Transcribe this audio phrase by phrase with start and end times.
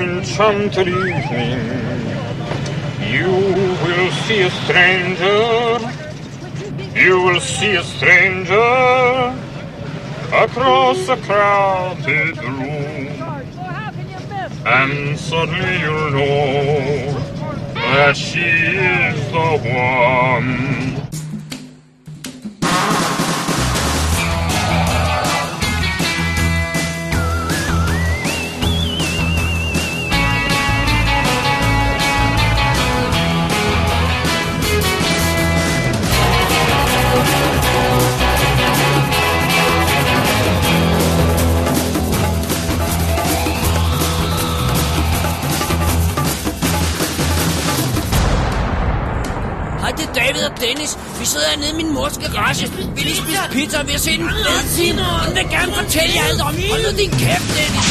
[0.00, 1.98] enchanted evening,
[3.12, 3.30] you
[3.84, 5.78] will see a stranger.
[6.94, 9.34] You will see a stranger
[10.32, 13.08] across a crowded room.
[14.66, 17.18] And suddenly you'll know
[17.74, 20.77] that she is the one.
[51.38, 52.66] Sidder hernede i min mors garage.
[52.94, 54.30] Vi lige spise pizza, og vi har set en
[54.76, 54.98] film.
[54.98, 56.54] Hun vil gerne fortælle jer alt om.
[56.70, 57.88] Hold nu din kæft, Dennis.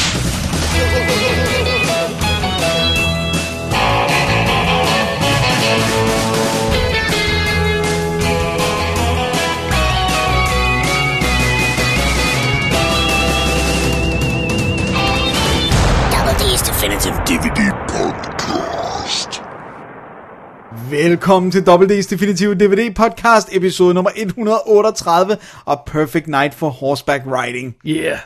[16.12, 18.37] Double D's Definitive DVD Podcast.
[20.90, 27.76] Velkommen til WD's Definitive DVD Podcast, episode nummer 138 og Perfect Night for Horseback Riding.
[27.88, 28.18] Yeah.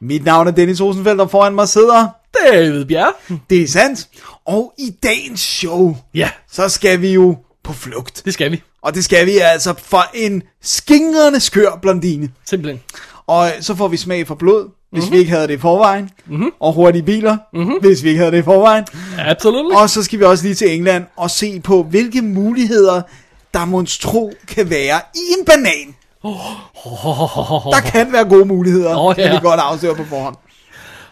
[0.00, 2.08] Mit navn er Dennis Rosenfeldt, og foran mig sidder...
[2.44, 3.14] David Bjerg.
[3.50, 4.08] Det er sandt.
[4.46, 8.22] Og i dagens show, Ja, så skal vi jo på flugt.
[8.24, 8.62] det skal vi.
[8.82, 12.28] Og det skal vi altså for en skingrende skør blondine.
[12.44, 12.80] Simpelthen.
[13.26, 15.12] Og så får vi smag for blod, hvis mm-hmm.
[15.12, 16.10] vi ikke havde det i forvejen.
[16.26, 16.50] Mm-hmm.
[16.60, 17.74] Og hurtige biler, mm-hmm.
[17.80, 18.84] hvis vi ikke havde det i forvejen.
[19.18, 19.74] Absolut.
[19.76, 23.02] Og så skal vi også lige til England og se på, hvilke muligheder
[23.54, 25.94] der monstro kan være i en banan.
[27.72, 29.32] Der kan være gode muligheder, kan ja.
[29.34, 30.36] vi godt afsløre på forhånd.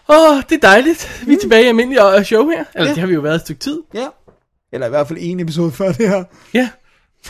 [0.09, 1.23] Åh, oh, det er dejligt.
[1.27, 2.63] Vi er tilbage i almindelig øh, show her.
[2.75, 2.93] Eller Ja.
[2.93, 3.81] det har vi jo været et stykke tid.
[3.93, 4.07] Ja.
[4.73, 6.23] Eller i hvert fald en episode før det her.
[6.53, 6.69] Ja.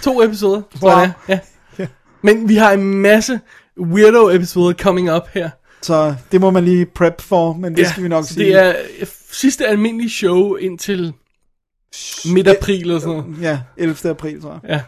[0.01, 0.99] To episoder, tror Wow.
[0.99, 1.11] jeg.
[1.27, 1.39] Ja.
[1.79, 1.87] Ja.
[2.21, 3.39] Men vi har en masse
[3.79, 5.49] weirdo episoder coming up her.
[5.81, 8.45] Så det må man lige prep for, men det skal vi nok sige.
[8.45, 11.13] Det er øh, sidste almindelige show indtil
[12.25, 13.41] midt april eller sådan noget.
[13.41, 14.09] Ja, 11.
[14.09, 14.69] april, tror jeg.
[14.69, 14.81] Ja.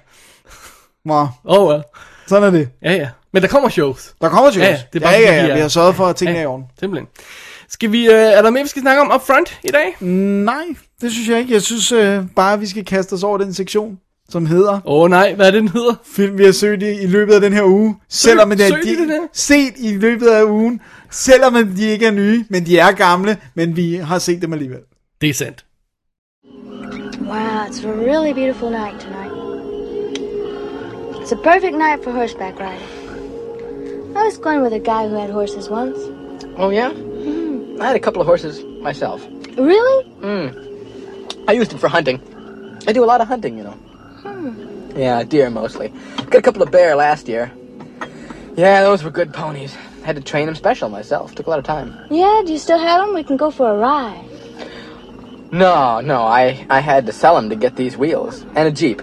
[1.11, 1.27] Wow.
[1.43, 1.83] Oh well.
[2.27, 2.69] Sådan er det.
[2.81, 3.09] Ja, ja.
[3.33, 4.13] Men der kommer shows.
[4.21, 4.63] Der kommer shows.
[4.65, 6.05] Ja, ja, det er bare ja, fordi, ja, vi ja, er- vi har sørget for,
[6.07, 6.65] at tingene er i orden.
[6.79, 7.07] Simpelthen.
[7.69, 9.95] Skal vi, øh, er der mere, vi skal snakke om up front i dag?
[10.45, 10.63] Nej,
[11.01, 11.53] det synes jeg ikke.
[11.53, 13.99] Jeg synes øh, bare, at vi skal kaste os over den sektion,
[14.29, 15.93] som hedder Åh oh, nej, hvad er det, den hedder?
[16.03, 17.95] film, vi har søgt i, i løbet af den her uge.
[18.09, 19.27] Selvom det er søgt i den her?
[19.33, 20.81] set i løbet af ugen.
[21.11, 24.79] Selvom de ikke er nye, men de er gamle, men vi har set dem alligevel.
[25.21, 25.65] Det er sandt.
[27.21, 29.31] Wow, it's a really beautiful night tonight.
[31.21, 32.89] It's a perfect night for horseback riding.
[34.15, 35.97] I was going with a guy who had horses once.
[36.57, 36.91] Oh yeah?
[37.81, 39.21] I had a couple of horses myself.
[39.57, 40.05] Really?
[41.47, 42.19] I used them for hunting.
[42.87, 43.75] I do a lot of hunting, you know.
[44.95, 45.91] Yeah, deer mostly.
[46.17, 47.51] Got a couple of bear last year.
[48.55, 49.75] Yeah, those were good ponies.
[50.03, 51.33] Had to train them special myself.
[51.33, 51.97] Took a lot of time.
[52.11, 53.15] Yeah, do you still have them?
[53.15, 54.25] We can go for a ride.
[55.51, 59.01] No, no, I I had to sell them to get these wheels and a jeep.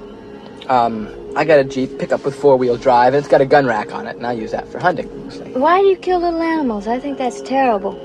[0.68, 3.92] Um, I got a jeep pickup with four-wheel drive, and it's got a gun rack
[3.92, 5.52] on it, and I use that for hunting mostly.
[5.52, 6.86] Why do you kill little animals?
[6.88, 7.96] I think that's terrible.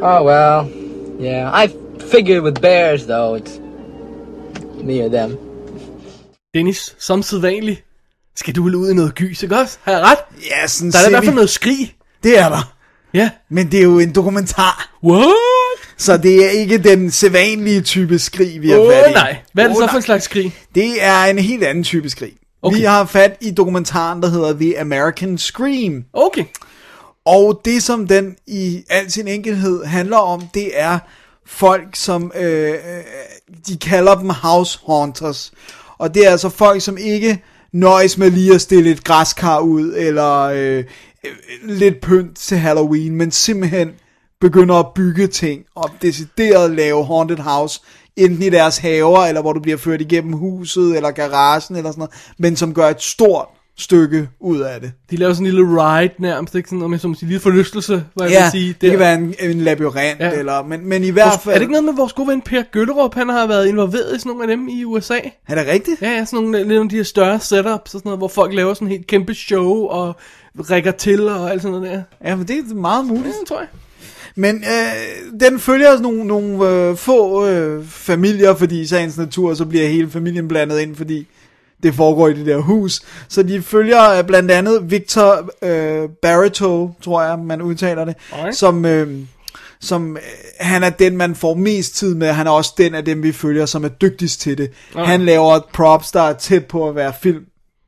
[0.00, 0.68] Oh well,
[1.18, 1.50] yeah.
[1.52, 5.36] I figured with bears though, it's me or them.
[6.54, 7.84] Dennis, som sædvanligt,
[8.36, 9.78] skal du vel ud i noget gys, ikke også?
[9.82, 10.18] Har jeg ret?
[10.50, 11.96] Ja, sådan Der er i hvert fald noget skrig.
[12.22, 12.74] Det er der.
[13.14, 13.30] Ja.
[13.50, 15.34] Men det er jo en dokumentar, What?
[15.98, 19.14] så det er ikke den sædvanlige type skrig, vi har Åh fat oh, i.
[19.14, 19.36] nej.
[19.52, 19.96] Hvad er det Åh, så for nej.
[19.96, 20.54] en slags skrig?
[20.74, 22.32] Det er en helt anden type skrig.
[22.62, 22.76] Okay.
[22.76, 26.04] Vi har fat i dokumentaren, der hedder The American Scream.
[26.12, 26.44] Okay.
[27.24, 30.98] Og det, som den i al sin enkelhed handler om, det er
[31.46, 32.76] folk, som øh, øh,
[33.66, 35.52] de kalder dem house haunters.
[36.02, 37.42] Og det er altså folk, som ikke
[37.72, 40.84] nøjes med lige at stille et græskar ud, eller øh,
[41.24, 41.30] øh,
[41.64, 43.90] lidt pynt til Halloween, men simpelthen
[44.40, 47.80] begynder at bygge ting, og decideret lave haunted house,
[48.16, 52.00] enten i deres haver, eller hvor du bliver ført igennem huset, eller garagen, eller sådan
[52.00, 53.48] noget, men som gør et stort
[53.78, 54.92] stykke ud af det.
[55.10, 56.68] De laver sådan en lille ride nærmest, ikke?
[56.68, 58.76] Sådan, om jeg så må sige, lille forlystelse, hvad jeg Ja, vil sige.
[58.80, 60.30] det kan være en, en labyrint, ja.
[60.32, 61.54] Eller, men, men i hvert Vores, fald...
[61.54, 64.18] er det ikke noget med vores gode ven Per Gøllerup, han har været involveret i
[64.18, 65.18] sådan nogle af dem i USA?
[65.48, 66.02] Er det rigtigt?
[66.02, 68.54] Ja, ja, sådan nogle, lidt nogle af de her større setups sådan noget, hvor folk
[68.54, 70.16] laver sådan en helt kæmpe show og
[70.70, 72.02] rækker til og alt sådan noget der.
[72.28, 73.26] Ja, men det er meget muligt.
[73.26, 73.68] Ja, det tror jeg.
[74.36, 79.64] Men øh, den følger nogle, nogle øh, få øh, familier, fordi i sagens natur, så
[79.64, 81.26] bliver hele familien blandet ind, fordi
[81.82, 83.00] det foregår i det der hus.
[83.28, 88.52] Så de følger øh, blandt andet Victor øh, Barreto, tror jeg, man udtaler det, Okay.
[88.52, 89.18] som, øh,
[89.80, 90.22] som øh,
[90.60, 92.32] han er den, man får mest tid med.
[92.32, 94.70] Han er også den af dem, vi følger, som er dygtigst til det.
[94.94, 95.06] Okay.
[95.06, 97.44] Han laver props, der er tæt på at være film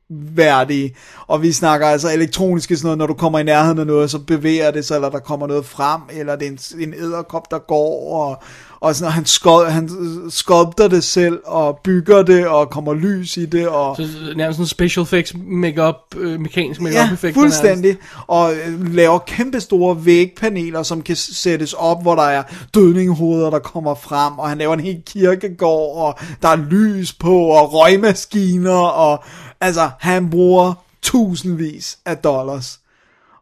[0.09, 0.95] værdige.
[1.27, 4.19] Og vi snakker altså elektroniske sådan noget, når du kommer i nærheden af noget, så
[4.19, 7.59] bevæger det sig, eller der kommer noget frem, eller det er en, en æderkop, der
[7.59, 8.43] går, og,
[8.85, 9.89] og sådan, og han, skod, han
[10.29, 13.95] skulpter det selv, og bygger det, og kommer lys i det, og...
[13.95, 14.03] Så
[14.35, 17.41] nærmest sådan special effects, make-up, øh, mekanisk make-up Ja, effekter.
[17.41, 17.97] fuldstændig.
[18.27, 22.43] Og øh, laver kæmpe store vægpaneler, som kan sættes op, hvor der er
[22.73, 27.37] dødninghoveder, der kommer frem, og han laver en hel kirkegård, og der er lys på,
[27.37, 29.23] og røgmaskiner, og
[29.61, 32.79] altså, han bruger tusindvis af dollars.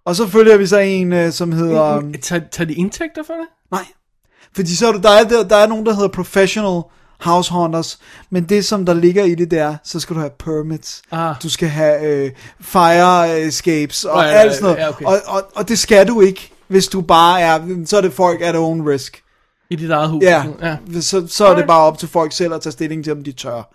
[0.06, 2.02] Og så følger vi så en, øh, som hedder...
[2.02, 2.24] nærmest.
[2.52, 3.48] Tager de indtægter for det?
[3.72, 3.86] Nej.
[4.56, 6.82] Fordi så er der, er, der, der er nogen, der hedder professional
[7.20, 11.02] house hunters, men det som der ligger i det der, så skal du have permits.
[11.12, 11.36] Ah.
[11.44, 14.78] Du skal have øh, fire escapes og Ja, ja, alt sådan noget.
[14.78, 15.06] ja, okay.
[15.06, 18.42] og, og, og det skal du ikke, hvis du bare er, så er det folk
[18.42, 19.22] at own risk.
[19.70, 20.24] I dit eget hus?
[20.24, 20.78] Ja, ja.
[21.02, 23.32] så, så er det bare op til folk selv at tage stilling til, om de
[23.32, 23.74] tør.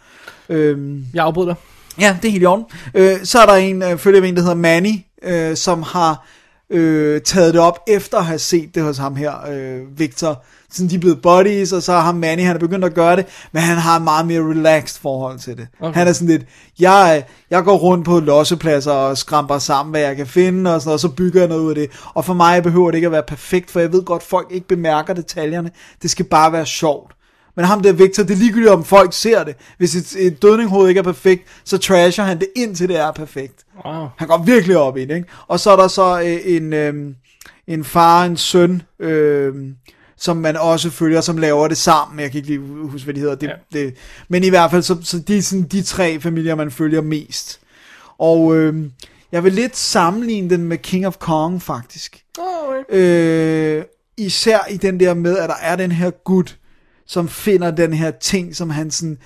[0.48, 1.56] Øhm, Jeg afbryder dig.
[2.00, 2.64] Ja, det er helt i orden.
[2.94, 6.26] Øh, så er der en, øh, følger en, der hedder Manny, øh, som har
[6.70, 10.44] øh, taget det op efter at have set det hos ham her, øh, Victor.
[10.72, 13.26] Sådan de er blevet buddies, og så har Manny, han er begyndt at gøre det,
[13.52, 15.68] men han har et meget mere relaxed forhold til det.
[15.80, 15.98] Okay.
[15.98, 16.42] Han er sådan lidt,
[16.80, 20.88] jeg, jeg går rundt på lossepladser og skramper sammen, hvad jeg kan finde, og, sådan,
[20.88, 21.90] noget, og så bygger jeg noget ud af det.
[22.14, 24.68] Og for mig behøver det ikke at være perfekt, for jeg ved godt, folk ikke
[24.68, 25.70] bemærker detaljerne.
[26.02, 27.12] Det skal bare være sjovt.
[27.56, 29.56] Men ham der Victor, det er ligegyldigt, om folk ser det.
[29.78, 33.64] Hvis et, et dødninghoved ikke er perfekt, så trasher han det indtil det er perfekt.
[33.86, 34.06] Wow.
[34.16, 35.28] Han går virkelig op i det, ikke?
[35.48, 36.94] Og så er der så øh, en, øh,
[37.66, 39.54] en far en søn, øh,
[40.18, 42.20] som man også følger, som laver det sammen.
[42.20, 42.60] Jeg kan ikke lige
[42.90, 43.34] huske, hvad de hedder.
[43.34, 43.78] Det, Ja.
[43.78, 43.94] det,
[44.28, 47.60] men i hvert fald, så, så de er sådan de tre familier, man følger mest.
[48.18, 48.74] Og øh,
[49.32, 52.22] jeg vil lidt sammenligne den med King of Kong, faktisk.
[52.38, 52.96] Oh, okay.
[52.98, 53.84] Øh,
[54.16, 56.56] især i den der med, at der er den her gut,
[57.06, 59.18] som finder den her ting, som han sådan,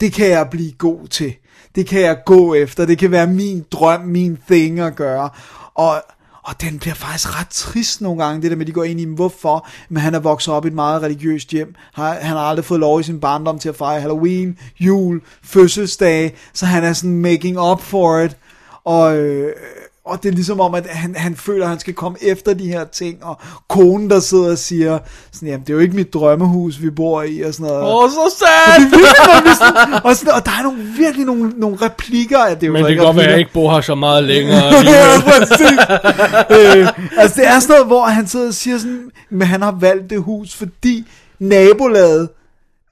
[0.00, 1.34] det kan jeg blive god til.
[1.74, 2.86] Det kan jeg gå efter.
[2.86, 5.30] Det kan være min drøm, min thing at gøre.
[5.74, 6.02] Og,
[6.44, 9.00] og den bliver faktisk ret trist nogle gange, det der med, at de går ind
[9.00, 9.68] i, hvorfor.
[9.88, 11.74] Men han er vokset op i et meget religiøst hjem.
[11.94, 16.36] Han, han har aldrig fået lov i sin barndom til at fejre Halloween, jul, fødselsdag.
[16.52, 18.36] Så han er sådan making up for it.
[18.84, 19.52] Og, øh,
[20.06, 22.68] og det er ligesom om, at han, han føler, at han skal komme efter de
[22.68, 24.98] her ting, og konen, der sidder og siger,
[25.32, 27.82] sådan, jamen, det er jo ikke mit drømmehus, vi bor i, og sådan noget.
[27.82, 28.84] Åh, oh, så sad!
[30.04, 32.84] og, sådan, og der er nogle, virkelig nogle, nogle replikker, at det er jo Men
[32.84, 34.64] det ikke kan godt være, at jeg ikke bor her så meget længere.
[34.94, 35.78] ja, præcis.
[36.50, 39.76] øh, altså, det er sådan noget, hvor han sidder og siger sådan, men han har
[39.80, 41.04] valgt det hus, fordi
[41.38, 42.28] nabolaget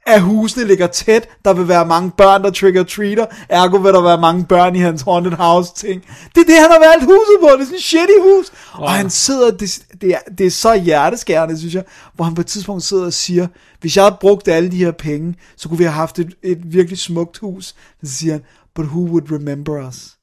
[0.07, 1.29] af husene ligger tæt.
[1.45, 3.27] Der vil være mange børn, der trigger-treater.
[3.49, 6.03] Ergo vil der være mange børn i hans haunted house ting.
[6.35, 7.47] Det er det, han har valgt huset på.
[7.47, 8.53] Det er sådan et shitty hus.
[8.79, 8.85] Wow.
[8.85, 11.85] Og han sidder, det, det, er, det er så hjerteskærende, synes jeg,
[12.15, 13.47] hvor han på et tidspunkt sidder og siger,
[13.81, 16.59] hvis jeg havde brugt alle de her penge, så kunne vi have haft et, et
[16.65, 17.75] virkelig smukt hus.
[18.05, 18.43] Så siger han,
[18.75, 20.17] but who would remember us?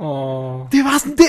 [0.00, 0.60] Åh.
[0.72, 1.26] Det var sådan, det,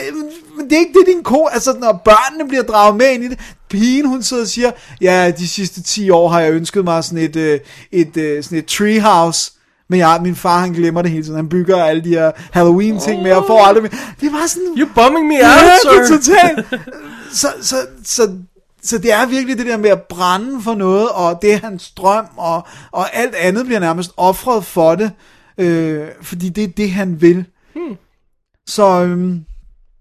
[0.58, 3.28] men det er ikke det, din ko, altså når børnene bliver draget med ind i
[3.28, 3.40] det,
[3.76, 7.18] pigen hun sidder og siger, ja, de sidste 10 år har jeg ønsket mig sådan
[7.18, 7.60] et, øh,
[7.92, 9.52] et, øh, sådan et treehouse,
[9.90, 13.00] men jeg, min far han glemmer det hele tiden, han bygger alle de her Halloween
[13.00, 13.92] ting med, jeg får aldrig mere,
[14.22, 16.18] det var sådan, You bumming me ja, out, det er sir.
[16.18, 16.66] totalt,
[17.42, 18.38] så, så, så,
[18.84, 21.92] så det er virkelig det der med at brænde for noget, og det er hans
[21.92, 25.12] drøm, og, og alt andet bliver nærmest offret for det,
[25.58, 27.46] øh, fordi det er det, han vil.
[27.76, 27.96] Hmm.
[28.68, 29.46] Så, øhm,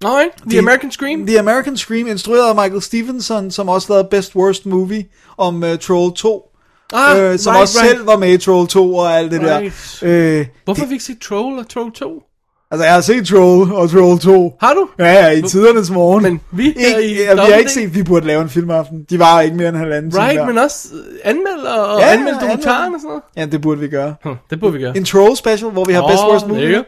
[0.05, 1.27] Nej, The Det- American Scream.
[1.27, 5.05] The American Scream, instrueret af Michael Stevenson, som også lavede Best Worst Movie
[5.39, 6.51] om uh, Troll 2.
[6.93, 7.91] Ah, øh, som right, også right.
[7.91, 9.99] selv var med i Troll 2 og alt det Right.
[10.01, 10.39] der.
[10.41, 12.23] Øh, Hvorfor har vi ikke set Troll og Troll 2?
[12.71, 14.55] altså, jeg har set Troll og Troll 2.
[14.61, 14.89] Har du?
[14.99, 16.23] Ja, ja, i tidernes morgen.
[16.23, 19.05] Men vi her ikke, i ja, vi har ikke set, vi burde lave en filmaften.
[19.11, 22.07] De var ikke mere end en halvanden time Right, men også øh, anmelde og Ja,
[22.07, 23.23] ja, anmelde dokumentaren og sådan noget.
[23.37, 24.15] Ja, det burde vi gøre.
[24.25, 24.97] Hm, det burde vi gøre.
[24.97, 26.85] En Troll special, hvor vi har Åh, Best Worst Movie.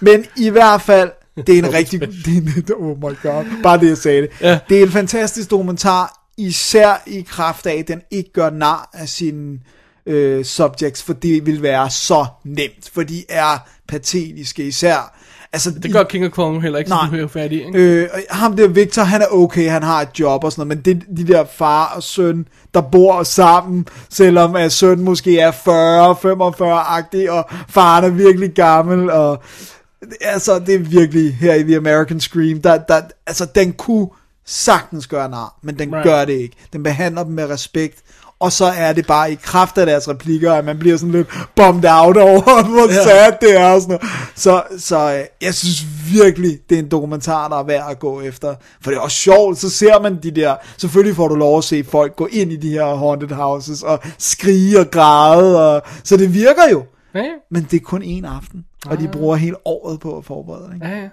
[0.00, 1.10] Men i hvert fald,
[1.46, 2.00] det er en rigtig...
[2.00, 4.30] Det er en, oh my god, bare det jeg sagde det.
[4.40, 4.58] Ja.
[4.68, 9.08] Det er en fantastisk dokumentar, især i kraft af, at den ikke gør nar af
[9.08, 9.58] sine
[10.06, 15.16] øh, subjects, for det vil være så nemt, for de er patetiske især.
[15.52, 17.04] Altså, Det gør King of Kong heller ikke, så Nej.
[17.06, 17.78] du hører færdig, ikke?
[17.78, 20.96] Øh, ham der Victor, han er okay, han har et job og sådan noget, men
[20.96, 26.10] det, de der far og søn, der bor sammen, selvom at søn måske er 40,
[26.12, 29.42] 45-agtig, og faren er virkelig gammel, og
[30.20, 34.08] altså, det er virkelig her i The American Scream, der, der, altså, den kunne
[34.46, 36.04] sagtens gøre nar, men den Right.
[36.04, 36.56] gør det ikke.
[36.72, 37.98] Den behandler dem med respekt,
[38.40, 41.28] og så er det bare i kraft af deres replikker, at man bliver sådan lidt
[41.56, 43.02] bummed out over, hvor Ja.
[43.04, 44.14] sad det er og sådan noget.
[44.34, 48.20] Så, så øh, jeg synes virkelig, det er en dokumentar, der er værd at gå
[48.20, 48.54] efter.
[48.82, 51.64] For det er også sjovt, så ser man de der, selvfølgelig får du lov at
[51.64, 56.16] se folk gå ind i de her haunted houses, og skrige og græde, og, så
[56.16, 56.84] det virker jo.
[57.14, 57.34] Ja, ja.
[57.48, 60.74] Men det er kun én aften, og de bruger hele året på at forberede det.
[60.74, 60.86] Ikke?
[60.86, 61.08] ja, ja.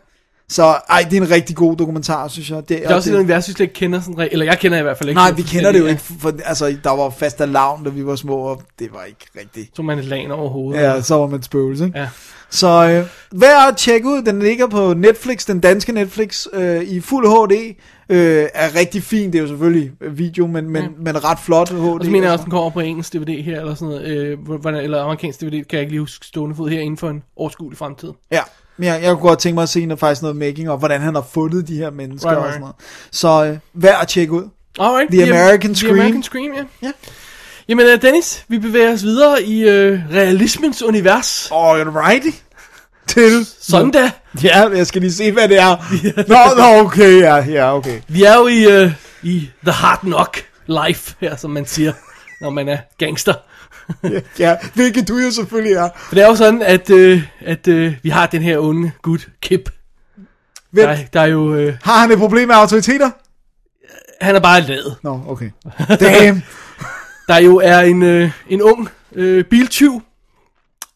[0.51, 2.57] Så ej, det er en rigtig god dokumentar, synes jeg.
[2.57, 4.81] Det, Det er også et univers, vi slet ikke kender sådan Eller jeg kender i
[4.81, 5.17] hvert fald ikke.
[5.19, 8.15] Nej, vi kender det jo ikke, for altså, der var fast lavn, da vi var
[8.15, 9.75] små, og det var ikke rigtigt.
[9.75, 10.81] Så man et lag over hovedet.
[10.81, 11.99] Ja, så var man spøgelse, ikke?
[11.99, 12.09] Ja.
[12.49, 16.99] Så øh, værd at tjekke ud, den ligger på Netflix, den danske Netflix, øh, i
[16.99, 17.75] fuld HD,
[18.09, 21.79] øh, er rigtig fin, det er jo selvfølgelig video, men, men, men ret flot HD.
[21.79, 22.43] Og så mener jeg også, altså.
[22.43, 25.65] den kommer på engelsk DVD her, eller sådan noget, øh, hvordan, eller amerikansk DVD, kan
[25.71, 28.09] jeg ikke lige huske stående fod her inden for en overskuelig fremtid.
[28.31, 28.41] Ja,
[28.77, 31.01] men jeg, jeg kunne godt tænke mig at se noget, faktisk noget making, og hvordan
[31.01, 32.75] han har fundet de her mennesker Right, og sådan noget.
[33.11, 34.43] Så øh, værd at tjekke ud.
[34.79, 35.95] Alright, The American The Scream.
[35.95, 36.63] American Scream, ja.
[36.81, 36.91] Ja.
[37.69, 41.49] Jamen, uh, Dennis, vi bevæger os videre i øh, realismens univers.
[41.51, 42.43] Right.
[43.07, 43.47] Til...
[43.93, 44.11] Da.
[44.43, 45.75] Ja, jeg skal lige se, hvad det er.
[46.33, 48.01] Nå, nå, okay, ja, ja, okay.
[48.07, 48.91] Vi er jo i, øh,
[49.23, 51.93] i The Hard Knock Life, her, som man siger,
[52.41, 53.33] når man er gangster.
[54.39, 55.89] Ja, hvilket du jo selvfølgelig er.
[56.07, 59.29] For det er jo sådan, at, øh, at øh, vi har den her unge gut,
[59.41, 59.69] Kip.
[60.71, 61.55] Hvem, Der, der er jo...
[61.55, 63.11] Øh, har han et problem med autoriteter?
[64.21, 64.95] han er bare lavet.
[65.03, 65.51] Nå, okay.
[65.99, 66.43] Damn.
[67.27, 70.01] Der jo er en, øh, en ung øh, biltyv,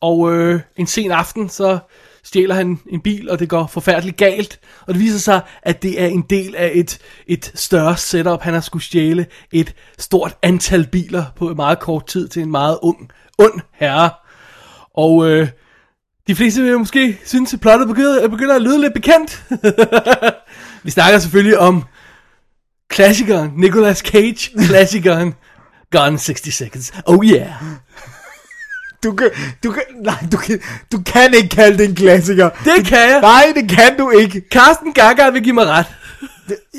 [0.02, 1.80] og øh, en sen aften, så
[2.24, 4.60] stjæler han en bil, og det går forfærdeligt galt.
[4.88, 8.42] Og det viser sig, at det er en del af et, et større setup.
[8.42, 12.52] Han har skulle stjæle et stort antal biler på en meget kort tid til en
[12.52, 14.10] meget ung, ond herre.
[14.96, 15.48] Og øh,
[16.28, 19.44] de fleste vil måske synes, at plottet begynder, begynder at lyde lidt bekendt.
[20.84, 21.84] Vi snakker selvfølgelig om
[22.90, 25.34] klassikeren, Nicolas Cage, klassikeren
[25.92, 26.94] Gone 60 Seconds.
[27.06, 27.50] Oh yeah.
[29.04, 29.30] Du kan,
[29.64, 30.60] du kan, nej, du kan,
[30.92, 32.50] du kan ikke kalde det en klassiker.
[32.50, 33.20] Det kan jeg.
[33.22, 34.42] Nej, det kan du ikke.
[34.52, 35.86] Carsten Gaga vil give mig ret.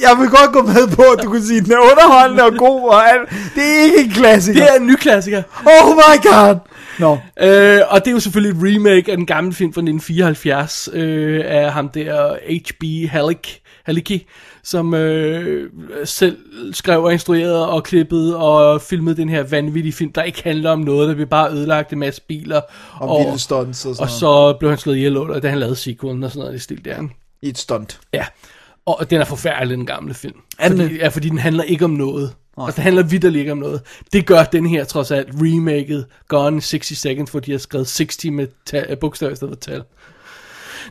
[0.00, 2.52] Jeg vil godt gå med på, at du kan sige, at den er underholdende og
[2.56, 3.30] god, og alt.
[3.54, 4.60] Det er ikke en klassiker.
[4.60, 5.42] Det er en ny klassiker.
[5.66, 6.56] Oh my god.
[6.98, 7.18] Nå.
[7.40, 11.42] Øh, og det er jo selvfølgelig et remake af den gamle film fra 1974 øh,
[11.46, 13.10] af ham der H.B.
[13.10, 13.46] Halleck,
[13.84, 14.26] Halicki,
[14.64, 15.70] som øh,
[16.04, 16.38] selv
[16.72, 20.78] skrev og instruerede og klippede og filmede den her vanvittige film, der ikke handler om
[20.80, 22.60] noget, der bliver bare ødelagt en masse biler.
[22.92, 25.76] Og vilde stunts og sådan Og så blev han slået ihjel under, da han lavede
[25.76, 27.08] sequelen og sådan noget i stil der.
[27.42, 28.00] I et stunt.
[28.12, 28.26] Ja,
[28.86, 30.36] og den er forfærdelig, den gamle film.
[30.58, 30.98] Er den fordi, det?
[31.00, 32.32] ja, fordi den handler ikke om noget.
[32.58, 33.80] Altså, den handler vidderligt ikke om noget.
[34.12, 37.86] Det gør den her trods alt remaket Gone in 60 Seconds, hvor de har skrevet
[37.86, 39.82] 60 med ta- bogstaver i stedet for tal.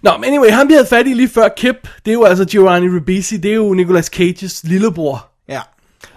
[0.01, 2.45] Nå, men anyway, ham vi havde fat i lige før Kip, det er jo altså
[2.45, 5.27] Giovanni Ribisi, det er jo Nicolas Cages lillebror.
[5.49, 5.59] Ja.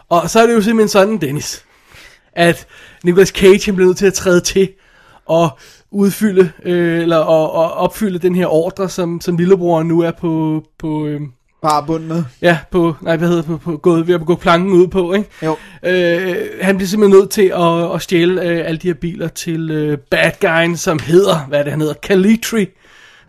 [0.09, 1.65] Og så er det jo simpelthen sådan, Dennis,
[2.33, 2.67] at
[3.05, 4.69] Nicolas Cage han bliver nødt til at træde til
[5.27, 5.59] og
[5.91, 10.63] udfylde, øh, eller og, og opfylde den her ordre, som, som lillebroren nu er på,
[10.79, 11.21] på øh,
[11.63, 12.25] Bare bunden med.
[12.43, 15.29] ja, på, nej, hvad hedder på, på, gået, ved at gå planken ud på, ikke?
[15.43, 15.57] Jo.
[15.83, 19.71] Øh, han bliver simpelthen nødt til at, at stjæle øh, alle de her biler til
[19.71, 22.67] øh, bad guyen, som hedder, hvad er det han hedder, Calitri.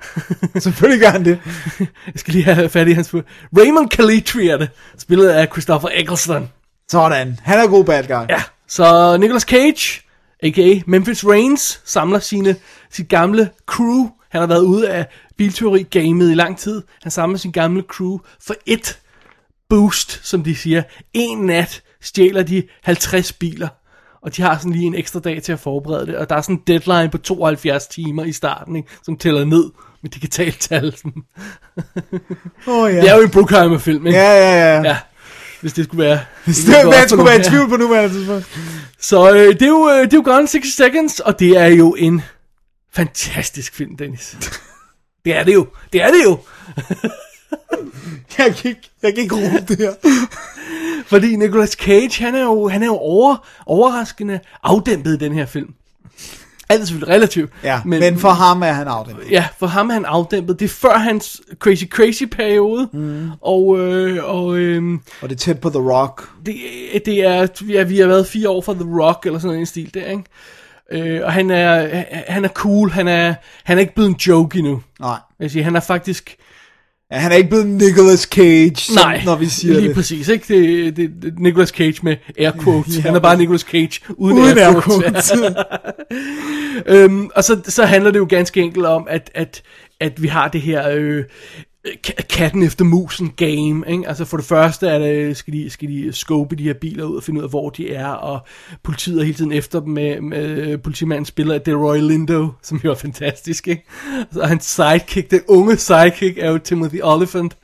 [0.64, 1.40] Selvfølgelig gør han det.
[1.80, 3.22] Jeg skal lige have fat i hans fod.
[3.58, 6.50] Raymond Calitri er det, spillet af Christopher Eccleston.
[6.92, 7.40] Sådan.
[7.44, 8.30] Han er god bad guy.
[8.30, 10.02] Ja, så Nicolas Cage,
[10.44, 10.82] a.k.a.
[10.88, 12.56] Memphis Reigns, samler sine,
[12.92, 14.10] sit gamle crew.
[14.30, 15.06] Han har været ude af
[15.38, 16.82] bilteori-gamet i lang tid.
[17.04, 19.00] Han samler sin gamle crew for et
[19.70, 20.84] boost, som de siger.
[21.14, 23.68] En nat stjæler de 50 biler.
[24.22, 26.18] Og de har sådan lige en ekstra dag til at forberede det.
[26.18, 29.72] Og der er sådan en deadline på 72 timer i starten, ikke, som tæller ned
[30.06, 30.96] med digitalt tal.
[32.68, 33.02] Oh, ja.
[33.02, 34.20] Det er jo en Bruckheimer-film, ikke?
[34.20, 34.82] Ja, ja, ja.
[34.82, 34.98] ja.
[35.62, 36.20] Hvis det skulle være...
[36.46, 38.60] Hvis det, man skulle være i tvivl på nuværende tidspunkt.
[39.00, 41.58] Så øh, det, er jo, øh, det er jo Gone in 60 Seconds, og det
[41.58, 42.22] er jo en
[42.94, 44.38] fantastisk film, Dennis.
[45.26, 45.68] Det er det jo.
[45.94, 46.38] Det er det jo.
[48.38, 49.94] Jeg kan ikke, jeg kan ikke rumme det her.
[51.06, 55.46] Fordi Nicolas Cage, han er jo, han er jo over, overraskende afdæmpet i den her
[55.46, 55.74] film.
[56.70, 57.52] Alt er selvfølgelig relativt.
[57.64, 59.32] Ja, men, men for ham er han afdæmpet.
[59.32, 60.60] Ja, for ham er han afdæmpet.
[60.60, 62.90] Det er før hans Crazy Crazy periode.
[62.94, 63.30] Mm.
[63.42, 66.30] Og, øh, og øh, Og det er tæt på The Rock.
[66.46, 66.56] det,
[67.06, 69.94] det er, ja, vi har været fire år fra The Rock, eller sådan en stil
[69.94, 70.24] der, ikke?
[70.92, 74.58] Øh, og han er, han er cool, han er, han er ikke blevet en joke
[74.58, 74.82] endnu.
[75.00, 75.18] Nej.
[75.40, 76.36] Jeg siger, han er faktisk...
[77.12, 79.96] Ja, han er ikke blevet Nicolas Cage, som, Nej, når vi siger lige det.
[79.96, 80.46] præcis, ikke?
[80.54, 82.98] Det, det, det Nicolas Cage med air quotes.
[82.98, 85.32] Ja, han er bare Nicolas Cage uden, Uden air air quotes.
[85.32, 85.32] quotes.
[87.04, 89.62] øhm, og så, så handler det jo ganske enkelt om, at, at,
[90.00, 90.90] at vi har det her...
[90.90, 91.24] Øh,
[92.30, 94.08] katten efter musen game, ikke?
[94.08, 97.16] Altså for det første er det, skal de, skal de scope de her biler ud
[97.16, 98.40] og finde ud af, hvor de er, og
[98.84, 102.96] politiet er hele tiden efter dem med, med politimanden spiller Delroy Lindo, som jo er
[102.96, 103.86] fantastisk, ikke?
[104.32, 107.58] Så hans sidekick, den unge sidekick er jo Timothy Oliphant.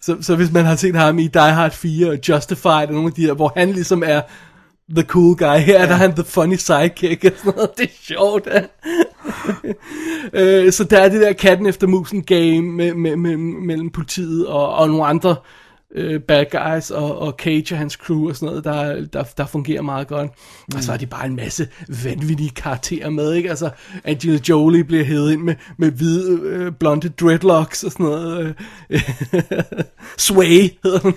[0.00, 3.06] så, så hvis man har set ham i Die Hard 4 og Justified og nogle
[3.06, 4.20] af de der, hvor han ligesom er
[4.94, 8.14] the cool guy, her er der han the funny sidekick og sådan noget, det er
[8.14, 8.46] sjovt.
[8.46, 8.62] Ja.
[10.66, 14.46] øh, så der er det der katten efter musen game med, med, med, mellem politiet
[14.46, 15.36] og, og nogle andre
[15.94, 19.46] øh, bad guys og, og Cage og hans crew og sådan noget, der, der, der
[19.46, 20.30] fungerer meget godt.
[20.68, 20.76] Mm.
[20.76, 21.68] Og så er de bare en masse
[22.04, 23.50] vanvittige karakterer med, ikke?
[23.50, 23.70] Altså,
[24.04, 28.54] Angela Jolie bliver hævet ind med, med hvide, øh, blonde dreadlocks og sådan noget.
[28.90, 29.02] Øh,
[30.18, 31.14] Sway hedder hun.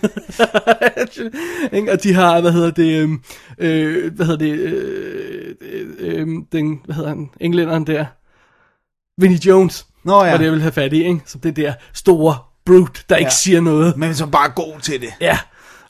[1.93, 3.09] Og de har, hvad hedder det, øh,
[3.57, 5.55] øh, hvad hedder det, øh,
[5.99, 8.05] øh, den, hvad hedder han, englænderen der,
[9.21, 10.31] Vinnie Jones, Nå ja.
[10.31, 11.19] var det jeg ville have fat i, ikke?
[11.25, 13.29] Så det der store brute, der ikke Ja.
[13.35, 13.97] siger noget.
[13.97, 15.09] Men som bare er god til det.
[15.21, 15.37] Ja,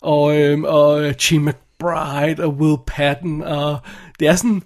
[0.02, 3.78] og, øhm, og Chi McBride og Will Patton, og
[4.20, 4.62] det er sådan,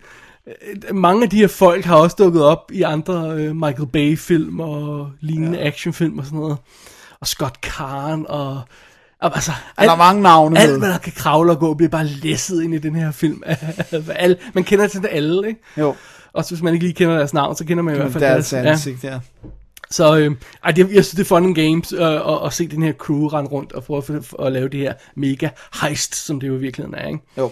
[0.47, 4.59] øh, mange af de her folk har også dukket op i andre øh, Michael Bay-film
[4.59, 5.67] og lignende ja.
[5.67, 6.57] actionfilm og sådan noget.
[7.21, 8.61] Og Scott Kahn og...
[9.21, 12.05] og Altså, Der er mange navne alt, hvad der kan kravle og gå, bliver bare
[12.05, 13.43] læsset ind i den her film.
[14.15, 15.61] alle, man kender til det alle, ikke?
[15.77, 15.95] Jo,
[16.33, 18.53] Også hvis man ikke lige kender deres navn, så kender man i hvert fald deres
[18.53, 18.57] ja.
[18.57, 19.19] ansigt, ja.
[19.91, 22.67] Så øh, ej, det, jeg synes, det er fun and games øh, at, at se
[22.67, 25.49] den her crew rende rundt og prøve at, at lave det her mega
[25.81, 27.07] heist, som det jo i virkeligheden er.
[27.07, 27.19] Ikke?
[27.37, 27.51] Jo.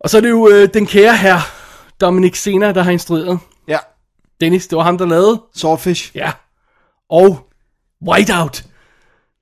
[0.00, 1.38] Og så er det jo øh, den kære her,
[2.00, 3.38] Dominic Sena, der har instrueret.
[3.68, 3.78] Ja,
[4.40, 5.42] Dennis, det var ham, der lavede.
[5.54, 6.10] Swordfish.
[6.14, 6.32] Ja.
[7.10, 7.48] Og
[8.08, 8.64] Whiteout.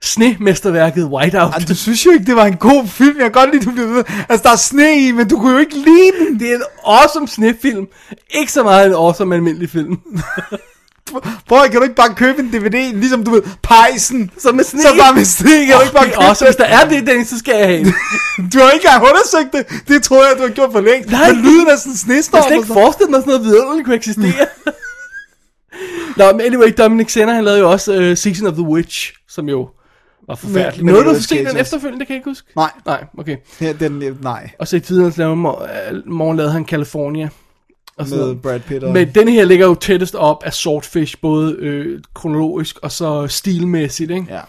[0.02, 1.52] Snemesterværket Whiteout.
[1.52, 3.16] Ej, du synes jo ikke, det var en god film.
[3.16, 4.04] Jeg kan godt lide, du blev.
[4.28, 6.40] Altså, der er sne i, men du kunne jo ikke lide den.
[6.40, 7.88] Det er en awesome snefilm.
[8.30, 10.00] Ikke så meget en awesome almindelig film.
[11.48, 14.82] Prøv, kan du ikke bare købe en DVD, ligesom du ved, pejsen, Så med sne.
[14.82, 16.48] så bare med sne, kan du ikke bare købe awesome.
[16.48, 17.84] Hvis der er det, Dennis, så skal jeg have.
[18.52, 19.88] Du har ikke engang undersøgt det.
[19.88, 21.10] Det tror jeg, du har gjort for længst.
[21.10, 21.32] Nej.
[21.32, 22.38] Men lyden af sådan en snestorm.
[22.38, 24.46] Jeg og ikke sådan- forestille mig, sådan noget vidunderligt kunne eksistere.
[26.16, 29.48] Nå, men anyway, Dominic Senna, han lavede jo også uh, Season of the Witch, som
[29.48, 29.68] jo
[30.28, 30.84] var forfærdelig.
[30.84, 31.58] Med Nåede du at se den også.
[31.58, 32.48] efterfølgende, det kan jeg ikke huske?
[32.56, 33.36] Nej, Nej, okay.
[33.60, 34.50] ja, den, øh, nej.
[34.58, 35.12] Og så i tiden øh,
[36.06, 37.28] morgen lavede han California.
[37.98, 38.42] Og sådan Med noget.
[38.42, 38.92] Brad Pitt og...
[38.92, 44.10] Men den her ligger jo tættest op af Swordfish, både øh, kronologisk og så stilmæssigt,
[44.10, 44.26] ikke?
[44.30, 44.40] Ja.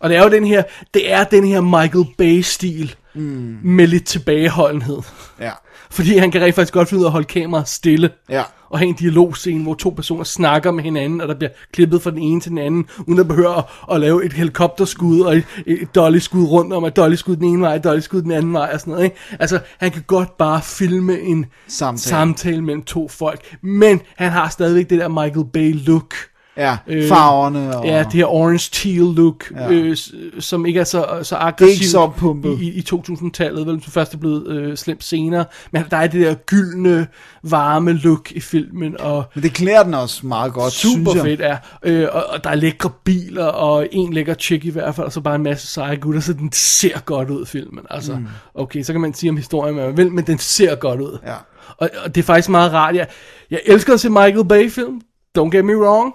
[0.00, 0.62] Og det er jo den her,
[0.94, 3.58] det er den her Michael Bay-stil, mm.
[3.62, 4.98] med lidt tilbageholdenhed.
[5.40, 5.50] Ja.
[5.90, 8.10] Fordi han kan rent faktisk godt finde ud af at holde kameraet stille.
[8.28, 8.42] Ja.
[8.70, 12.10] Og have en dialogscene, hvor to personer snakker med hinanden, og der bliver klippet fra
[12.10, 15.44] den ene til den anden, uden at behøve at, at lave et helikopterskud, og et,
[15.66, 18.90] et dolly-skud rundt om, et dolly-skud den ene vej, dolly-skud den anden vej, og sådan
[18.90, 19.04] noget.
[19.04, 19.16] Ikke?
[19.40, 21.98] Altså, han kan godt bare filme en Samtale.
[21.98, 26.14] samtale mellem to folk, men han har stadigvæk det der Michael Bay-look.
[26.56, 27.86] Ja, Øh, farverne og...
[27.86, 29.62] Ja, det her orange teal look, Ja.
[29.64, 29.70] ja.
[29.72, 29.96] øh,
[30.38, 32.58] som ikke er så, så aggressivt så pumpet.
[32.60, 35.44] i, i, i 2000-tallet, vel, som først er blevet øh, slemt senere.
[35.70, 37.06] Men der er det der gyldne,
[37.42, 41.22] varme look i filmen, og Men det klæder den også meget godt, synes super jeg.
[41.24, 41.56] fedt er.
[41.82, 45.12] Øh, og, og der er lækre biler, og en lækker chick i hvert fald, og
[45.12, 47.84] så bare en masse seje gutter, så den ser godt ud, filmen.
[47.90, 48.26] Altså, mm.
[48.54, 51.18] okay, så kan man sige om historien, hvad man vil, men den ser godt ud.
[51.26, 51.34] Ja.
[51.78, 52.94] Og, og det er faktisk meget rart.
[52.94, 53.06] Jeg,
[53.50, 55.00] jeg elsker at se Michael Bay-film.
[55.38, 56.14] Don't get me wrong.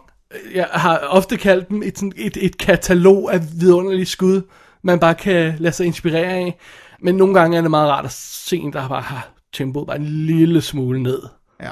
[0.56, 4.42] Jeg har ofte kaldt dem et, sådan- et, et katalog af vidunderlige skud,
[4.84, 6.58] man bare kan lade sig inspirere af.
[7.02, 9.98] Men nogle gange er det meget rart at se en, der bare har tempoet bare
[9.98, 11.22] en lille smule ned.
[11.62, 11.70] Ja.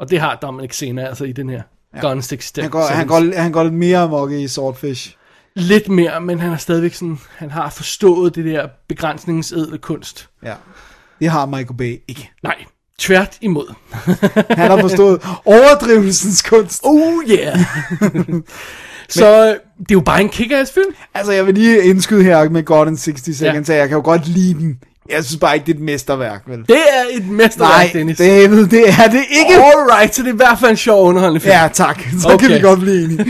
[0.00, 1.62] Og det har Dominic Sena altså i den her
[1.94, 2.00] ja.
[2.00, 2.62] Gun Stick Step.
[2.62, 5.16] Han går, han, går, han går lidt mere amok i Swordfish.
[5.54, 10.28] Lidt mere, men han er stadigvæk sådan, han har forstået det der begrænsningens ædle kunst.
[10.42, 10.54] Ja.
[11.20, 12.30] Det har Michael Bay ikke.
[12.42, 12.64] Nej,
[12.98, 13.74] tvært imod.
[14.58, 16.80] Han har forstået overdrivelsens kunst.
[16.84, 17.58] Oh yeah!
[19.08, 20.94] Så øh, det er jo bare en kick-ass film.
[21.14, 23.74] Altså, jeg vil lige indskyde her med God in 60 Seconds, ja.
[23.74, 24.78] jeg kan jo godt lide den.
[25.08, 26.58] Jeg synes bare ikke, det er et mesterværk, vel?
[26.58, 28.18] Det er et mesterværk, Nej, Dennis.
[28.18, 29.54] David, det er det ikke.
[29.54, 31.52] Alright, så det er i hvert fald en sjov underholdende film.
[31.52, 32.02] Ja, tak.
[32.22, 32.46] Så okay.
[32.46, 33.24] kan vi godt blive enige.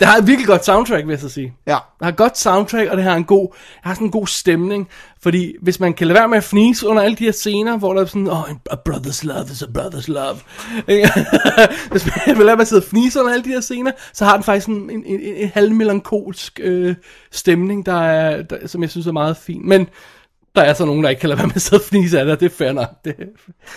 [0.00, 1.52] Det har et virkelig godt soundtrack, vil jeg så sige.
[1.66, 1.72] Ja.
[1.72, 4.26] Det har et godt soundtrack, og det har en god, det har sådan en god
[4.26, 4.88] stemning.
[5.22, 7.94] Fordi hvis man kan lade være med at fnise under alle de her scener, hvor
[7.94, 10.36] der er sådan, oh, a brother's love is a brother's love.
[11.90, 13.92] Hvis man vil lade være med at sidde og fnise under alle de her scener,
[14.12, 16.94] så har den faktisk en, en, en, en halvmelankolsk øh,
[17.30, 19.68] stemning, der er, der, som jeg synes er meget fin.
[19.68, 19.88] Men
[20.58, 22.24] der er så nogen, der ikke kan lade være med at sidde og fnise af
[22.24, 22.88] det, og det er fair nok.
[23.04, 23.14] Det,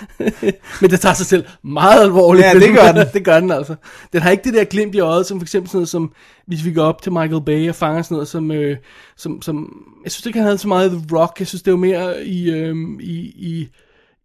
[0.82, 2.46] men det tager sig selv meget alvorligt.
[2.46, 3.08] Ja, det gør den.
[3.14, 3.76] det gør den altså.
[4.14, 6.14] Den har ikke det der glimt i øjet, som for eksempel sådan noget som,
[6.48, 8.78] hvis vi går op til Michael Bay og fanger sådan noget som, øh,
[9.18, 11.40] som, som jeg synes ikke, han havde så meget The Rock.
[11.40, 13.68] Jeg synes, det var mere i, øh, i, i,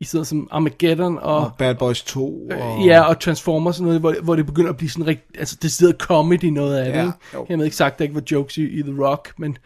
[0.00, 2.48] i sådan noget som Armageddon og, Og Bad Boys 2.
[2.50, 2.84] Og...
[2.86, 5.56] Ja, og Transformers og sådan noget, hvor, hvor det begynder at blive sådan rigtig, altså
[5.62, 6.98] det sidder comedy noget af det.
[6.98, 7.46] Ja, ikke?
[7.48, 9.58] Jeg ved ikke sagt, at der ikke var jokes i, i The Rock, men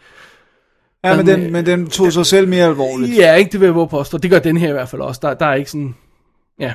[1.03, 3.17] Ja, men den, øh, men den tog sig selv mere alvorligt.
[3.17, 4.17] ja, ikke det vil jeg våge påstå.
[4.17, 5.19] Det gør den her i hvert fald også.
[5.23, 5.95] Der, der er ikke sådan,
[6.59, 6.73] ja,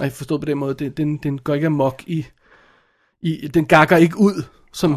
[0.00, 2.26] jeg forstår på den måde, det, den, den går ikke amok i,
[3.20, 4.96] i, den gakker ikke ud, som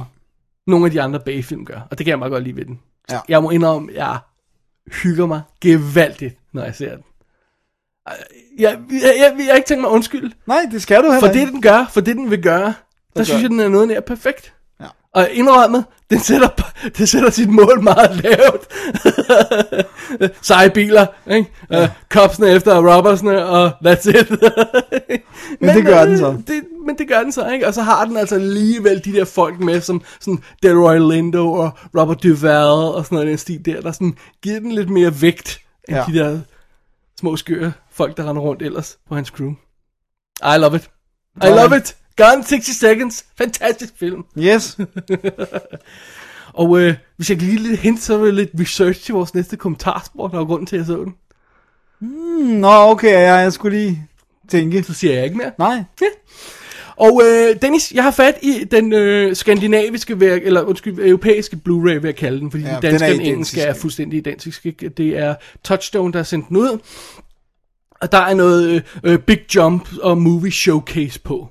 [0.67, 1.87] nogle af de andre bagfilm gør.
[1.91, 2.79] Og det kan jeg meget godt lide ved den.
[3.11, 3.19] Ja.
[3.29, 4.17] Jeg må indrømme, jeg
[5.03, 7.03] hygger mig gevaldigt, når jeg ser den.
[8.05, 8.17] Jeg,
[8.59, 10.31] jeg, jeg, jeg, har ikke tænkt mig undskyld.
[10.45, 12.73] Nej, det skal du heller For det, den gør, for det, den vil gøre, der
[13.15, 13.59] gør synes jeg, den.
[13.59, 14.53] den er noget nær perfekt.
[15.15, 16.47] Og indrømmet, den sætter,
[16.97, 18.67] den sætter sit mål meget lavt.
[20.47, 21.49] Seje biler, ikke?
[21.71, 21.83] Ja.
[21.83, 24.29] Uh, copsene efter robbersne, og that's it.
[25.61, 26.37] Men det gør øh, den så.
[26.47, 27.67] Det, men det gør den så, ikke?
[27.67, 31.71] Og så har den altså alligevel de der folk med, som sådan Delroy Lindo og
[31.97, 35.59] Robert Duvall og sådan noget den stil der, der sådan giver den lidt mere vægt,
[35.89, 36.03] end Ja.
[36.07, 36.39] de der
[37.19, 39.51] små skøre folk, der render rundt ellers på hans crew.
[40.55, 40.89] I love it.
[41.43, 41.95] I love it.
[42.17, 43.25] Gone 60 Seconds.
[43.37, 44.23] Fantastisk film.
[44.37, 44.77] Yes.
[46.53, 49.33] Og øh, hvis jeg kan give lidt hint, så er det lidt research til vores
[49.33, 51.15] næste kommentarspor, der er grunden til, at jeg så den.
[52.61, 54.07] Nå, okay, ja, jeg skulle lige
[54.49, 54.83] tænke.
[54.83, 55.51] Så siger jeg ikke mere.
[55.59, 55.83] Nej.
[56.95, 61.93] Og øh, Dennis, jeg har fat i den øh, skandinaviske, værk, eller undskyld, europæiske Blu-ray,
[61.93, 64.65] vil jeg kalde den, fordi Ja, ja, den danske og engelske er fuldstændig identisk.
[64.65, 64.89] Ikke?
[64.89, 66.79] Det er Touchstone, der har sendt den ud.
[68.01, 71.49] Og der er noget øh, øh, Big Jump og Movie Showcase på.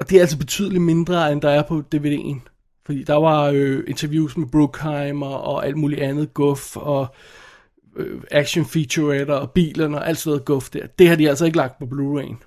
[0.00, 2.38] Og det er altså betydeligt mindre, end der er på DVD'en.
[2.86, 7.06] Fordi der var øh, interviews med Bruckheimer og alt muligt andet guf, og
[7.96, 10.86] øh, action featuretter og bilerne og alt sådan noget guf der.
[10.98, 12.44] Det har de altså ikke lagt på Blu-ray'en.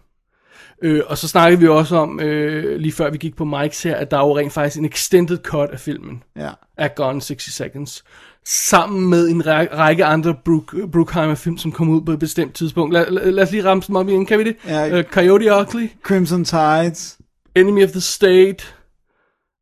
[0.81, 3.95] Øh, og så snakkede vi også om, øh, lige før vi gik på Mike's her,
[3.95, 6.49] at der er jo rent faktisk en extended cut af filmen, Ja.
[6.77, 8.03] af Gone 60 Seconds,
[8.45, 12.93] sammen med en ræ- række andre Brook, Bruckheimer-film, som kom ud på et bestemt tidspunkt.
[12.93, 14.55] Lad, lad, lad os lige ramse dem op igen, kan vi det?
[14.67, 14.97] Ja.
[14.97, 17.17] Øh, Coyote Ugly, Crimson Tides.
[17.55, 18.63] Enemy of the State,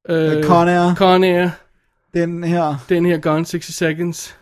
[0.09, 0.95] øh, Con Air.
[0.95, 1.49] Con Air,
[2.13, 2.75] Den her.
[2.89, 4.35] den her Gone 60 Seconds.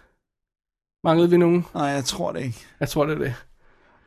[1.03, 1.65] Manglede vi nogen?
[1.73, 2.65] Nej, jeg tror det ikke.
[2.79, 3.33] Jeg tror, det er det.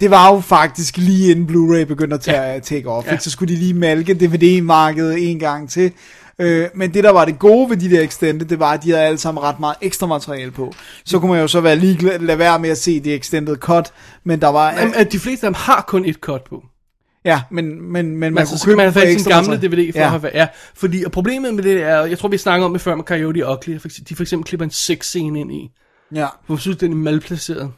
[0.01, 2.59] Det var jo faktisk lige inden Blu-ray begyndte at tage, ja.
[2.59, 3.07] take off.
[3.07, 3.13] Ja.
[3.13, 3.19] Ja.
[3.19, 5.93] Så skulle de lige malke DVD-markedet en gang til.
[6.39, 8.91] Øh, men det der var det gode ved de der extended, det var, at de
[8.91, 10.73] havde alle sammen ret meget ekstra materiale på.
[11.05, 13.93] Så kunne man jo så være ligeglad, lade være med at se det extended cut,
[14.25, 14.73] men der var...
[14.73, 16.65] Jamen, at de fleste af dem har kun et cut på.
[17.25, 19.57] Ja, men, men, men man Man, kunne købe man have sin gamle.
[19.57, 20.05] DVD for ja.
[20.05, 22.81] at have, ja, fordi og problemet med det er, jeg tror vi snakker om det
[22.81, 23.75] før med Coyote Ugly,
[24.09, 25.71] de for eksempel klipper en sex scene ind i,
[26.15, 27.73] Ja, hvor synes, den er malplaceret.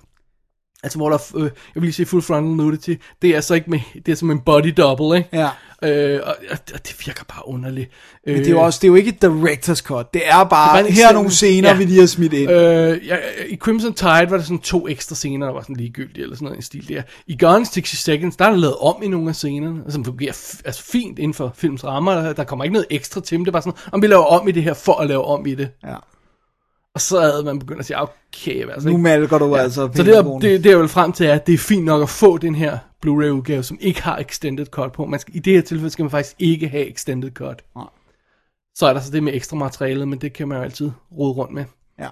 [0.82, 3.70] Altså hvor der, øh, jeg vil lige sige full frontal nudity, det er altså ikke
[3.70, 5.28] med, det er som en body double, ikke?
[5.32, 5.48] ja.
[5.84, 7.90] Øh, og, og, og det virker bare underligt.
[8.26, 10.14] Øh, Men det er jo også, det er jo ikke et director's cut.
[10.14, 11.76] Det er bare, Det er bare her er nogle scener, ja.
[11.76, 12.50] vi lige har smidt ind.
[12.50, 13.16] Øh, ja,
[13.48, 16.46] I Crimson Tide var der sådan to ekstra scener, der var sådan ligegyldige, eller sådan
[16.46, 17.02] noget i stil der.
[17.26, 20.32] I Gone 60 Seconds, der er der lavet om i nogle af scenerne, som fungerer
[20.32, 22.14] f- altså fint inden for films rammer.
[22.14, 23.44] Der, der kommer ikke noget ekstra til dem.
[23.44, 25.46] Det er bare sådan, om vi laver om i det her, for at lave om
[25.46, 25.68] i det.
[25.84, 25.94] Ja.
[26.94, 29.62] Og så havde man begyndt at sige, okay, altså, Nu malker du ja.
[29.62, 30.42] altså Så det, er, pengekronen.
[30.42, 32.78] det, det er vel frem til, at det er fint nok at få den her
[33.06, 35.06] Blu-ray udgave, som ikke har extended cut på.
[35.06, 37.62] Man skal, I det her tilfælde skal man faktisk ikke have extended cut.
[37.76, 37.84] Nej.
[38.74, 41.32] Så er der så det med ekstra materiale, men det kan man jo altid rode
[41.32, 41.64] rundt med.
[41.98, 42.08] Ja.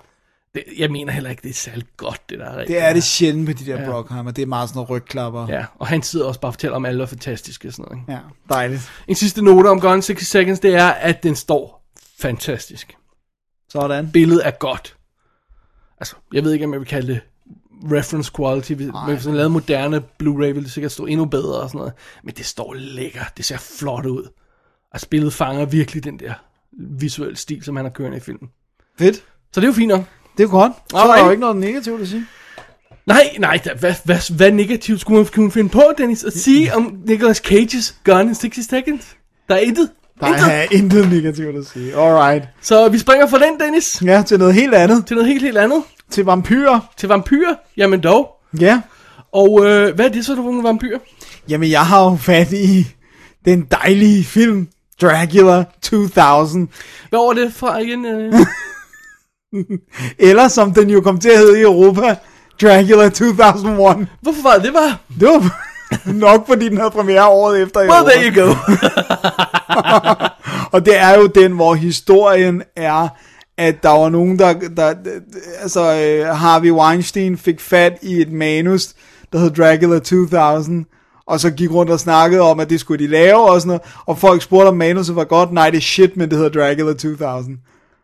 [0.55, 2.65] Det, jeg mener heller ikke, det er særlig godt, det der.
[2.65, 3.91] Det er det sjældent med de der ja.
[3.91, 4.31] Brockheimer.
[4.31, 5.47] Det er meget sådan noget rygklapper.
[5.49, 8.03] Ja, og han sidder også bare og fortæller om alle er fantastiske og sådan noget.
[8.03, 8.13] Ikke?
[8.13, 8.19] ja.
[8.55, 8.91] Dejligt.
[9.09, 11.91] En sidste note om Gone 60 Seconds, det er, at den står
[12.21, 12.97] fantastisk.
[13.73, 14.11] Sådan.
[14.13, 14.97] Billedet er godt.
[16.01, 17.21] Altså, jeg ved ikke, om jeg vil kalde det
[17.93, 18.73] reference quality.
[18.73, 19.13] Hvis Nej.
[19.13, 21.93] hvis man lavede moderne Blu-ray, ville det sikkert stå endnu bedre og sådan noget.
[22.25, 23.33] Men det står lækkert.
[23.37, 24.29] Det ser flot ud.
[24.93, 26.33] Og spillet fanger virkelig den der
[26.73, 28.51] visuelle stil, som han har kørende i filmen.
[28.99, 29.17] Fedt.
[29.53, 30.05] Så det er jo fint nok.
[30.37, 30.73] Det er jo godt.
[30.91, 31.27] Så er der Alright.
[31.27, 32.27] jo ikke noget negativt at sige.
[33.07, 36.75] Nej, nej, da, hvad, hvad, hvad negativt skulle man kunne finde på, Dennis, at sige
[36.75, 39.17] om Nicolas Cages Gone in 60 Seconds?
[39.49, 39.91] Der er intet.
[40.21, 41.97] Der er intet negativt at sige.
[41.97, 42.45] Alright.
[42.63, 45.07] Så vi springer fra den, Dennis, Ja, til noget helt andet.
[45.07, 45.83] til noget helt, helt andet.
[46.11, 46.81] Til vampyrer.
[46.97, 47.55] Til vampyrer.
[47.77, 48.29] Jamen dog.
[48.61, 48.81] Ja.
[49.33, 50.99] Og øh, hvad er det så, du nogle vampyrer?
[51.49, 52.87] Jamen, jeg har jo fat i
[53.45, 54.69] den dejlige film
[55.03, 56.69] Dracula 2000.
[57.11, 58.05] Hvad var det fra igen?
[58.07, 58.33] Øh?
[60.29, 62.17] Eller som den jo kom til at hedde i Europa,
[62.63, 64.07] Dracula 2001.
[64.23, 64.99] Hvorfor var det det var?
[65.21, 65.61] Det var
[66.27, 68.11] nok, fordi den havde premiere året efter i Well, Europa.
[68.11, 68.55] there you go.
[70.73, 73.09] Og det er jo den, hvor historien er,
[73.59, 74.95] at der var nogen, der, der
[75.63, 78.95] altså øh, Harvey Weinstein fik fat i et manus,
[79.33, 80.85] der hed Dracula 2000,
[81.27, 83.83] og så gik rundt og snakkede om, at det skulle de lave og sådan noget,
[84.07, 86.93] og folk spurgte om manuset var godt, nej det er shit, men det hedder Dracula
[86.93, 87.59] 2000.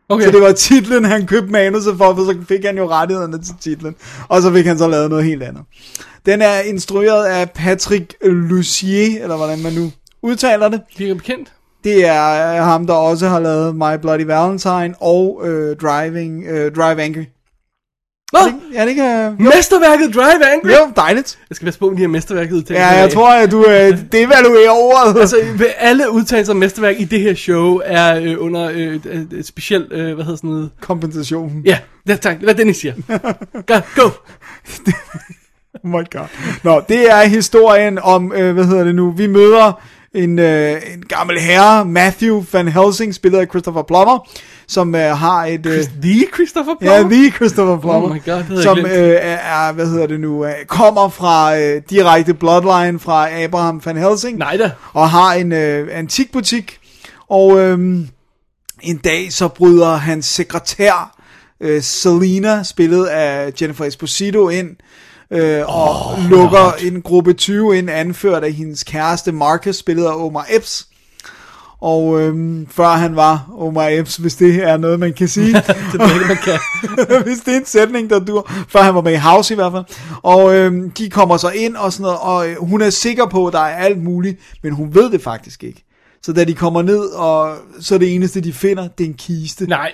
[0.09, 0.25] Okay.
[0.25, 3.55] Så det var titlen, han købte manuset for, for så fik han jo rettighederne til
[3.61, 3.95] titlen.
[4.27, 5.63] Og så fik han så lavet noget helt andet.
[6.25, 10.81] Den er instrueret af Patrick Lucier, eller hvordan man nu udtaler det.
[10.97, 11.53] Virker bekendt.
[11.83, 16.71] Det er øh, ham, der også har lavet My Bloody Valentine og øh, Driving, øh,
[16.75, 17.23] Drive Angry.
[18.33, 18.39] Nå,
[18.73, 19.35] Ja, det kan...
[19.39, 20.69] mesterværket Drive Angry.
[20.69, 21.39] Jo, dejligt.
[21.49, 22.87] Jeg skal være på, om de her mesterværket udtalelser.
[22.93, 25.19] Ja, jeg tror, at du øh, devaluerer ordet.
[25.21, 25.37] Altså,
[25.77, 30.15] alle udtalelser om mesterværk i det her show er øh, under øh, øh, speciel, øh,
[30.15, 30.69] hvad hedder sådan noget?
[30.81, 31.61] Kompensation.
[31.65, 32.93] Ja, ja tak, hvad Dennis siger.
[33.67, 34.09] Go, go.
[35.83, 36.27] Oh my god.
[36.63, 39.81] Nå, det er historien om, øh, hvad hedder det nu, vi møder
[40.13, 44.27] en, øh, en gammel herre, Matthew Van Helsing, spillet af Christopher Plummer,
[44.67, 45.65] som øh, har et...
[45.65, 47.17] Øh, The Christopher Ja, Plummer?
[47.17, 50.51] the Christopher Plummer, Oh my God, det som øh, er, hvad hedder det nu, øh,
[50.67, 54.71] kommer fra øh, direkte bloodline fra Abraham Van Helsing, Nej da.
[54.93, 56.79] og har en øh, antikbutik,
[57.29, 57.79] og øh,
[58.81, 61.13] en dag så bryder hans sekretær,
[61.61, 64.69] øh, Selena, spillet af Jennifer Esposito, ind,
[65.31, 70.25] øh, og oh, lukker en gruppe 20 ind, anført af hendes kæreste Marcus, spillet af
[70.25, 70.87] Omar Epps.
[71.81, 75.53] Og øhm, før han var Omar Epps, hvis det er noget, man kan sige.
[75.91, 76.59] Det ikke, man kan.
[77.25, 78.51] hvis det er en sætning, der dur.
[78.69, 79.85] Før han var med i House i hvert fald.
[80.23, 83.47] Og øhm, de kommer så ind og sådan noget, og øh, hun er sikker på,
[83.47, 85.83] at der er alt muligt, men hun ved det faktisk ikke.
[86.21, 89.13] Så da de kommer ned, og så er det eneste, de finder, det er en
[89.13, 89.65] kiste.
[89.65, 89.91] Nej.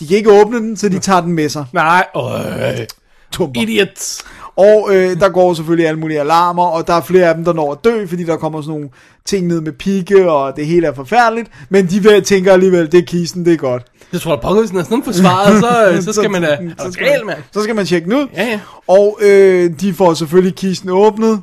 [0.00, 1.64] De kan ikke åbne den, så de tager den med sig.
[1.72, 2.06] Nej.
[2.16, 2.86] Øh.
[3.32, 3.62] Tumper.
[3.62, 4.24] Idiots.
[4.56, 7.52] Og øh, der går selvfølgelig alle mulige alarmer, og der er flere af dem, der
[7.52, 8.88] når at dø, fordi der kommer sådan nogle
[9.24, 11.50] ting ned med pigge, og det hele er forfærdeligt.
[11.68, 13.82] Men de tænker alligevel, det er kisten, det er godt.
[14.12, 16.58] Jeg tror, at den er sådan forsvaret, så, så skal man da...
[16.78, 17.38] Så du skal, mand?
[17.52, 18.26] så skal man tjekke den ud.
[18.34, 18.60] Ja, ja.
[18.86, 21.40] Og øh, de får selvfølgelig kisten åbnet.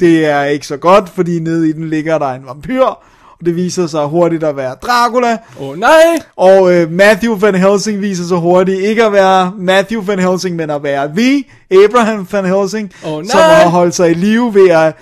[0.00, 2.84] Det er ikke så godt, fordi nede i den ligger der en vampyr.
[3.44, 5.38] Det viser sig hurtigt at være Dracula.
[5.60, 6.18] Åh, oh, nej.
[6.36, 10.70] Og øh, Matthew Van Helsing viser sig hurtigt ikke at være Matthew Van Helsing, men
[10.70, 11.44] at være The
[11.84, 13.24] Abraham Van Helsing, Åh, nej.
[13.24, 14.94] som har holdt sig i live ved at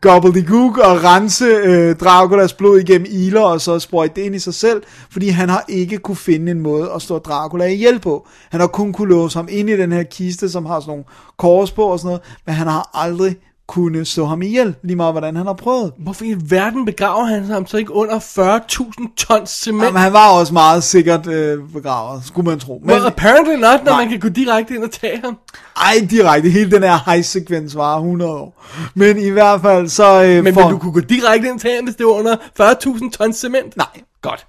[0.00, 4.54] gobbledygook og rense øh, Draculas blod igennem iler og så sprøjte det ind i sig
[4.54, 8.26] selv, fordi han har ikke kunne finde en måde at slå Dracula ihjel på.
[8.50, 11.04] Han har kun kunne låse ham ind i den her kiste, som har sådan nogle
[11.36, 13.36] kors på og sådan noget, men han har aldrig
[13.68, 15.92] kunne slå ham ihjel, lige meget hvordan han har prøvet.
[15.98, 19.92] Hvorfor i verden begraver han ham så ikke under 40.000 tons cement?
[19.92, 22.80] Men han var også meget sikkert øh, begravet, skulle man tro.
[22.84, 24.00] Men, Well, apparently not, når Nej.
[24.00, 25.36] man kan gå direkte ind og tage ham.
[25.76, 26.48] Ej, direkte.
[26.50, 28.64] Hele den her high-sekvens var 100 år.
[28.94, 30.22] Men i hvert fald så...
[30.22, 32.12] Øh, Men for, vil du kunne gå direkte ind og tage ham, hvis det var
[32.12, 33.76] under 40.000 tons cement?
[33.76, 33.86] Nej.
[34.22, 34.46] Godt.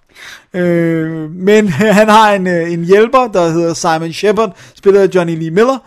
[0.53, 1.67] Øh, men
[1.99, 5.77] han har en, øh, en hjælper, der hedder Simon Shepard, spillet af Johnny Lee Miller.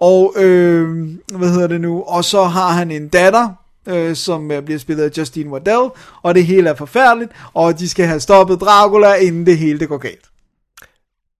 [0.00, 2.02] Og, øh, hvad hedder det nu?
[2.02, 3.48] Og så har han en datter,
[3.88, 5.88] øh, som øh, bliver spillet af Justine Waddell.
[6.22, 7.30] Og det hele er forfærdeligt.
[7.54, 10.24] Og de skal have stoppet Dracula, inden det hele det går galt.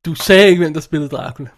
[0.07, 1.49] Du sagde ikke, hvem der spillede Dracula.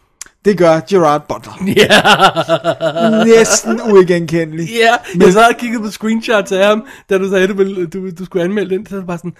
[0.44, 1.52] Det gør Gerard Butler.
[1.76, 4.68] Ja, Næsten uigenkendelig.
[4.68, 4.94] ja.
[5.24, 8.24] Jeg så og kiggede på screenshots af ham, da du sagde, at du, du, du
[8.24, 8.86] skulle anmelde den.
[8.86, 9.34] Så var bare sådan,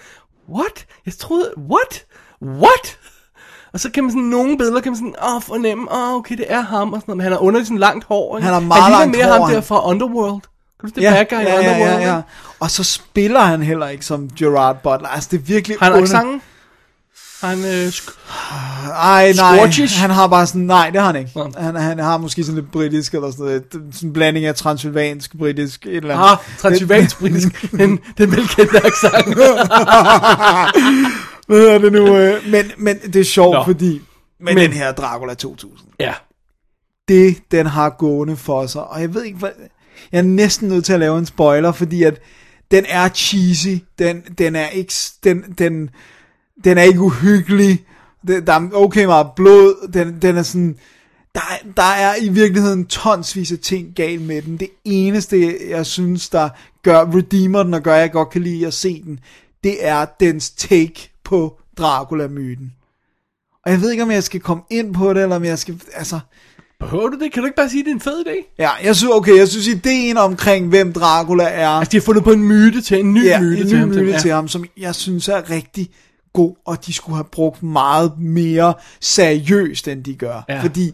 [0.49, 0.85] what?
[1.05, 2.05] Jeg troede, what?
[2.41, 2.97] What?
[3.73, 6.45] Og så kan man sådan, nogle billeder kan man sådan, åh, fornemme, åh, okay, det
[6.49, 7.17] er ham, og sådan noget.
[7.17, 8.37] Men han har under sådan langt hår.
[8.37, 8.45] ikke?
[8.45, 10.41] Han har meget han langt mere hår, ham der fra Underworld.
[10.79, 12.01] Kan du det Ja, ja, ja, Underworld?
[12.01, 12.21] ja, ja.
[12.59, 15.07] Og så spiller han heller ikke som Gerard Butler.
[15.09, 15.77] Altså, det er virkelig...
[15.79, 16.41] Har han under- accenten?
[17.41, 18.17] Har han, øh, sk-
[18.91, 19.99] Ej, nej, Scottish?
[19.99, 21.31] han har bare sådan, nej, det har han ikke.
[21.35, 21.51] Nå.
[21.57, 25.37] Han, han har måske sådan lidt britisk, eller sådan noget, sådan en blanding af transylvansk,
[25.37, 26.31] britisk, et eller andet.
[26.31, 27.47] ah, transylvansk britisk,
[27.79, 29.37] den, den velkendte accent.
[31.53, 32.17] Hvad hedder det nu?
[32.17, 33.63] øh, Men, men det er sjovt, Nå.
[33.65, 34.01] fordi
[34.39, 36.13] med Men- den her Dracula 2000, ja.
[37.07, 39.49] det den har gående for sig, og jeg ved ikke, hvad,
[40.11, 42.21] jeg er næsten nødt til at lave en spoiler, fordi at
[42.71, 43.67] den er cheesy,
[43.99, 45.89] den, den er ikke, den, den,
[46.63, 47.85] den er ikke uhyggelig,
[48.27, 50.75] det, der er okay meget blod, den, den er sådan,
[51.35, 54.57] der, er- der er i virkeligheden tonsvis af ting galt med den.
[54.57, 56.49] Det eneste, jeg synes, der
[56.83, 59.19] gør, redeemer den og gør, at jeg godt kan lide at se den,
[59.63, 62.73] det er dens take på Dracula-myten.
[63.65, 65.81] Og jeg ved ikke, om jeg skal komme ind på det, eller om jeg skal,
[65.93, 66.19] altså,
[66.79, 67.31] Behøver du det?
[67.33, 68.53] Kan du ikke bare sige, at det er en fed idé?
[68.59, 72.23] ja, jeg synes, okay, jeg synes ideen omkring, hvem Dracula er, Altså, de har fundet
[72.23, 73.89] på en myte til, en ny ja, myte en til ny ham.
[73.89, 74.19] myte ja.
[74.19, 75.89] til ham, som jeg synes er rigtig
[76.33, 80.45] god, og de skulle have brugt meget mere seriøst, end de gør.
[80.49, 80.61] Ja.
[80.61, 80.91] Fordi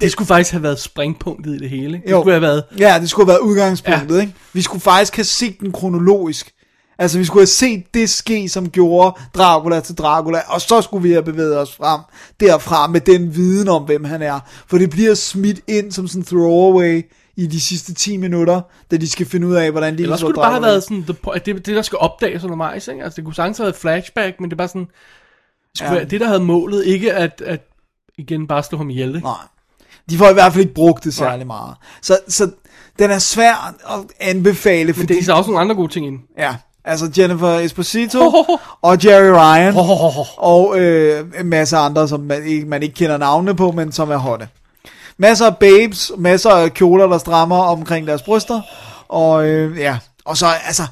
[0.00, 1.96] Det skulle faktisk have været springpunktet i det hele.
[1.96, 2.06] ikke?
[2.06, 2.20] Det Jo.
[2.20, 2.64] skulle have været...
[2.78, 4.20] Ja, det skulle have været udgangspunktet, Ja.
[4.20, 4.34] ikke?
[4.52, 6.52] Vi skulle faktisk have set den kronologisk.
[7.00, 11.02] Altså, vi skulle have set det ske, som gjorde Dracula til Dracula, og så skulle
[11.02, 12.00] vi have bevæget os frem
[12.40, 14.40] derfra med den viden om, hvem han er.
[14.66, 17.02] For det bliver smidt ind som sådan en throwaway
[17.36, 18.60] i de sidste 10 minutter,
[18.90, 21.04] da de skal finde ud af, hvordan de Eller skulle det bare have været sådan,
[21.04, 23.04] the, det, det der skal opdages undervejs, ikke?
[23.04, 24.88] Altså, det kunne sagtens have været et flashback, men det er bare sådan,
[25.74, 27.60] skulle være det, der havde målet, ikke at, at
[28.18, 29.08] igen bare slå ham ihjel.
[29.08, 29.20] ikke?
[29.20, 29.34] Nej.
[30.10, 31.74] De får i hvert fald ikke brugt det særlig meget.
[32.02, 32.50] Så, så
[32.98, 35.14] den er svær at anbefale, Men fordi...
[35.14, 36.18] det er også nogle andre gode ting ind.
[36.38, 38.18] Ja, altså Jennifer Esposito
[38.82, 39.74] og Jerry Ryan
[40.36, 44.10] og øh, en masse andre, som man ikke, man ikke kender navnene på, men som
[44.10, 44.48] er hotte.
[45.18, 48.60] Masser af babes, masser af kjoler, der strammer omkring deres bryster,
[49.08, 50.82] og øh, ja, og så altså,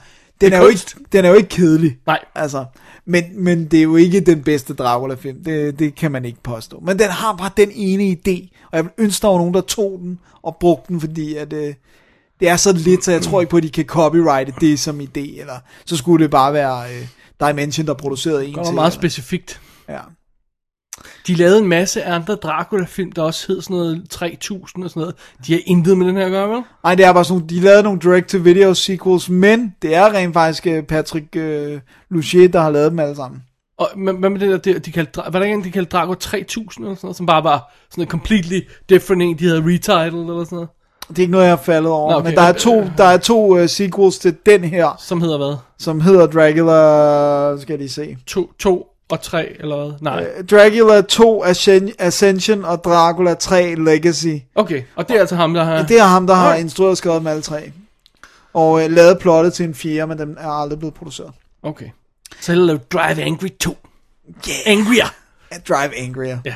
[0.40, 1.96] den Det er, er jo ikke, den er jo ikke kedelig.
[2.07, 2.18] Nej.
[2.35, 2.64] Altså,
[3.07, 6.81] men, men det er jo ikke den bedste Dracula-film, det, det kan man ikke påstå.
[6.83, 9.61] Men den har bare den ene idé, og jeg vil ønske, der var nogen, der
[9.61, 11.74] tog den og brugte den, fordi at, øh,
[12.40, 15.01] det er så lidt, så jeg tror ikke på, at de kan copyrighte det som
[15.01, 17.07] idé, eller så skulle det bare være øh,
[17.48, 18.74] Dimension, der producerede en Det var til.
[18.74, 19.61] meget eller- specifikt.
[19.88, 19.98] Ja.
[21.27, 25.14] De lavede en masse andre Dracula-film, der også hed sådan noget 3000 og sådan noget.
[25.46, 26.62] De har intet med den her at gøre, vel?
[26.85, 30.66] Nej, det er bare sådan, de lavede nogle direct-to-video sequels, men det er rent faktisk
[30.66, 33.42] øh, Patrick øh, Lucier, der har lavet dem alle sammen.
[33.79, 36.14] Og hvad med det der, de, de kaldte, var der ikke en, de kaldte Drago
[36.14, 40.20] 3000 eller sådan noget, som bare var sådan noget completely different en, de havde retitled
[40.22, 40.68] eller sådan noget,
[41.09, 42.21] Det er ikke noget, jeg har faldet over, Nå, okay.
[42.21, 42.31] okay.
[42.31, 45.57] men der er to, der er to uh, sequels til den her, som hedder hvad?
[45.79, 48.16] som hedder Dracula, skal jeg lige se.
[48.27, 49.92] To, to og tre, eller hvad?
[50.01, 50.27] Nej.
[50.38, 54.27] Øh, Dracula 2 Ascen- Ascension og Dracula 3 Legacy.
[54.55, 55.83] Okay, og det er altså ham, der har...
[55.83, 56.61] Det er ham, der har Alright.
[56.64, 57.73] instrueret og skrevet dem alle tre.
[58.55, 61.31] Og øh, lavet plottet til en fjerde, men den er aldrig blevet produceret.
[61.62, 61.87] Okay.
[62.40, 63.77] Så lave Drive Angry 2.
[64.49, 64.59] Yeah.
[64.79, 65.07] Angrier.
[65.68, 66.38] Drive Angrier.
[66.44, 66.55] Ja.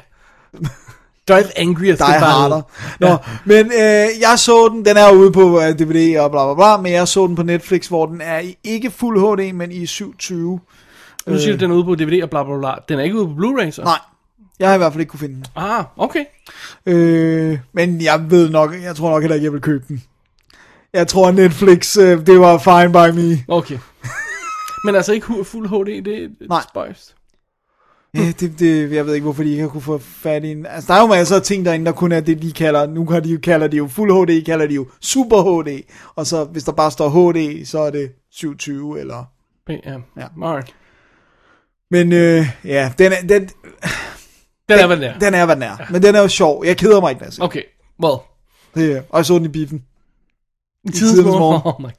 [1.29, 1.97] Drive Angrier.
[1.97, 2.63] Die Harder.
[3.01, 3.17] Nå, ja.
[3.45, 6.83] men øh, jeg så den, den er ude på øh, DVD og bla bla bla,
[6.83, 9.87] men jeg så den på Netflix, hvor den er i ikke fuld HD, men i
[9.87, 10.61] 720.
[11.27, 12.75] Nu siger du, den er ude på DVD og bla bla bla.
[12.89, 13.83] Den er ikke ude på Blu-ray, så?
[13.83, 13.99] Nej,
[14.59, 15.45] jeg har i hvert fald ikke kunne finde den.
[15.57, 16.25] Ah, okay.
[16.87, 20.03] Øh, men jeg ved nok, jeg tror nok heller ikke, jeg vil købe den.
[20.93, 23.45] Jeg tror, Netflix, øh, det var fine by me.
[23.49, 23.79] Okay.
[24.85, 26.63] Men altså ikke fuld HD, det, det er Nej.
[26.71, 27.15] spøjst.
[28.15, 30.67] Ja, det, det, jeg ved ikke, hvorfor de ikke har kunne få fat i en.
[30.67, 33.05] Altså, der er jo masser af ting derinde, der kun er det, de kalder, nu
[33.05, 35.83] kan de jo, kalder de jo fuld HD, kalder de jo super HD.
[36.15, 39.25] Og så, hvis der bare står HD, så er det 720, eller...
[39.69, 39.93] Ja, Ja.
[40.17, 40.27] ja.
[40.49, 40.75] Alright.
[41.91, 43.43] Men øh, ja, den er, den,
[44.69, 45.19] Den er, hvad den er.
[45.19, 45.77] den er, hvad den er.
[45.91, 46.65] Men den er jo sjov.
[46.67, 47.63] Jeg keder mig ikke, jeg ser Okay,
[48.05, 48.17] well.
[48.75, 48.97] det.
[48.97, 49.85] er- Og jeg så den i biffen.
[50.85, 51.61] I tidens tidens morgen.
[51.65, 51.85] morgen.
[51.85, 51.93] Oh my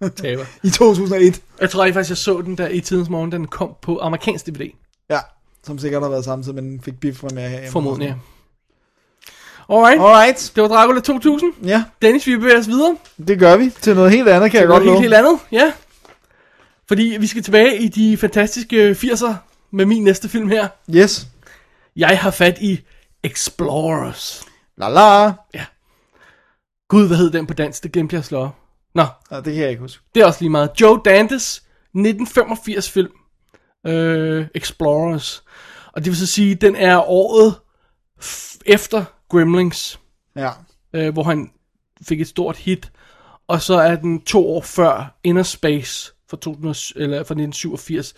[0.00, 0.10] god.
[0.10, 0.44] Taber.
[0.62, 1.42] I 2001.
[1.60, 4.70] Jeg tror faktisk, jeg så den der i tidens morgen, den kom på amerikansk DVD.
[5.10, 5.18] Ja,
[5.66, 7.70] som sikkert har været samtidig, men fik biff med her.
[7.70, 8.14] Formodentlig, ja.
[9.74, 10.00] Alright.
[10.00, 10.52] Alright.
[10.54, 11.52] Det var Dracula 2000.
[11.64, 12.96] Ja, Dennis, vi bevæger os videre.
[13.28, 13.70] det gør vi.
[13.80, 15.02] Til noget helt andet, kan jeg godt Noget love.
[15.02, 15.72] helt, helt andet, ja.
[16.88, 19.32] Fordi vi skal tilbage i de fantastiske 80'er
[19.72, 20.68] med min næste film her.
[20.94, 21.26] Yes.
[21.96, 22.80] Jeg har fat i
[23.24, 24.42] Explorers.
[24.76, 25.32] La la.
[26.88, 27.82] Gud, hvad hed den på dansk?
[27.82, 28.48] Det glemte jeg at slå.
[28.94, 30.02] Nå, Nå, det kan jeg ikke huske.
[30.14, 30.70] det er også lige meget.
[30.80, 33.10] Joe Dantes 1985 film.
[33.86, 35.42] Øh, Explorers.
[35.92, 37.54] Og det vil så sige, den er året
[38.66, 40.00] efter Gremlings.
[40.36, 40.50] Ja.
[40.92, 41.50] øh, hvor han
[42.08, 42.92] fik et stort hit.
[43.48, 48.14] Og så er den to år før Inner Space fra, 2000, eller fra 1987,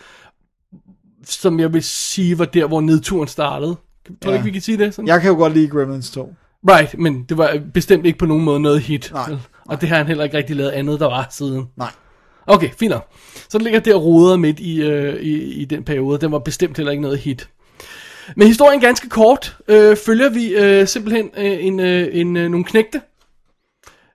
[1.25, 3.77] som jeg vil sige var der, hvor nedturen startede.
[4.07, 4.33] Tror du Ja.
[4.33, 4.95] ikke, vi kan sige det?
[4.95, 5.09] Sådan?
[5.09, 6.35] Jeg kan jo godt lide Gremlins 2.
[6.71, 9.11] Right, men det var bestemt ikke på nogen måde noget hit.
[9.13, 9.41] Nej, vel?
[9.67, 11.69] Og det har han heller ikke rigtig lavet andet, der var siden.
[11.77, 11.91] Nej.
[12.47, 13.09] Okay, fint nok.
[13.49, 16.21] Så den ligger der og roder midt i, øh, i, i den periode.
[16.21, 17.49] Den var bestemt heller ikke noget hit.
[18.37, 19.57] Men historien ganske kort.
[19.69, 23.01] Øh, følger vi øh, simpelthen øh, en, øh, en, øh, nogle knægte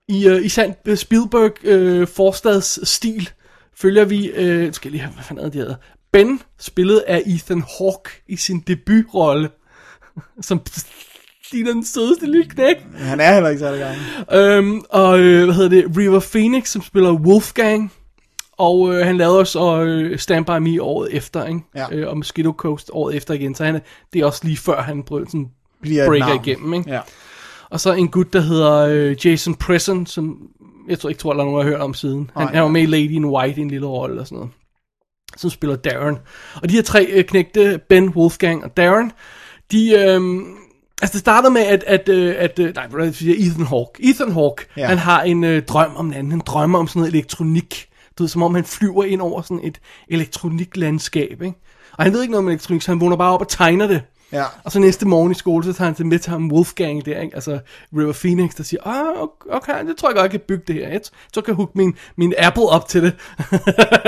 [0.07, 3.29] i, øh, i sand øh, Spielberg øh, forstads stil.
[3.77, 5.75] Følger vi, øh, skal jeg lige have, hvad fanden det, de hedder?
[6.11, 9.49] Ben, spillet af Ethan Hawke i sin debutrolle,
[10.41, 10.61] som
[11.51, 12.75] ligner den sødeste lille knæk.
[12.95, 14.43] Han er heller ikke særlig gammel.
[14.43, 17.91] Øhm, og øh, hvad hedder det, River Phoenix, som spiller Wolfgang.
[18.57, 21.59] Og øh, han lavede også øh, Stand By Me året efter, ikke?
[21.75, 21.85] Ja.
[21.91, 23.55] Øh, og Mosquito Coast året efter igen.
[23.55, 23.81] Så han,
[24.13, 25.49] det er også lige før han brød, sådan,
[25.81, 26.45] Bliver breaker navn.
[26.45, 26.91] igennem, ikke?
[26.91, 26.99] Ja.
[27.69, 30.37] Og så en gut, der hedder øh, Jason Presson, som
[30.87, 32.31] jeg tror ikke tror, der er nogen, der har hørt om siden.
[32.35, 32.53] Han, Nej.
[32.53, 34.51] han var med i Lady in White i en lille rolle og sådan noget.
[35.37, 36.17] Som spiller Darren.
[36.61, 39.11] Og de her tre øh, knægte, Ben, Wolfgang og Darren,
[39.71, 39.91] de...
[39.91, 40.21] Øh,
[41.01, 42.85] altså det starter med, at, at, øh, at øh, nej,
[43.21, 44.03] Ethan Hawke.
[44.03, 44.65] Ethan Hawke.
[44.77, 44.87] Ja.
[44.87, 46.31] han har en øh, drøm om en anden.
[46.31, 47.86] Han drømmer om sådan noget elektronik.
[48.17, 51.57] Du ved, som om han flyver ind over sådan et elektroniklandskab, ikke?
[51.97, 54.01] Og han ved ikke noget om elektronik, så han vågner bare op og tegner det.
[54.31, 54.43] Ja.
[54.63, 57.21] Og så næste morgen i skole, så tager han til med til ham Wolfgang der,
[57.21, 57.35] ikke?
[57.35, 57.59] altså
[57.97, 60.89] River Phoenix, der siger, ah, okay, det tror jeg godt, jeg kan bygge det her.
[60.89, 61.01] Jeg
[61.33, 63.15] tror, jeg kan hooke min, min Apple op til det.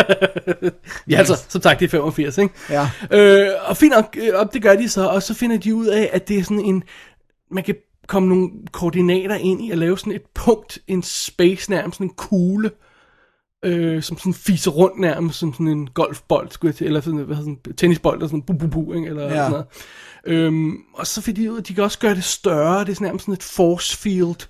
[1.10, 2.54] ja, altså, som sagt, det er 85, ikke?
[2.70, 2.90] Ja.
[3.12, 5.86] Øh, og fint nok, øh, og det gør de så, og så finder de ud
[5.86, 6.84] af, at det er sådan en,
[7.52, 7.76] man kan
[8.08, 12.14] komme nogle koordinater ind i at lave sådan et punkt, en space nærmest, sådan en
[12.16, 12.72] kugle,
[13.66, 17.20] øh, som sådan fiser rundt nærmest som sådan en golfbold, skulle jeg til, eller sådan,
[17.20, 19.08] hvad hedder sådan tennisbold, eller sådan bu bu bu, ikke?
[19.08, 19.30] eller Ja.
[19.36, 19.66] sådan noget.
[20.26, 22.90] Øhm, og så finder de ud af, at de kan også gøre det større, det
[22.90, 24.48] er sådan nærmest sådan et force field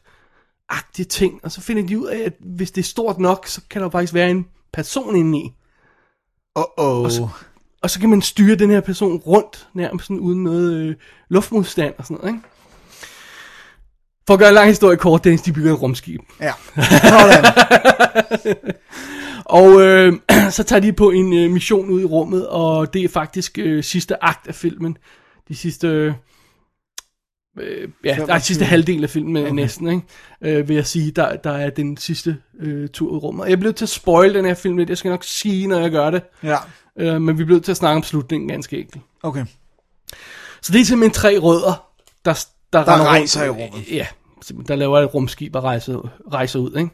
[0.70, 3.62] agtige ting, og så finder de ud af, at hvis det er stort nok, så
[3.70, 5.52] kan der faktisk være en person inde i.
[6.60, 6.84] Uh-oh.
[7.82, 10.96] Og så kan man styre den her person rundt, nærmest sådan uden noget øh,
[11.30, 12.48] luftmodstand og sådan noget, ikke?
[14.30, 16.22] For at gøre en lang historie kort, Dennis, de bygger et rumskib.
[16.40, 16.54] Ja.
[16.76, 17.46] Sådan.
[19.46, 20.14] Og øh,
[20.58, 23.84] så tager de på en øh, mission ud i rummet, og det er faktisk øh,
[23.84, 24.98] sidste akt af filmen.
[25.48, 25.88] De sidste...
[27.60, 28.40] Øh, ja, der er 25.
[28.42, 29.54] sidste halvdel af filmen okay.
[29.54, 30.02] næsten, ikke?
[30.42, 33.50] Øh, vil jeg sige, der, der er den sidste øh, tur ud i rummet.
[33.50, 35.92] Jeg bliver til at spoil den her film lidt, jeg skal nok sige, når jeg
[35.92, 36.22] gør det.
[36.44, 36.58] Ja.
[37.00, 39.04] Øh, men vi bliver til at snakke om slutningen ganske enkelt.
[39.24, 39.46] Okay.
[40.62, 41.86] Så det er simpelthen tre rødder,
[42.26, 43.60] der, der, Der rejser rundt.
[43.60, 43.92] i rummet.
[43.92, 44.06] Ja,
[44.68, 46.90] der laver et rumskib og rejser, rejser ud, ikke?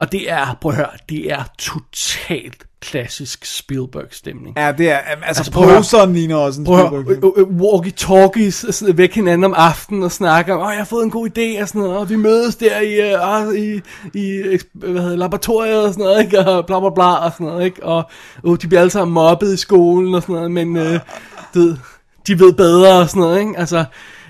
[0.00, 4.58] Og det er, prøv at høre, det er totalt klassisk Spielberg-stemning.
[4.58, 7.10] Ja, det er, altså, Altså, altså poseren ligner også en Spielberg.
[7.10, 11.04] øh, øh, walkie-talkies sådan væk hinanden om aftenen og snakker om, åh, jeg har fået
[11.04, 13.14] en god idé og sådan noget, og vi mødes der i,
[13.48, 13.80] uh, i,
[14.14, 16.38] i eks- hvad hedder, det, laboratoriet og sådan noget, ikke?
[16.38, 17.84] og bla bla bla og sådan noget, ikke?
[17.84, 18.10] og
[18.42, 20.76] uh, de bliver alle sammen mobbet i skolen og sådan noget, men
[21.54, 21.76] du ved,
[22.26, 23.52] de ved bedre og sådan noget, ikke?
[23.58, 23.84] altså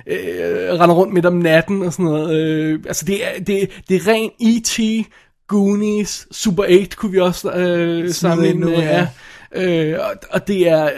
[0.09, 3.97] øh, render rundt midt om natten og sådan noget, øh, altså det er, det, det
[3.97, 5.09] er ren E.T.,
[5.49, 9.09] Goonies, Super 8 kunne vi også øh, sammenligne med, ja.
[9.53, 10.91] Øh, og, og det er, øh,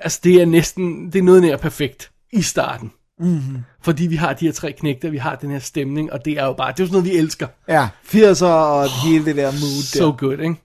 [0.00, 2.92] altså det er næsten, det er noget nær perfekt i starten.
[3.20, 3.58] Mm-hmm.
[3.82, 6.44] Fordi vi har de her tre knægter, vi har den her stemning, og det er
[6.44, 7.46] jo bare, det er jo sådan noget, vi elsker.
[7.68, 10.16] Ja, 80'er og hele det der mood So der.
[10.16, 10.56] good, ikke?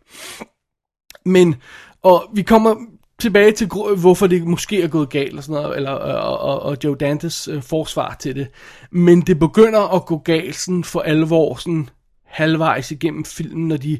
[1.26, 1.56] Men,
[2.04, 2.76] og vi kommer
[3.20, 3.68] tilbage til,
[3.98, 7.48] hvorfor det måske er gået galt, og sådan noget, eller, og, og, og Joe Dantes
[7.48, 8.48] øh, forsvar til det.
[8.92, 11.90] Men det begynder at gå galt sådan for alvor, sådan
[12.26, 14.00] halvvejs igennem filmen, når de,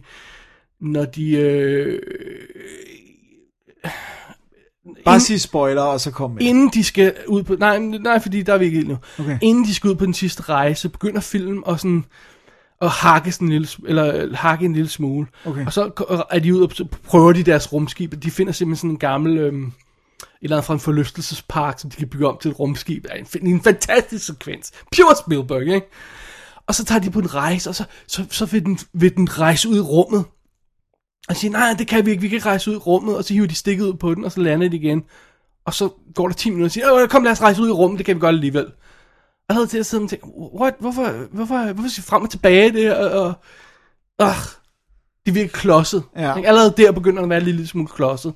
[0.82, 2.02] når de, øh,
[5.06, 6.42] Bare sig spoiler, og så kom med.
[6.42, 8.98] inden de skal ud på, nej, nej, fordi der er vi ikke nu.
[9.20, 9.38] Okay.
[9.42, 12.06] Inden de skal ud på den sidste rejse, begynder filmen at sådan,
[12.82, 15.28] at hakke, en lille, eller øh, hakke en lille smule.
[15.46, 15.66] Okay.
[15.66, 15.92] Og så
[16.32, 16.72] er de ud og
[17.04, 19.74] prøver de deres rumskib, og de finder simpelthen sådan en gammel, øhm, et
[20.42, 23.04] eller andet fra en forlystelsespark, som de kan bygge om til et rumskib.
[23.04, 24.72] Det er en, en fantastisk sekvens.
[24.96, 25.88] Pure Spielberg, ikke?
[26.68, 29.40] Og så tager de på en rejse, og så, så, så vil, den, vil den
[29.40, 30.26] rejse ud i rummet.
[31.30, 33.18] Og siger, nej, det kan vi ikke, vi kan rejse ud i rummet.
[33.18, 35.04] Og så hiver de stikket ud på den, og så lander de igen.
[35.66, 37.72] Og så går der 10 minutter og siger, "Åh, kom lad os rejse ud i
[37.72, 38.66] rummet, det kan vi godt alligevel.
[39.50, 40.26] Jeg havde til at sidde og tænke,
[40.60, 42.95] what, hvorfor, hvorfor, hvorfor skal vi frem og tilbage det?
[42.95, 43.34] Og, og,
[44.22, 44.36] øh,
[45.26, 46.04] det virker klodset.
[46.16, 46.41] Ja.
[46.45, 48.34] Allerede der begynder det at være en lille smule klodset.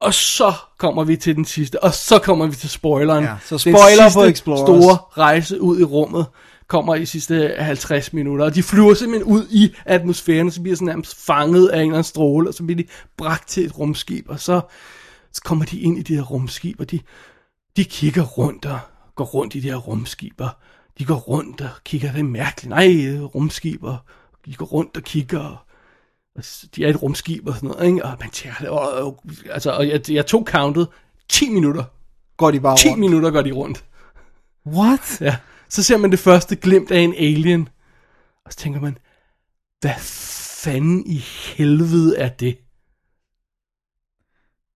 [0.00, 3.24] Og så kommer vi til den sidste, og så kommer vi til spoileren.
[3.24, 4.60] Ja, så Den spoiler på Explorers.
[4.60, 6.26] store rejse ud i rummet
[6.66, 10.86] kommer i sidste 50 minutter, og de flyver simpelthen ud i atmosfæren, så bliver sådan
[10.86, 14.26] nærmest fanget af en eller anden stråle, og så bliver de bragt til et rumskib,
[14.28, 14.60] og så,
[15.32, 17.00] så kommer de ind i det her rumskib, og de,
[17.76, 18.78] de kigger rundt og
[19.14, 20.48] går rundt i de her rumskiber.
[20.98, 22.68] De går rundt og kigger, det er mærkeligt.
[22.68, 22.86] Nej,
[23.34, 23.96] rumskiber.
[24.46, 25.66] De går rundt og kigger,
[26.36, 26.44] og
[26.76, 28.04] de er et rumskib og sådan noget, ikke?
[28.04, 30.88] Og man tænker, og, og, altså, og jeg, jeg tog countet
[31.28, 31.84] 10 minutter.
[32.36, 33.00] Går de bare 10 rundt.
[33.00, 33.84] minutter går de rundt.
[34.66, 35.20] What?
[35.20, 35.36] Ja.
[35.68, 37.68] Så ser man det første glimt af en alien.
[38.44, 38.98] Og så tænker man,
[39.80, 39.94] hvad
[40.64, 42.58] fanden i helvede er det?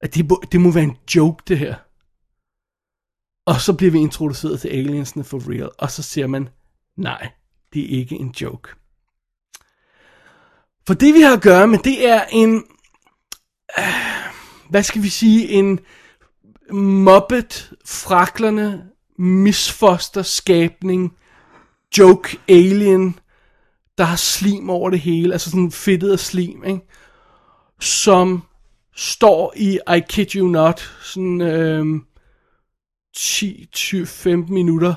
[0.00, 1.74] At det, må, det må være en joke, det her.
[3.48, 5.70] Og så bliver vi introduceret til aliensene for real.
[5.78, 6.48] Og så siger man,
[6.96, 7.28] nej,
[7.72, 8.68] det er ikke en joke.
[10.86, 12.64] For det vi har at gøre med, det er en,
[13.78, 13.84] øh,
[14.70, 15.80] hvad skal vi sige, en
[16.72, 18.84] Muppet, fraklerne,
[19.18, 21.16] misfoster, skabning,
[21.98, 23.18] joke, alien,
[23.98, 26.80] der har slim over det hele, altså sådan fedtet af slim, ikke?
[27.80, 28.42] Som
[28.96, 32.00] står i, I kid you not, sådan øh,
[33.18, 34.94] 10-15 minutter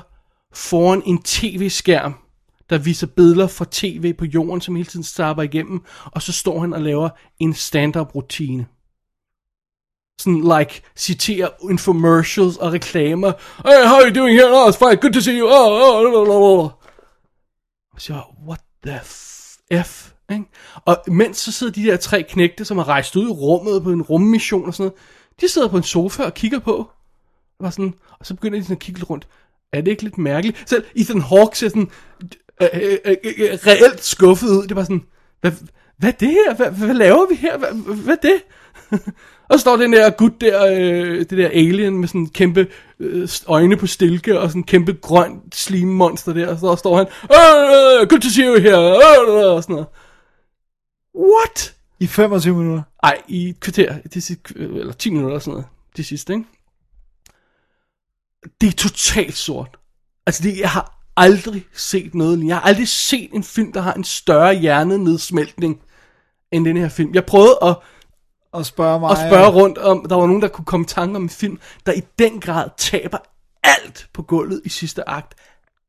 [0.52, 2.14] foran en tv-skærm,
[2.70, 6.60] der viser billeder fra tv på jorden, som hele tiden starter igennem, og så står
[6.60, 7.08] han og laver
[7.38, 8.66] en stand-up rutine.
[10.20, 13.32] Sådan like, citerer infomercials og reklamer.
[13.68, 14.50] Hey, how are you doing here?
[14.52, 14.96] Oh, it's fine.
[14.96, 15.46] Good to see you.
[15.46, 16.70] Oh, oh, oh, oh, oh.
[17.98, 19.00] Så, what the
[19.84, 20.44] f, ikke?
[20.84, 23.90] Og mens så sidder de der tre knægte, som har rejst ud i rummet på
[23.90, 25.00] en rummission og sådan noget,
[25.40, 26.90] de sidder på en sofa og kigger på.
[27.62, 29.28] Og, var sådan, og så begynder de sådan at kigge lidt rundt.
[29.72, 30.62] Er det ikke lidt mærkeligt?
[30.66, 31.90] Selv Ethan Hawke ser sådan
[32.62, 34.66] øh, øh, øh, øh, reelt skuffet ud.
[34.66, 35.04] Det var sådan,
[35.40, 35.52] hvad,
[35.98, 36.54] hvad er det her?
[36.54, 37.58] Hvad, hvad laver vi her?
[37.58, 38.42] Hvad, hvad er det?
[39.48, 42.66] og så står den der gut der, øh, det der alien med sådan kæmpe
[43.00, 46.48] øh, øjne på stilke og sådan kæmpe grøn slimmonster der.
[46.48, 49.86] Og så står han, øh, good to see you here, øh, og sådan noget.
[51.14, 51.74] What?
[52.00, 52.82] I 25 minutter.
[53.02, 56.44] Ej, i et kvarter, det sidste, eller 10 minutter eller sådan noget, det sidste, ikke?
[58.60, 59.76] Det er totalt sort.
[60.26, 62.46] Altså, det, jeg har aldrig set noget.
[62.46, 65.80] Jeg har aldrig set en film, der har en større hjernenedsmeltning
[66.52, 67.14] end den her film.
[67.14, 67.76] Jeg prøvede at,
[68.52, 69.10] Og spørge mig.
[69.10, 71.58] at spørge rundt om, der var nogen, der kunne komme i tanke om en film,
[71.86, 73.18] der i den grad taber
[73.62, 75.34] alt på gulvet i sidste akt.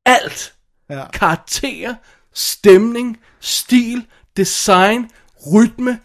[0.05, 0.53] Alt.
[0.89, 1.05] Ja.
[1.13, 1.95] Karakterer,
[2.33, 4.05] stemning, stil,
[4.37, 5.09] design,
[5.53, 5.99] rytme,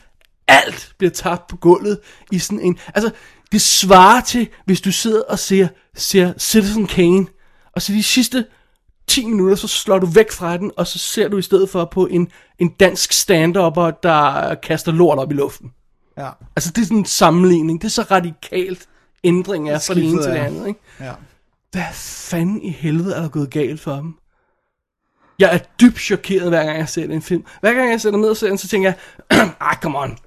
[0.48, 2.00] alt bliver tabt på gulvet
[2.32, 2.78] i sådan en...
[2.94, 3.10] Altså,
[3.52, 7.26] det svarer til, hvis du sidder og ser, ser Citizen Kane,
[7.72, 8.46] og så de sidste
[9.06, 11.84] 10 minutter, så slår du væk fra den, og så ser du i stedet for
[11.84, 15.72] på en, en dansk stand der kaster lort op i luften.
[16.18, 16.30] Ja.
[16.56, 17.80] Altså, det er sådan en sammenligning.
[17.80, 18.88] Det er så radikalt
[19.24, 20.80] ændring er fra det ene til det andet, ikke?
[21.00, 21.12] ja.
[21.72, 24.14] Hvad fanden i helvede er der gået galt for dem?
[25.38, 27.44] Jeg er dybt chokeret, hver gang jeg ser den film.
[27.60, 28.96] Hver gang jeg sætter ned og ser den, så tænker jeg,
[29.60, 30.18] ah, come on.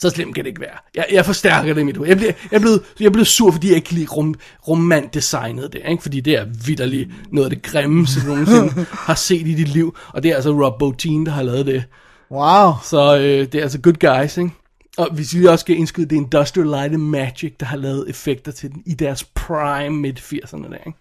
[0.00, 0.78] Så slemt kan det ikke være.
[0.94, 2.08] Jeg, jeg forstærker det i mit hoved.
[2.08, 4.34] Jeg bliver, jeg, blevet, jeg blevet sur, fordi jeg ikke lide rum,
[4.68, 5.80] roman-designet det.
[5.88, 6.02] Ikke?
[6.02, 9.96] Fordi det er vidderligt noget af det grimmeste, du nogensinde har set i dit liv.
[10.08, 11.84] Og det er altså Rob Bottin, der har lavet det.
[12.30, 12.72] Wow.
[12.82, 14.50] Så øh, det er altså good guys, ikke?
[14.96, 18.10] Og hvis vi også skal indskyde, det er Industrial Light and Magic, der har lavet
[18.10, 20.98] effekter til den i deres prime midt-80'erne der, ikke?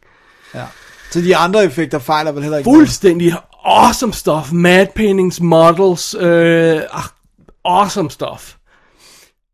[0.55, 0.65] Ja.
[1.11, 2.81] Så de andre effekter fejler vel heller ikke noget?
[2.81, 3.33] Fuldstændig
[3.65, 4.51] awesome stuff.
[4.51, 7.03] Mad paintings, models, øh, ah,
[7.65, 8.55] awesome stuff.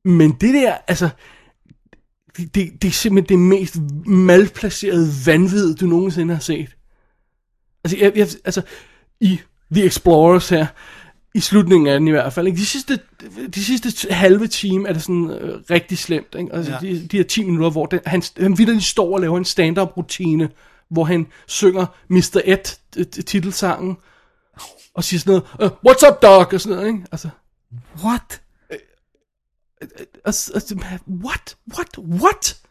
[0.06, 1.10] Men det der, altså,
[2.38, 6.76] det, det, det er simpelthen det mest malplacerede vanvid, du nogensinde har set.
[7.84, 8.62] Altså, jeg, jeg, altså
[9.20, 9.40] i
[9.72, 10.66] The Explorers her,
[11.36, 12.58] i slutningen af den i hvert fald, ikke?
[12.58, 13.00] De, sidste,
[13.56, 16.36] de sidste halve time er det sådan øh, rigtig slemt.
[16.40, 16.54] Ikke?
[16.54, 16.78] Altså, Ja.
[16.82, 19.98] de, de her 10 minutter, hvor den, han, han vidderligt står og laver en stand-up
[19.98, 20.50] rutine,
[20.90, 22.42] hvor han synger Mr.
[22.46, 23.98] Ed titelsangen,
[24.94, 27.06] og siger sådan noget, uh, what's up dog, og sådan noget, ikke?
[27.12, 27.30] Altså,
[28.04, 28.42] What?
[30.26, 30.76] Altså, altså,
[31.26, 32.62] what, what, what?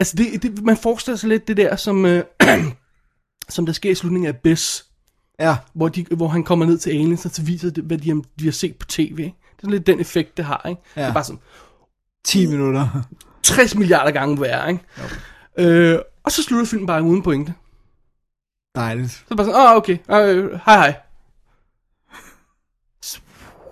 [0.00, 2.24] Altså, det, det, man forestiller sig lidt det der, som, øh,
[3.48, 4.86] som der sker i slutningen af Abyss,
[5.40, 5.56] Ja.
[5.74, 8.22] hvor, de, hvor han kommer ned til aliens, og så viser det, hvad de har,
[8.38, 9.00] de har set på tv.
[9.02, 9.22] Ikke?
[9.22, 10.66] Det er sådan lidt den effekt, det har.
[10.68, 10.82] Ikke?
[10.96, 11.00] Ja.
[11.02, 11.40] Det er bare sådan
[12.24, 13.02] 10 minutter.
[13.42, 14.68] 60 milliarder gange værre.
[14.70, 14.84] Ikke?
[15.58, 17.54] Øh, og så slutter filmen bare uden pointe.
[18.74, 19.10] Dejligt.
[19.28, 20.96] Så bare sådan, åh, oh, okay, øh, hej hej.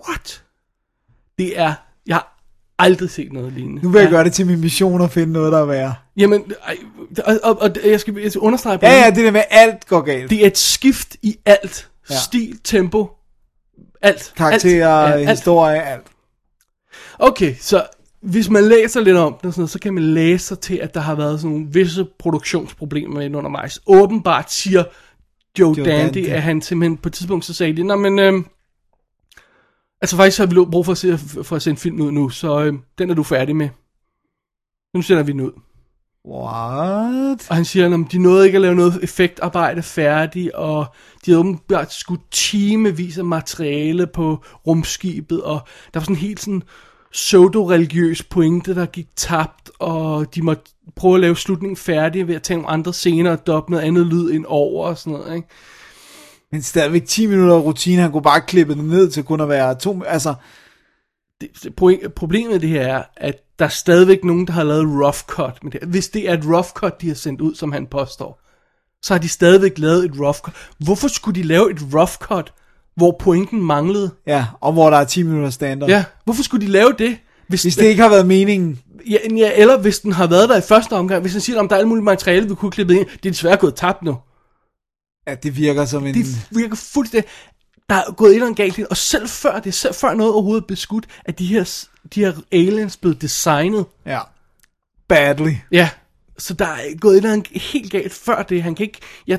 [0.08, 0.44] What?
[1.38, 1.74] Det er,
[2.06, 2.38] jeg har
[2.78, 3.82] aldrig set noget lignende.
[3.82, 4.10] Nu vil jeg ja.
[4.16, 5.94] gøre det til min mission at finde noget, der er værre.
[6.16, 6.52] Jamen,
[7.24, 9.00] og, og, og jeg, skal, jeg skal understrege på Ja, det.
[9.00, 10.30] ja, det der med, alt går galt.
[10.30, 11.88] Det er et skift i alt.
[12.10, 12.14] Ja.
[12.16, 13.10] Stil, tempo,
[14.02, 14.32] alt.
[14.36, 15.28] Karakterer, alt, ja, alt.
[15.30, 16.06] historie, alt.
[17.18, 17.86] Okay, så
[18.20, 20.94] hvis man læser lidt om det, sådan noget, så kan man læse sig til, at
[20.94, 23.80] der har været sådan nogle visse produktionsproblemer med den undervejs.
[23.86, 24.84] Åbenbart siger
[25.58, 26.32] Joe, Joe Dandy, Dante.
[26.32, 28.46] at han simpelthen på et tidspunkt så sagde de, men øhm,
[30.04, 32.64] altså faktisk har vi brug for at, se, for at sende film ud nu, så
[32.64, 33.68] øhm, den er du færdig med.
[34.94, 35.52] Nu sender vi den ud.
[36.28, 37.46] What?
[37.50, 40.86] Og han siger, at de nåede ikke at lave noget effektarbejde færdigt, og
[41.26, 45.60] de havde åbenbart skudt timevis af materiale på rumskibet, og
[45.94, 46.62] der var sådan helt sådan
[47.12, 50.62] pseudo-religiøs pointe, der gik tabt, og de måtte
[50.96, 54.06] prøve at lave slutningen færdig ved at tage nogle andre scener og doppe noget andet
[54.06, 55.48] lyd ind over og sådan noget, ikke?
[56.52, 59.74] Men stadigvæk 10 minutter rutine, han kunne bare klippe det ned til kun at være
[59.74, 60.02] to...
[60.06, 60.34] Altså,
[61.40, 64.86] det, det, point- problemet det her er, at der er stadigvæk nogen, der har lavet
[65.04, 65.86] rough cut det her.
[65.88, 68.40] Hvis det er et rough cut, de har sendt ud, som han påstår,
[69.02, 70.54] så har de stadigvæk lavet et rough cut.
[70.78, 72.52] Hvorfor skulle de lave et rough cut,
[72.96, 74.10] hvor pointen manglede?
[74.26, 75.88] ja, og hvor der er 10 minutter standard.
[75.90, 77.16] Ja, hvorfor skulle de lave det?
[77.48, 78.78] Hvis, Hvis det ikke har været meningen,
[79.10, 81.68] ja, ja, eller hvis den har været der i første omgang, hvis han siger, om
[81.68, 84.16] der er alt muligt materiale, vi kunne klippe ind, det er desværre gået tabt nu.
[85.26, 86.14] At det virker som en...
[86.14, 87.30] Det virker fuldstændig...
[87.88, 90.62] Der er gået et eller andet galt, og selv før det, selv før noget overhovedet
[90.62, 94.20] er beskudt, at de her, de her aliens blev designet, Ja.
[95.08, 95.50] Badly.
[95.72, 95.90] Ja,
[96.38, 98.62] så der er gået et eller andet helt galt før det.
[98.62, 98.98] Han kan ikke...
[99.26, 99.38] Jeg,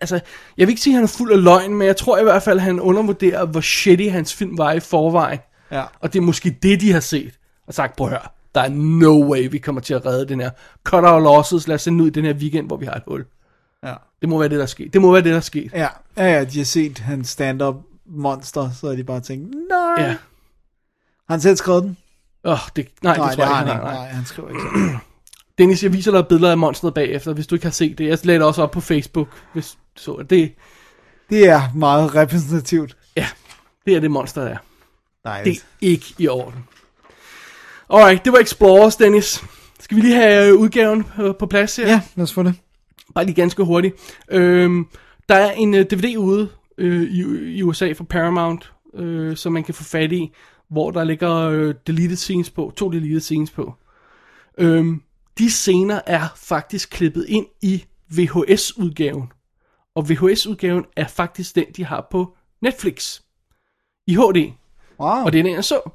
[0.00, 0.20] altså,
[0.58, 2.42] jeg vil ikke sige, at han er fuld af løgn, men jeg tror i hvert
[2.42, 5.38] fald, at han undervurderer, hvor shitty hans film var i forvejen.
[5.70, 5.84] Ja.
[6.00, 7.38] Og det er måske det, de har set.
[7.66, 10.40] Og sagt, prøv at høre, der er no way, vi kommer til at redde den
[10.40, 10.50] her.
[10.84, 13.02] Cut our losses, lad os sende ud i den her weekend, hvor vi har et
[13.06, 13.24] hul.
[14.22, 14.92] Det må være det, der er sket.
[14.92, 15.70] Det må være det, der er sket.
[15.72, 17.74] Ja, ja, ja, de har set hans stand-up
[18.06, 20.04] monster, så har de bare tænkt, nej.
[20.06, 20.08] Ja.
[20.08, 21.96] Har han selv skrevet den?
[22.44, 23.74] Åh, oh, det, nej, Nej, det det tror har jeg han ikke.
[23.76, 23.84] ikke.
[23.84, 24.04] Nej, nej.
[24.04, 24.98] Nej, han skriver ikke.
[25.58, 28.06] Dennis, jeg viser dig billeder af monsteret bagefter, hvis du ikke har set det.
[28.06, 30.30] Jeg lagde det også op på Facebook, hvis du så det.
[30.30, 30.52] det.
[31.30, 32.96] Det er meget repræsentativt.
[33.16, 33.26] Ja,
[33.86, 34.56] det er det monster, der er.
[34.56, 34.64] Det
[35.24, 35.60] Dejligt.
[35.60, 36.64] er ikke i orden.
[37.90, 39.44] Alright, det var Explorers, Dennis.
[39.80, 41.88] Skal vi lige have øh, udgaven på, på plads her?
[41.88, 42.54] Ja, lad os få det.
[43.14, 44.20] Bare lige ganske hurtigt.
[44.30, 44.86] Øhm,
[45.28, 46.48] der er en uh, DVD ude
[46.78, 47.20] øh, i,
[47.56, 50.32] i USA fra Paramount, øh, som man kan få fat i,
[50.70, 53.74] hvor der ligger øh, deleted scenes på, to deleted scenes på.
[54.58, 55.02] Øhm,
[55.38, 59.32] de scener er faktisk klippet ind i VHS-udgaven.
[59.94, 63.20] Og VHS-udgaven er faktisk den, de har på Netflix.
[64.06, 64.52] I HD.
[65.00, 65.24] Wow.
[65.24, 65.90] Og det er den, jeg så.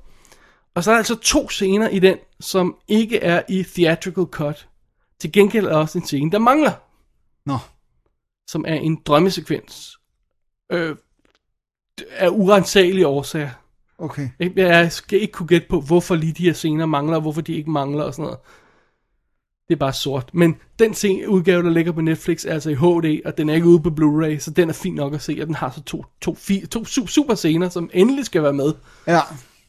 [0.75, 4.67] Og så er der altså to scener i den, som ikke er i theatrical cut.
[5.19, 6.71] Til gengæld er der også en scene, der mangler,
[7.47, 7.57] Nå.
[8.49, 9.97] som er en drømmesekvens.
[10.71, 10.95] Øh,
[12.11, 13.49] af urensagelige årsager.
[13.97, 14.29] Okay.
[14.39, 17.41] Jeg, jeg skal ikke kunne gætte på, hvorfor lige de her scener mangler, og hvorfor
[17.41, 18.39] de ikke mangler og sådan noget.
[19.67, 20.29] Det er bare sort.
[20.33, 23.53] Men den scene, udgave, der ligger på Netflix, er altså i HD, og den er
[23.53, 25.83] ikke ude på Blu-ray, så den er fin nok at se, og den har så
[25.83, 28.73] to, to, fi, to su- super scener, som endelig skal være med.
[29.07, 29.19] Ja.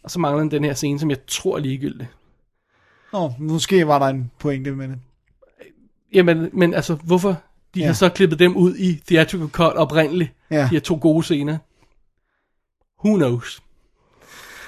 [0.02, 2.08] Og så mangler den den her scene, som jeg tror er ligegyldig.
[3.12, 4.98] Nå, måske var der en pointe med det.
[6.12, 7.42] Jamen, men altså, hvorfor?
[7.74, 7.86] De ja.
[7.86, 10.30] Har så klippet dem ud i theatrical cut oprindeligt.
[10.50, 10.62] Ja.
[10.62, 11.58] De her to gode scener.
[13.04, 13.62] Who knows?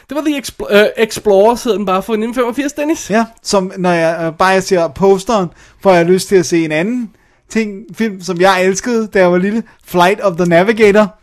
[0.08, 3.10] Det var The Expl- uh, Explorers, hed den bare for 1985, Dennis.
[3.10, 5.48] Ja, som når jeg øh, bare ser posteren,
[5.80, 7.10] får jeg lyst til at se en anden
[7.48, 9.62] ting, film, som jeg elskede, da jeg var lille.
[9.84, 11.19] Flight of the Navigator,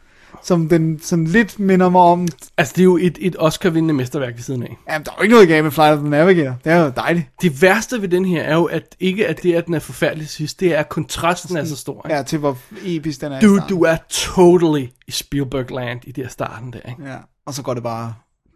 [0.47, 2.27] som den sådan lidt minder mig om.
[2.57, 4.77] Altså, det er jo et, et Oscar-vindende mesterværk ved siden af.
[4.89, 6.55] Jamen, der er jo ikke noget galt med Flight of the Navigator.
[6.63, 7.25] Det er jo dejligt.
[7.41, 10.29] Det værste ved den her er jo, at ikke at det, at den er forfærdelig
[10.29, 12.01] sidst, det er, at kontrasten er så stor.
[12.05, 12.15] Ikke?
[12.15, 13.39] Ja, til hvor episk den er.
[13.39, 13.69] starten.
[13.69, 17.03] du er totally i Spielberg-land i det her starten der, ikke?
[17.05, 18.13] Ja, og så går det bare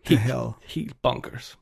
[0.07, 0.49] til hell.
[0.67, 1.57] Helt bonkers.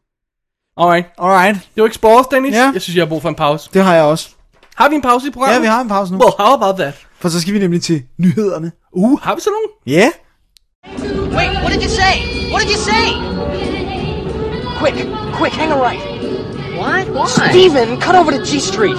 [0.77, 2.55] Alright, Alright, det var Explorers, Dennis.
[2.55, 2.71] Ja.
[2.73, 3.69] Jeg synes, jeg har brug for en pause.
[3.73, 4.29] det har jeg også.
[4.75, 5.55] Har vi en pause i programmet?
[5.55, 6.19] Ja, vi har en pause nu.
[6.19, 7.07] Well, how about that?
[7.19, 8.71] For så skal vi nemlig til nyhederne.
[8.91, 9.69] Uh, har vi så nogen?
[9.97, 10.09] Ja.
[11.37, 12.15] Wait, what did you say?
[12.51, 13.05] What did you say?
[14.79, 14.97] Quick,
[15.33, 16.01] quick, hang a right.
[16.79, 17.07] What?
[17.09, 17.51] Why?
[17.51, 18.97] Steven, cut over to G Street.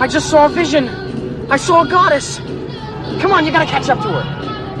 [0.00, 0.84] I just saw a vision.
[1.54, 2.38] I saw a goddess.
[3.20, 4.24] Come on, you gotta catch up to her.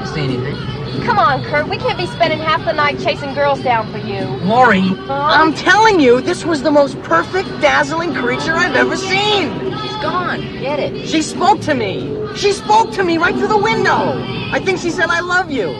[0.06, 0.69] See anything?
[1.04, 1.68] Come on, Kurt.
[1.68, 4.22] We can't be spending half the night chasing girls down for you.
[4.44, 4.82] Lori!
[5.08, 9.52] I'm telling you, this was the most perfect, dazzling creature I've ever seen.
[9.80, 10.40] She's gone.
[10.60, 11.08] Get it.
[11.08, 12.18] She spoke to me.
[12.36, 14.20] She spoke to me right through the window.
[14.52, 15.72] I think she said, I love you.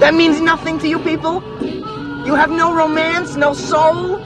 [0.00, 1.42] That means nothing to you people?
[2.26, 4.22] You have no romance, no soul?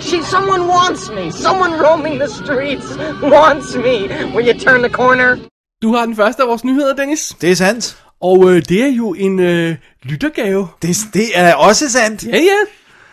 [0.00, 1.30] She, someone wants me.
[1.30, 4.08] Someone roaming the streets wants me.
[4.32, 5.38] Will you turn the corner?
[5.86, 7.36] Du har den første af vores nyheder, Dennis.
[7.40, 7.96] Det er sandt.
[8.20, 10.68] Og øh, det er jo en øh, lyttergave.
[10.82, 12.24] Det, det er også sandt.
[12.24, 12.56] Ja, ja.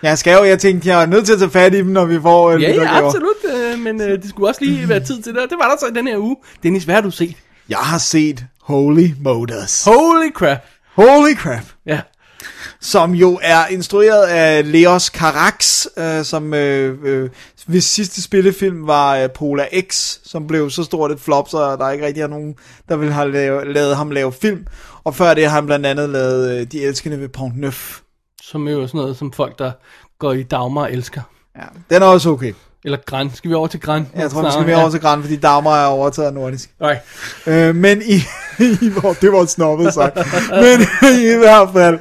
[0.04, 2.06] Jeg skal jo, jeg tænkte, jeg er nødt til at tage fat i dem, når
[2.06, 3.36] vi får øh, Ja, ja, absolut.
[3.56, 5.42] Øh, men øh, det skulle også lige være tid til det.
[5.50, 6.36] Det var der så i den her uge.
[6.64, 7.36] Dennis, hvad har du set?
[7.70, 9.84] Jeg har set Holy Motors.
[9.84, 10.58] Holy crap.
[10.96, 11.64] Holy crap.
[11.86, 12.00] Ja.
[12.82, 17.30] Som jo er instrueret af Leos Carax, øh, som øh, øh,
[17.68, 21.90] hvis sidste spillefilm var øh, Polar X, som blev så stort et flop, så der
[21.90, 22.56] ikke rigtig er nogen,
[22.90, 24.66] der vil have lavet, lavet ham lave film.
[25.04, 28.00] Og før det har han blandt andet lavet øh, De Elskende ved Pont Neuf.
[28.42, 29.72] Som er jo sådan noget, som folk, der
[30.20, 31.22] går i Dagmar elsker.
[31.56, 32.54] Ja, den er også okay.
[32.86, 33.32] Eller Gran.
[33.34, 34.08] Skal vi over til Gran?
[34.16, 36.70] Jeg tror, vi skal mere over til Gran, fordi Dagmar er overtaget nordisk.
[36.80, 36.98] Okay.
[37.48, 38.14] Øh, men i,
[38.86, 38.90] i
[39.22, 40.16] det var snobbet sagt.
[40.50, 40.82] men
[41.34, 42.00] i hvert fald,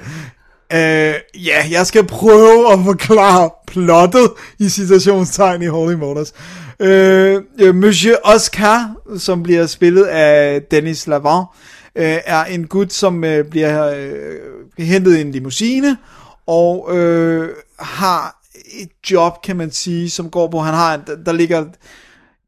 [0.74, 6.32] øh, ja, jeg skal prøve at forklare plottet i citationstegn i Holy Motors.
[6.80, 7.42] Øh,
[7.74, 11.46] Monsieur Oscar, som bliver spillet af Dennis Lavant,
[11.96, 15.96] øh, er en gut, som øh, bliver øh, hentet i en limousine,
[16.46, 17.48] og øh,
[17.78, 18.42] har
[18.80, 21.64] et job, kan man sige, som går på, han har, der, der ligger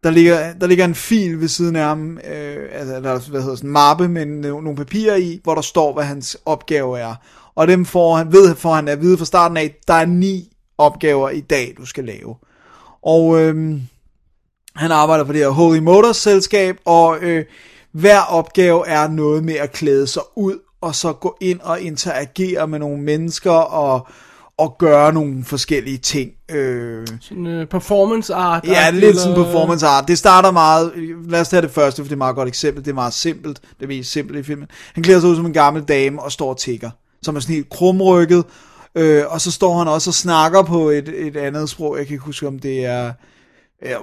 [0.04, 3.56] der ligger, der ligger en fil ved siden af ham, øh, altså, der, hvad hedder
[3.56, 7.14] sådan, en mappe med nogle papirer i, hvor der står, hvad hans opgave er.
[7.56, 10.48] Og dem får han, ved, får han at vide fra starten af, der er ni
[10.78, 12.34] opgaver i dag, du skal lave.
[13.02, 13.80] Og øh,
[14.76, 17.44] han arbejder på det her Holy Motors selskab, og øh,
[17.92, 22.68] hver opgave er noget med at klæde sig ud, og så gå ind og interagere
[22.68, 24.06] med nogle mennesker, og,
[24.58, 26.30] og gøre nogle forskellige ting.
[26.50, 28.66] Øh, Sådan uh, performance art.
[28.66, 30.08] Ja, lidt sådan performance art.
[30.08, 30.92] Det starter meget,
[31.28, 32.84] lad os tage det første, for det er et meget godt eksempel.
[32.84, 34.68] Det er meget simpelt, det er mest simpelt i filmen.
[34.94, 36.90] Han klæder sig ud som en gammel dame og står og tigger,
[37.24, 38.44] som er sådan helt krumrykket.
[38.94, 41.98] Øh, og så står han også og snakker på et, et andet sprog.
[41.98, 43.12] Jeg kan ikke huske, om det er...
[43.84, 43.96] Ja,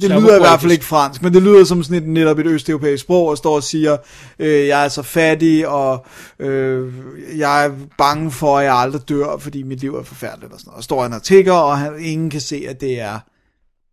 [0.00, 2.46] det lyder i hvert fald ikke fransk, men det lyder som sådan et, netop et
[2.46, 3.96] østeuropæisk sprog, og står og siger,
[4.38, 6.06] øh, jeg er så fattig, og
[6.38, 6.92] øh,
[7.36, 10.68] jeg er bange for, at jeg aldrig dør, fordi mit liv er forfærdeligt, og sådan
[10.68, 10.76] noget.
[10.76, 13.18] Og står han og tigger, og han, ingen kan se, at det er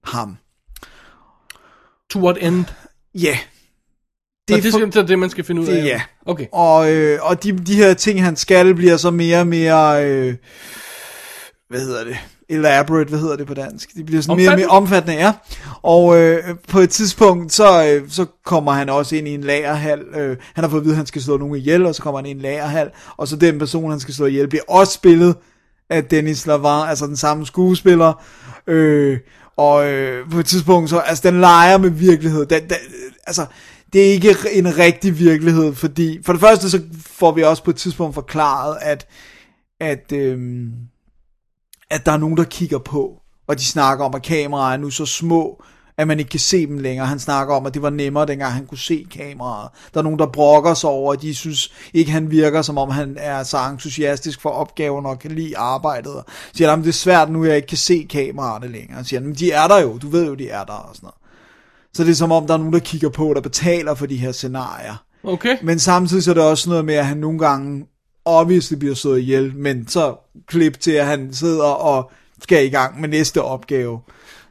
[0.04, 0.38] ham.
[2.10, 2.66] To what end?
[3.16, 3.38] Ja.
[4.56, 5.74] Det, er det, for- det det, man skal finde ud af.
[5.82, 6.02] Det- ja.
[6.26, 6.46] Okay.
[6.54, 10.34] Og, øh, og de, de her ting, han skal, bliver så mere og mere, øh,
[11.70, 12.18] hvad hedder det,
[12.50, 13.90] elaborate, hvad hedder det på dansk?
[13.96, 15.28] De bliver sådan mere og mere Omfattende?
[15.28, 15.74] omfattende, ja.
[15.82, 20.00] Og øh, på et tidspunkt, så, øh, så kommer han også ind i en lagerhal.
[20.16, 22.20] Øh, han har fået at vide, at han skal slå nogen ihjel, og så kommer
[22.20, 22.90] han ind i en lagerhal.
[23.18, 25.36] Og så den person, han skal slå ihjel, bliver også spillet
[25.90, 28.24] af Dennis Lavar, altså den samme skuespiller.
[28.68, 29.18] Øh,
[29.58, 32.46] og øh, på et tidspunkt, så, altså den leger med virkelighed.
[32.46, 32.78] Den, den,
[33.28, 33.46] altså,
[33.94, 37.72] det er ikke en rigtig virkelighed, fordi for det første, så får vi også på
[37.72, 39.08] et tidspunkt forklaret, at,
[39.80, 40.72] at, øhm,
[41.90, 44.90] at der er nogen, der kigger på, og de snakker om, at kameraer er nu
[44.90, 45.64] så små,
[45.98, 47.08] at man ikke kan se dem længere.
[47.08, 49.70] Han snakker om, at det var nemmere, dengang han kunne se kameraet.
[49.94, 52.90] Der er nogen, der brokker sig over, at de synes ikke, han virker, som om
[52.90, 56.24] han er så entusiastisk for opgaven og kan lide arbejdet.
[56.28, 58.96] Så siger, han, det er svært nu, at jeg ikke kan se kameraerne længere.
[58.96, 61.06] Han siger, men de er der jo, du ved jo, de er der og sådan
[61.06, 61.21] noget.
[61.94, 64.18] Så det er som om, der er nogen, der kigger på, der betaler for de
[64.18, 65.04] her scenarier.
[65.24, 65.58] Okay.
[65.64, 67.86] Men samtidig så er det også noget med, at han nogle gange
[68.26, 70.16] obviously bliver slået ihjel, men så
[70.48, 72.12] klip til, at han sidder og
[72.42, 74.00] skal i gang med næste opgave.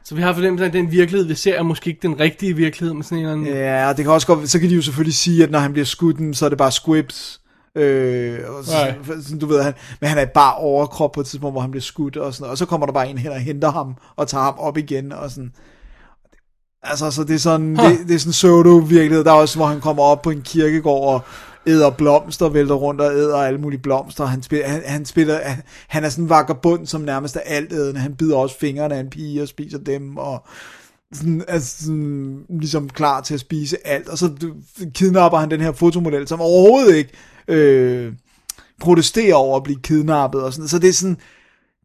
[0.03, 2.55] Så vi har fornemmelsen af, at den virkelighed, vi ser, er måske ikke den rigtige
[2.55, 3.47] virkelighed, med sådan en eller anden...
[3.47, 5.71] Ja, og det kan også godt, så kan de jo selvfølgelig sige, at når han
[5.71, 7.41] bliver skudt, så er det bare squibs.
[7.75, 11.53] Øh, og så, sådan, du ved, han, men han er bare overkrop på et tidspunkt,
[11.53, 13.39] hvor han bliver skudt og sådan noget, og så kommer der bare en hen og
[13.39, 15.51] henter ham, og tager ham op igen, og sådan.
[16.83, 17.89] Altså, så det er sådan, Huh.
[17.89, 19.23] det, det er sådan pseudo-virkelighed.
[19.23, 21.21] Der er også, hvor han kommer op på en kirkegård og
[21.67, 24.25] æder blomster, vælter rundt og æder alle mulige blomster.
[24.25, 27.99] Han spiller, han, han, spiller, han, han er sådan en vagabund, som nærmest er altædende.
[27.99, 30.43] Han bider også fingrene af en pige og spiser dem, og
[31.13, 34.07] sådan, altså sådan, ligesom klar til at spise alt.
[34.09, 34.31] Og så
[34.93, 37.11] kidnapper han den her fotomodel, som overhovedet ikke
[37.47, 38.13] øh,
[38.79, 40.43] protesterer over at blive kidnappet.
[40.43, 40.67] Og sådan.
[40.67, 41.17] Så det er sådan,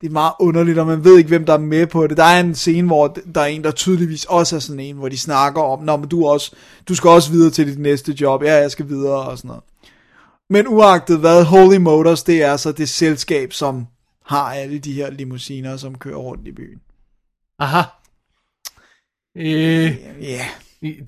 [0.00, 2.16] det er meget underligt, og man ved ikke, hvem der er med på det.
[2.16, 5.08] Der er en scene, hvor der er en, der tydeligvis også er sådan en, hvor
[5.08, 6.56] de snakker om, Nå, men du, også,
[6.88, 8.42] du skal også videre til dit næste job.
[8.42, 9.62] Ja, jeg skal videre og sådan noget.
[10.50, 13.86] Men uagtet hvad, Holy Motors, det er så det selskab, som
[14.26, 16.78] har alle de her limousiner, som kører rundt i byen.
[17.58, 17.82] Aha.
[19.36, 20.46] Øh, Ja.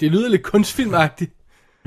[0.00, 1.32] det lyder lidt kunstfilmagtigt.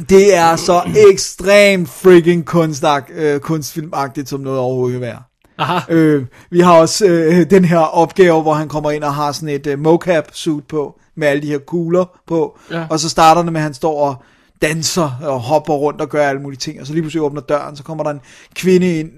[0.09, 0.81] Det er så
[1.11, 5.21] ekstremt freaking kunstak, øh, kunstfilmagtigt, som noget overhovedet kan være.
[5.57, 5.79] Aha.
[5.93, 9.49] Øh, vi har også øh, den her opgave, hvor han kommer ind og har sådan
[9.49, 12.85] et øh, mocap suit på, med alle de her kugler på, Ja.
[12.89, 14.15] og så starter det med, at han står og
[14.61, 17.75] danser og hopper rundt og gør alle mulige ting, og så lige pludselig åbner døren,
[17.75, 18.21] så kommer der en
[18.55, 19.09] kvinde ind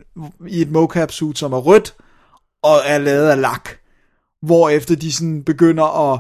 [0.48, 1.94] i et mocap suit, som er rødt,
[2.64, 3.70] og er lavet af lak,
[4.42, 6.20] hvorefter de sådan begynder at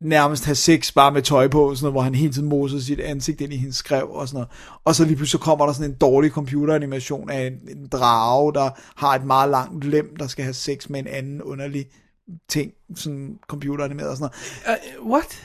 [0.00, 3.00] nærmest have sex bare med tøj på, sådan noget, hvor han hele tiden moser sit
[3.00, 4.48] ansigt ind i hendes skrev og sådan noget.
[4.84, 8.70] Og så lige pludselig kommer der sådan en dårlig computeranimation af en, en drage, der
[8.96, 11.86] har et meget langt lem, der skal have sex med en anden underlig
[12.48, 14.30] ting, sådan computeranimeret og sådan
[14.66, 14.78] noget.
[15.00, 15.42] Uh, what?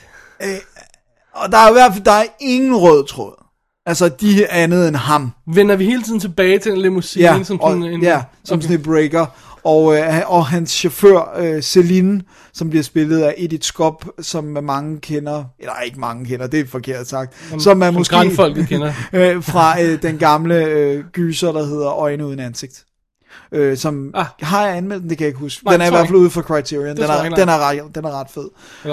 [1.34, 3.34] Og der er i hvert fald der er ingen rød tråd.
[3.86, 5.30] Altså, de er andet end ham.
[5.46, 8.02] Vender vi hele tiden tilbage til en limousine, Ja, som og, en...
[8.02, 9.26] ja, som sådan en breaker.
[9.64, 15.00] Og, øh, og hans chauffør, øh, Celine, som bliver spillet af Edith Skop, som mange
[15.00, 18.68] kender, eller ikke mange kender, det er forkert sagt, som, som man som måske grandfolket
[18.68, 18.92] kender.
[19.12, 22.84] øh, fra øh, den gamle øh, gyser, der hedder Øjne uden ansigt.
[23.52, 24.26] Øh, som Ah.
[24.40, 25.64] har jeg anmeldt den, det kan jeg ikke huske.
[25.64, 26.86] Nej, den er i hvert fald ude for Criterion.
[26.86, 28.48] Den tror jeg er, den, er, ret, den er ret fed.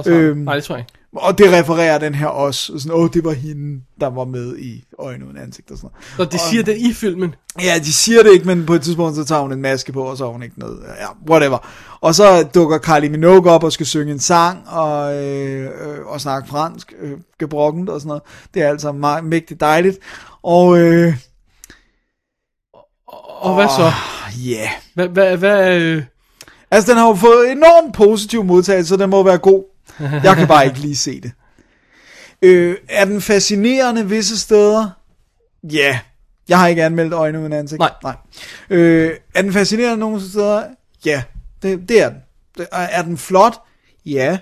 [0.07, 0.93] Øhm, Nej, det tror jeg ikke.
[1.15, 2.79] Og det refererer den her også.
[2.79, 6.31] Sådan, åh, det var hende, der var med i Øjne uden ansigt og sådan noget.
[6.31, 7.35] Så det siger det i filmen.
[7.61, 10.03] Ja, de siger det ikke, men på et tidspunkt, så tager hun en maske på,
[10.03, 10.79] og så har hun ikke noget.
[10.99, 11.67] Ja, whatever.
[12.01, 16.21] Og så dukker Kylie Minogue op og skal synge en sang, og, øh, øh, og
[16.21, 18.23] snakke fransk, øh, gebrokkent og sådan noget.
[18.53, 19.97] Det er altså meget mægtigt dejligt.
[20.43, 21.13] Og, øh,
[23.41, 23.91] Og hvad så?
[24.45, 24.55] ja.
[24.55, 24.69] Yeah.
[24.95, 26.03] Hvad, hvad, hvad, øh,
[26.71, 29.63] Altså, den har jo fået enormt positiv modtagelse, så den må være god.
[30.23, 31.31] Jeg kan bare ikke lige se det.
[32.41, 34.89] Øh, er den fascinerende visse steder?
[35.63, 35.77] Ja.
[35.77, 35.95] Yeah.
[36.49, 37.79] Jeg har ikke anmeldt øjne uden ansigt.
[37.79, 37.91] Nej.
[38.03, 38.15] Nej.
[38.69, 40.63] Øh, er den fascinerende nogle steder?
[41.05, 41.23] Ja,
[41.63, 42.17] det, det er den.
[42.57, 43.53] Er, er den flot?
[44.05, 44.37] Ja.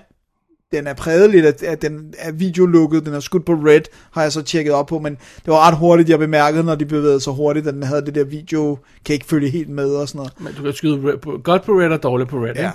[0.72, 3.80] Den er præget lidt af, at den er videolukket, den er skudt på red,
[4.12, 6.84] har jeg så tjekket op på, men det var ret hurtigt, jeg bemærkede, når de
[6.86, 10.08] bevægede sig hurtigt, at den havde det der video, kan ikke følge helt med og
[10.08, 10.32] sådan noget.
[10.40, 12.60] men du kan skyde red på, godt på red og dårligt på red, Ja.
[12.60, 12.70] ikke?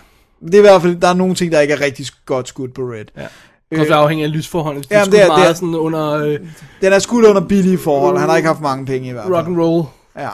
[0.46, 2.74] Det er i hvert fald, der er nogle ting, der ikke er rigtig godt skudt
[2.74, 3.06] på Red.
[3.18, 3.22] Ja.
[3.22, 3.30] Det
[3.72, 4.84] kan også være afhængig af lysforholdene.
[4.84, 6.40] Det Jamen, er, det er- meget det er- sådan under øh,
[6.82, 9.36] Den er skudt under billige forhold, han har ikke haft mange penge i hvert rock
[9.36, 9.48] fald.
[9.48, 9.86] and roll
[10.18, 10.30] Ja.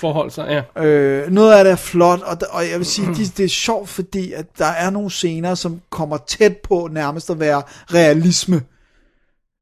[0.00, 0.44] forhold, så
[0.76, 0.84] ja.
[0.84, 3.88] Øh, noget af det er flot, og, og jeg vil sige, de, det er sjovt,
[3.88, 7.62] fordi at der er nogle scener, som kommer tæt på nærmest at være
[7.94, 8.62] realisme.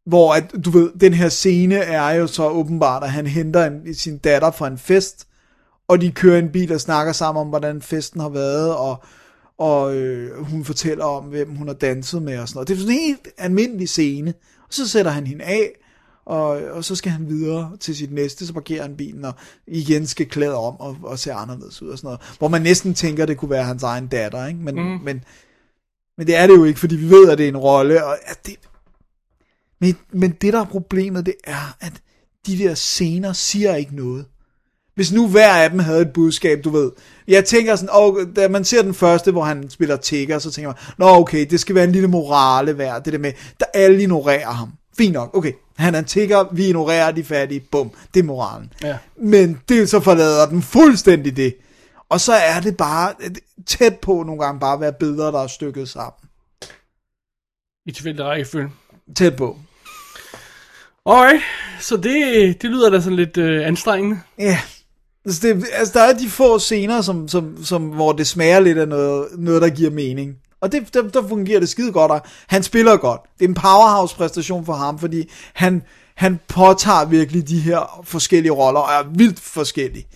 [0.07, 3.95] Hvor at, du ved, den her scene er jo så åbenbart, at han henter en,
[3.95, 5.26] sin datter fra en fest,
[5.89, 9.05] og de kører en bil og snakker sammen om, hvordan festen har været, og,
[9.59, 12.68] og øh, hun fortæller om, hvem hun har danset med og sådan noget.
[12.68, 14.34] Det er sådan en helt almindelig scene.
[14.61, 15.70] Og så sætter han hende af,
[16.26, 19.34] og, og så skal han videre til sit næste, så parkerer han bilen, og
[19.66, 22.20] igen skal klæde om og, og se anderledes ud og sådan noget.
[22.38, 24.61] Hvor man næsten tænker, det kunne være hans egen datter, ikke?
[24.61, 25.00] Men, mm.
[25.04, 25.24] men,
[26.18, 28.16] men det er det jo ikke, fordi vi ved, at det er en rolle, og
[28.30, 28.57] at det,
[29.80, 31.92] men, men det, der er problemet, det er, at
[32.46, 34.26] de der scener siger ikke noget.
[34.97, 36.90] Hvis nu hver af dem havde et budskab, du ved.
[37.28, 40.68] Jeg tænker sådan, og da man ser den første, hvor han spiller tigger, så tænker
[40.68, 44.03] man, nå okay, det skal være en lille morale værd, det der med, der alle
[44.03, 44.72] ignorerer ham.
[44.99, 48.72] Fint nok, okay, han er en tigger, vi ignorerer de fattige, bum, det er moralen.
[48.82, 48.97] Ja.
[49.16, 51.57] Men det så forlader den fuldstændig det.
[52.09, 53.14] Og så er det bare
[53.66, 56.28] tæt på nogle gange bare at være bedre, der er stykket sammen.
[57.86, 58.70] I tilfælde rækkefølge.
[59.16, 59.59] Tæt på.
[61.07, 61.42] Alright,
[61.80, 64.20] så det, det lyder da sådan lidt øh, anstrengende.
[64.38, 64.59] Ja.
[65.27, 68.79] Altså, det, altså, der er de få scener, som, som, som, hvor det smager lidt
[68.79, 70.35] af noget, noget der giver mening.
[70.61, 73.20] Og det, der, der fungerer det skide godt, og han spiller godt.
[73.39, 75.83] Det er en powerhouse-præstation for ham, fordi han,
[76.14, 80.07] han påtager virkelig de her forskellige roller, og er vildt forskellige.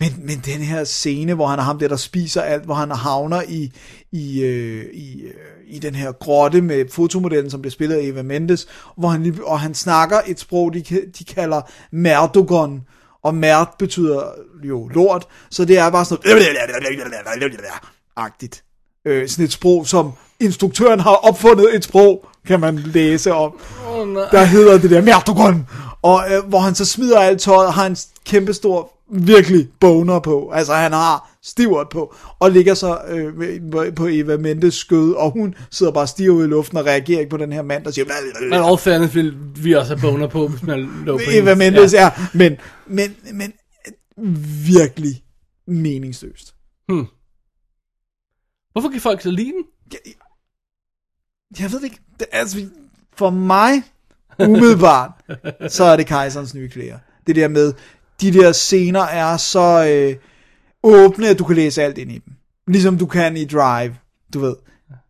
[0.00, 2.90] Men, men den her scene, hvor han er ham der, der spiser alt, hvor han
[2.90, 3.72] havner i,
[4.12, 5.34] i, øh, i, øh,
[5.66, 8.66] i den her grotte med fotomodellen, som bliver spillet af Eva Mendes,
[8.96, 10.82] hvor han, og han snakker et sprog, de,
[11.18, 11.60] de kalder
[11.92, 12.80] merdogon,
[13.22, 14.22] og merd betyder
[14.64, 16.46] jo lort, så det er bare sådan noget
[18.16, 18.64] agtigt.
[19.04, 23.58] Øh, sådan et sprog, som instruktøren har opfundet et sprog, kan man læse om.
[23.88, 24.28] Oh, nej.
[24.30, 25.66] Der hedder det der merdogon,
[26.02, 30.18] og øh, hvor han så smider alt tøjet, og har en kæmpe stor, virkelig boner
[30.18, 30.50] på.
[30.50, 35.54] Altså han har stivert på, og ligger så øh, på Eva Mendes skød, og hun
[35.70, 38.06] sidder bare stiv ud i luften og reagerer ikke på den her mand, der siger...
[38.50, 42.06] Men overfærdigt vil vi også have boner på, hvis man lå på Eva Mendes ja.
[42.06, 42.56] er, men,
[42.86, 43.52] men, men
[44.66, 45.22] virkelig
[45.66, 46.54] meningsløst.
[46.88, 47.06] Hmm.
[48.72, 49.64] Hvorfor kan folk så lide den?
[51.60, 52.66] Jeg ved det ikke, det, altså,
[53.16, 53.82] for mig,
[54.38, 55.10] umiddelbart,
[55.76, 56.98] så er det kejserens nye klæder.
[57.26, 57.72] Det der med,
[58.20, 60.16] de der scener er så øh,
[60.82, 62.32] åbne, at du kan læse alt ind i dem.
[62.68, 63.94] Ligesom du kan i Drive,
[64.34, 64.54] du ved.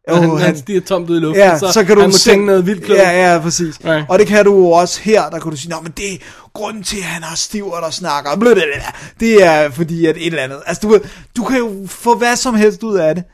[0.09, 2.11] Og han, Åh, han stiger tomt ud i luften, Ja, så, så, kan du han
[2.11, 3.01] må selv- tænke noget vildt klogt.
[3.01, 3.81] Ja, ja, præcis.
[3.85, 4.05] Ja.
[4.09, 6.17] Og det kan du jo også her, der kan du sige, Nå, men det er
[6.55, 8.37] grunden til, at han har stivert og snakker.
[8.37, 8.85] Blablabla.
[9.21, 10.61] Det er fordi, at et eller andet.
[10.67, 10.99] Altså, du,
[11.37, 13.25] du kan jo få hvad som helst ud af det.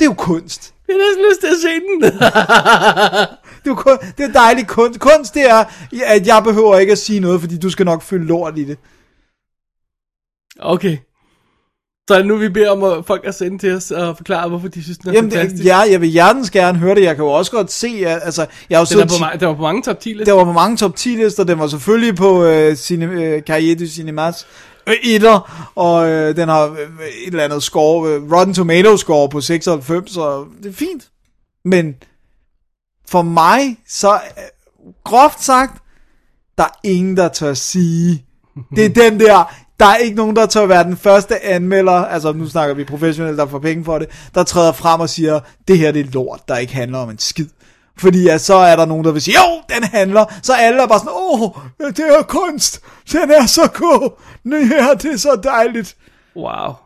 [0.00, 0.74] Det er jo kunst.
[0.88, 2.20] Jeg har næsten lyst til at se den.
[3.66, 5.00] Det er, kun, det er dejlig kunst.
[5.00, 5.64] Kunst, det er,
[6.04, 8.78] at jeg behøver ikke at sige noget, fordi du skal nok følge lort i det.
[10.60, 10.98] okay.
[12.10, 14.82] Så nu, vi beder om at folk at sende til os og forklare, hvorfor de
[14.82, 15.62] synes, den er Jamen, fantastisk.
[15.62, 17.02] det, ja, jeg vil hjertens gerne høre det.
[17.02, 19.48] Jeg kan jo også godt se, at altså, jeg har jo Den, på, ma- den
[19.48, 20.32] var på mange top 10 Der lister.
[20.32, 21.44] var på mange top 10 lister.
[21.44, 24.46] Den var selvfølgelig på øh, cine, øh, Carriere du Cinemas
[24.88, 29.28] øh, etter, og øh, den har øh, et eller andet score, øh, Rotten Tomatoes score
[29.28, 31.08] på 96, så det er fint.
[31.64, 31.94] Men
[33.08, 34.42] for mig, så øh,
[35.04, 35.82] groft sagt,
[36.58, 38.24] der er ingen, der tør sige.
[38.76, 42.32] Det er den der, der er ikke nogen, der tør være den første anmelder, altså
[42.32, 45.78] nu snakker vi professionelt, der får penge for det, der træder frem og siger, det
[45.78, 47.48] her det er lort, der ikke handler om en skid.
[47.98, 50.24] Fordi ja, så er der nogen, der vil sige, jo, den handler.
[50.42, 52.80] Så alle er bare sådan, åh, det er kunst.
[53.12, 54.10] Den er så god.
[54.44, 55.96] Ja, det er så dejligt.
[56.36, 56.85] Wow.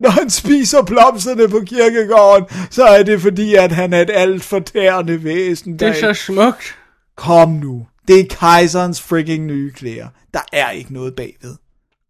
[0.00, 4.42] Når han spiser blomsterne på kirkegården, så er det fordi, at han er et alt
[4.42, 5.78] fortærende væsen.
[5.78, 6.78] Det er så smukt.
[7.16, 7.86] Kom nu.
[8.08, 10.08] Det er kejserens freaking nye klæder.
[10.34, 11.56] Der er ikke noget bagved.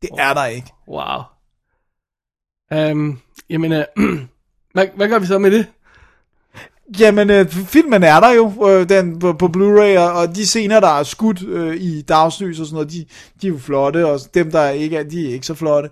[0.03, 0.72] Det er der ikke.
[0.88, 1.22] Wow.
[2.91, 3.18] Um,
[3.51, 4.05] jamen, uh,
[4.74, 5.66] hvad, hvad gør vi så med det?
[6.99, 10.80] Jamen, øh, filmen er der jo, øh, den på, på Blu-ray, og, og de scener,
[10.80, 13.07] der er skudt øh, i dagslys og sådan noget, de,
[13.43, 15.91] de er jo flotte, og dem, der ikke er, de er ikke så flotte.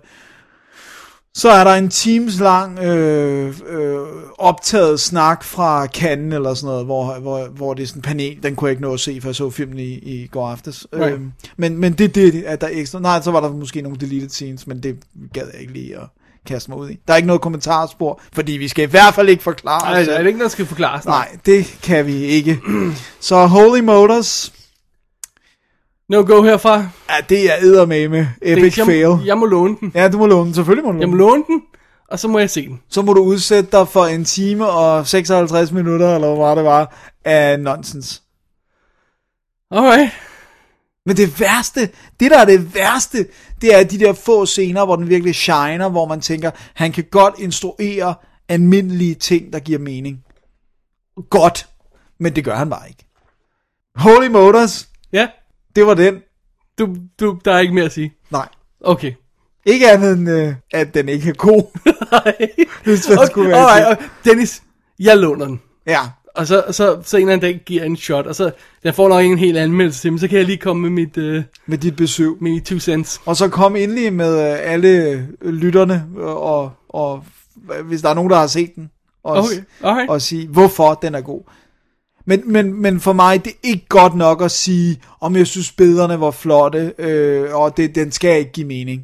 [1.35, 3.99] Så er der en times lang øh, øh,
[4.37, 8.43] optaget snak fra Cannes eller sådan noget, hvor, hvor, hvor det er sådan en panel,
[8.43, 10.87] den kunne jeg ikke nå at se, for jeg så filmen i, i går aftes.
[10.93, 11.13] Right.
[11.13, 11.21] Øh,
[11.57, 12.99] men, men det er det, at der er ekstra.
[12.99, 14.97] Nej, så var der måske nogle deleted scenes, men det
[15.33, 16.07] gad jeg ikke lige at
[16.45, 16.99] kaste mig ud i.
[17.07, 20.07] Der er ikke noget kommentarspor, fordi vi skal i hvert fald ikke forklare Nej, os
[20.07, 21.05] er ikke noget, der skal forklares?
[21.05, 22.59] Nej, det kan vi ikke.
[23.19, 24.53] Så Holy Motors,
[26.09, 26.75] No go herfra.
[27.09, 29.25] ja, det er eddermame epic jeg, fail.
[29.25, 29.91] Jeg må låne den.
[29.95, 30.53] Ja, du må låne den.
[30.53, 31.31] Selvfølgelig må du Jeg låne må den.
[31.31, 31.61] låne den,
[32.07, 32.81] og så må jeg se den.
[32.89, 36.95] Så må du udsætte dig for en time og 56 minutter, eller hvad det var,
[37.25, 38.23] af nonsens.
[39.71, 40.11] Alright.
[41.05, 41.89] Men det værste,
[42.19, 43.25] det der er det værste,
[43.61, 47.03] det er de der få scener, hvor den virkelig shiner, hvor man tænker, han kan
[47.11, 48.15] godt instruere
[48.49, 50.23] almindelige ting, der giver mening.
[51.29, 51.67] Godt,
[52.19, 53.05] men det gør han bare ikke.
[53.95, 55.27] Holy Motors, Ja,
[55.75, 56.19] det var den.
[56.79, 58.13] du, du, der er ikke mere at sige.
[58.31, 58.47] Nej.
[58.81, 59.13] Okay.
[59.65, 61.77] Ikke andet end, øh, at den ikke er god.
[62.83, 64.09] Hvis man skulle være alright, okay.
[64.25, 64.63] Dennis,
[64.99, 65.61] jeg låner den.
[65.87, 65.99] Ja,
[66.35, 68.51] Og så, så, så en eller anden dag giver en shot, og så,
[68.83, 71.17] jeg får nok en helt anmeldelse til, men så kan jeg lige komme med mit,
[71.17, 72.35] øh, Med dit besøg.
[72.41, 73.21] mit two cents.
[73.25, 77.23] Og så kom endelig med øh, alle lytterne, og, og
[77.83, 78.89] hvis der er nogen, der har set den,
[79.23, 80.09] og, Okay, alright.
[80.09, 81.41] og sige, hvorfor den er god.
[82.29, 85.71] Men, men, men for mig, det er ikke godt nok at sige, om jeg synes
[85.71, 89.01] billederne var flotte, øh, og det, den skal ikke give mening.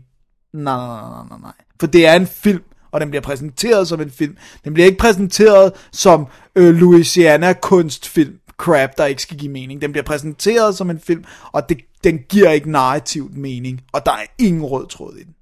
[0.54, 1.54] Nej, nej, nej, nej, nej.
[1.80, 4.38] For det er en film, og den bliver præsenteret som en film.
[4.66, 9.82] Den bliver ikke præsenteret som øh, Louisiana kunstfilm crap, der ikke skal give mening.
[9.82, 14.12] Den bliver præsenteret som en film, og det, den giver ikke narrativt mening, og der
[14.12, 15.35] er ingen rød tråd i den.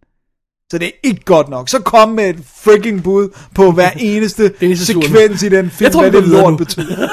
[0.71, 1.69] Så det er ikke godt nok.
[1.69, 6.09] Så kom med et freaking bud på hver eneste sekvens i den film, Jeg tror,
[6.09, 7.07] hvad det lort betyder.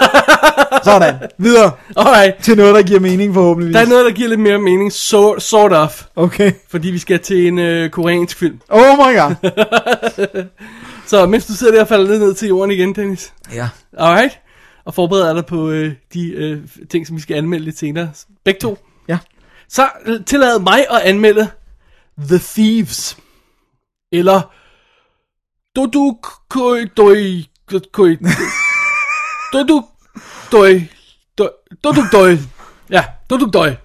[0.84, 1.14] Sådan.
[1.38, 3.74] Videre Alright, til noget, der giver mening forhåbentligvis.
[3.74, 6.53] der er noget, der giver lidt mere mening, so, sort of, Okay.
[6.70, 8.61] fordi vi skal til en øh, koreansk film.
[8.68, 9.34] Oh my god.
[11.07, 13.32] Så mens du sidder der og falder lidt ned til jorden igen, Dennis.
[13.55, 13.68] ja.
[13.98, 14.38] Alright.
[14.84, 16.59] Og forbereder dig på øh, de øh,
[16.90, 18.11] ting, som vi skal anmelde lidt senere.
[18.44, 18.78] Begge to.
[19.09, 19.18] Ja.
[19.68, 21.48] Så øh, tillad mig at anmelde
[22.28, 23.16] The Thieves.
[24.12, 24.40] Eller
[25.76, 27.46] Dodu Koi Doi
[27.92, 28.16] Koi
[29.52, 29.82] Dodu
[30.52, 30.88] Doi
[31.84, 32.38] Dodu Doi
[32.90, 33.76] Ja, Dodu Doi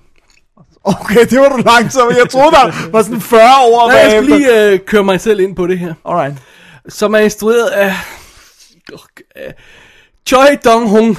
[0.84, 2.10] Okay, det var du langsom.
[2.10, 3.88] Jeg troede, der var sådan 40 år.
[3.88, 5.94] Nej, jeg skal lige øh, køre mig selv ind på det her.
[6.06, 6.38] Alright.
[6.90, 7.94] Som er instrueret af
[9.38, 9.54] øh,
[10.28, 11.18] Choi Dong-hong,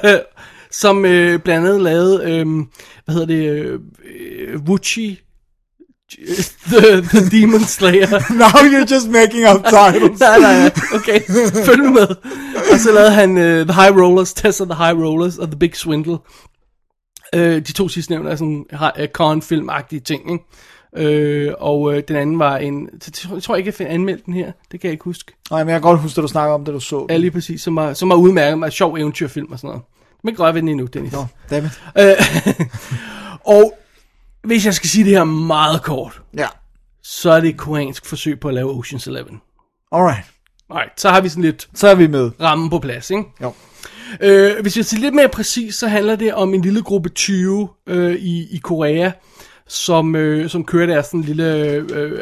[0.82, 2.46] som øh, blandt andet lavede, øh,
[3.04, 5.20] hvad hedder det, øh, øh, Wuchi,
[6.16, 8.06] the, the Demon Slayer.
[8.30, 10.20] Now you're just making up titles.
[10.26, 11.20] nej, nej, nej, okay,
[11.68, 12.08] følg med.
[12.72, 15.58] Og så lavede han uh, The High Rollers, Test of the High Rollers og The
[15.58, 16.18] Big Swindle.
[17.36, 20.44] Uh, de to sidste nævnte er sådan uh, con-film-agtige ting, ikke?
[20.96, 22.88] Øh, og uh, den anden var en,
[23.34, 25.32] jeg tror ikke, jeg finder anmeldt den her, det kan jeg ikke huske.
[25.50, 27.06] Nej, men jeg kan godt huske, at du snakker om, det du så.
[27.10, 29.82] Ja, lige præcis, som var, som var udmærket med sjov eventyrfilm og sådan noget.
[30.22, 31.12] Men ikke røre ved den endnu, Dennis.
[31.12, 31.82] Nå, dammit.
[31.98, 32.66] Øh,
[33.44, 33.74] og
[34.44, 36.46] hvis jeg skal sige det her meget kort, Ja.
[37.02, 39.40] så er det et koreansk forsøg på at lave Ocean's Eleven.
[39.92, 40.24] Alright.
[40.70, 42.30] Alright, så har vi sådan lidt Så er vi med.
[42.40, 43.24] rammen på plads, ikke?
[43.42, 43.52] Jo.
[44.20, 47.68] Øh, hvis jeg siger lidt mere præcis, så handler det om en lille gruppe 20
[47.86, 49.10] øh, i, i Korea,
[49.68, 52.18] som, øh, som kører deres sådan lille øh, øh,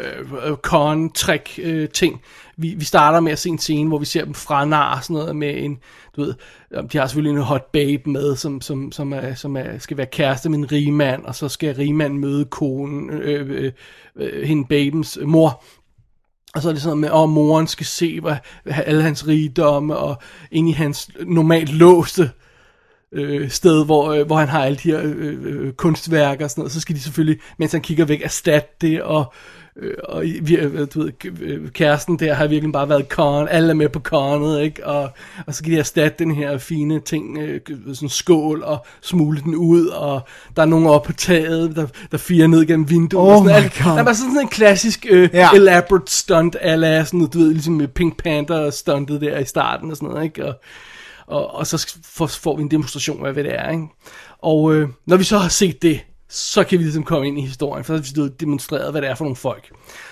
[1.59, 2.21] øh, ting.
[2.61, 5.13] Vi, vi starter med at se en scene, hvor vi ser dem fra nar sådan
[5.13, 5.77] noget med en,
[6.15, 6.33] du ved,
[6.71, 9.97] øh, de har selvfølgelig en hot babe med, som, som, som, er, som er, skal
[9.97, 13.71] være kæreste med en rigmand, og så skal rigmanden møde konen, øh, øh,
[14.15, 15.63] øh, hende babens mor,
[16.55, 19.97] og så er det sådan med, at moren skal se hvad, hvad, alle hans rigdomme,
[19.97, 22.31] og ind i hans normalt låste
[23.11, 26.61] øh, sted, hvor, øh, hvor han har alle de her øh, øh, kunstværker og sådan
[26.61, 29.33] noget, så skal de selvfølgelig, mens han kigger væk, erstatte det, og,
[29.75, 31.11] øh, og vi, øh, du ved,
[31.41, 34.87] øh, kæresten der har virkelig bare været con, alle er med på conet, ikke?
[34.87, 35.09] Og,
[35.47, 37.59] og så skal de erstatte den her fine ting, øh,
[37.93, 40.21] sådan skål, og smule den ud, og
[40.55, 43.31] der er nogen oppe på taget, der, der firer ned gennem vinduet.
[43.31, 43.93] Oh og sådan, my God.
[43.93, 45.55] Der er bare sådan en klassisk øh, yeah.
[45.55, 49.97] elaborate stunt, ala sådan, du ved, ligesom med Pink Panther stuntet der i starten og
[49.97, 50.45] sådan noget, ikke?
[50.45, 50.53] Og,
[51.27, 53.87] og, og så får, får vi en demonstration af, hvad det er, ikke?
[54.41, 55.99] Og øh, når vi så har set det,
[56.31, 59.01] så kan vi ligesom komme ind i historien, for så har vi stået demonstreret, hvad
[59.01, 59.71] det er for nogle folk.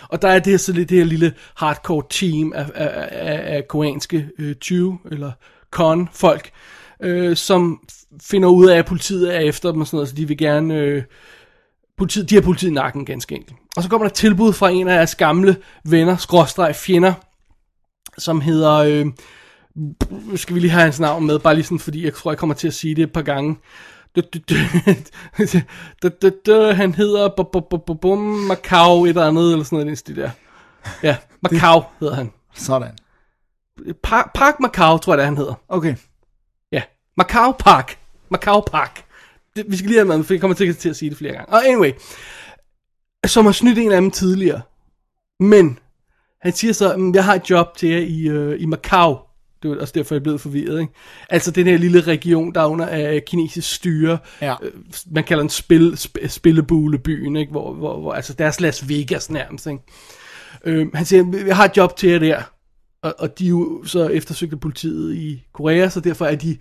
[0.09, 3.55] Og der er det her, så lidt det her lille hardcore team af, af, af,
[3.55, 5.32] af koreanske øh, 20, eller
[5.72, 6.51] con-folk,
[7.03, 7.80] øh, som
[8.22, 10.76] finder ud af, at politiet er efter dem og sådan noget, så de vil gerne...
[10.76, 11.03] Øh,
[11.97, 13.57] politiet, de har politiet i nakken, ganske enkelt.
[13.76, 17.13] Og så kommer der tilbud fra en af jeres gamle venner, skråstreg fjender,
[18.17, 18.74] som hedder...
[18.74, 19.05] Øh,
[20.36, 22.55] skal vi lige have hans navn med, bare lige sådan, fordi jeg tror, jeg kommer
[22.55, 23.57] til at sige det et par gange.
[26.76, 30.15] Han hedder bu- bu- bu- bu- bum, Macau et eller andet, eller sådan noget, stil
[30.15, 30.30] der.
[31.03, 32.32] Ja, Macau hedder han.
[32.53, 32.97] Sådan.
[34.03, 35.53] Park, Park Macau, tror jeg, det er, han hedder.
[35.70, 35.95] Okay.
[36.72, 36.82] Ja,
[37.17, 37.97] Macau Park.
[38.32, 39.05] Macau Park.
[39.55, 41.34] Det, vi skal lige have med, for jeg kommer til, til at sige det flere
[41.34, 41.53] gange.
[41.53, 41.91] Og anyway,
[43.26, 44.61] som har snydt en af dem tidligere.
[45.39, 45.80] Men,
[46.41, 49.17] han siger så, "Mm, jeg har et job til jer i, øh, i Macau.
[49.64, 50.80] Det var også derfor, jeg blev forvirret.
[50.82, 50.93] Ikke?
[51.30, 54.18] Altså den her lille region, der er under af kinesisk styre.
[54.41, 54.55] Ja.
[54.64, 54.72] Øh,
[55.12, 57.51] man kalder den spil, sp, spillebulebyen, ikke?
[57.51, 59.68] Hvor, hvor, hvor, altså deres Las Vegas nærmest.
[59.68, 59.84] Ikke?
[60.66, 62.41] Øh, han siger, jeg har et job til jer der.
[63.03, 66.57] Og, og de er jo så eftersøgt af politiet i Korea, så derfor er de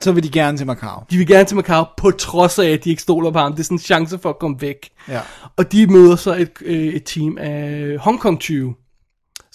[0.00, 1.02] Så vil de gerne til Macau.
[1.10, 3.52] de vil gerne til Macau, på trods af, at de ikke stoler på ham.
[3.52, 4.88] Det er sådan en chance for at komme væk.
[5.08, 5.20] Ja.
[5.56, 8.74] Og de møder så et, øh, et team af Hong Kong 20,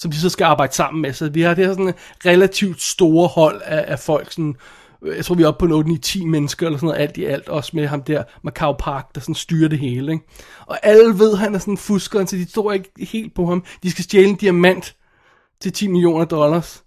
[0.01, 1.13] som de så skal arbejde sammen med.
[1.13, 1.93] Så vi har det her sådan
[2.25, 4.55] relativt store hold af, af folk, sådan,
[5.15, 7.71] jeg tror vi er oppe på 8-10 mennesker, eller sådan noget, alt i alt, også
[7.73, 10.11] med ham der Macau Park, der sådan styrer det hele.
[10.11, 10.25] Ikke?
[10.65, 13.63] Og alle ved, han er sådan fuskeren, fusker, så de tror ikke helt på ham.
[13.83, 14.95] De skal stjæle en diamant
[15.61, 16.83] til 10 millioner dollars.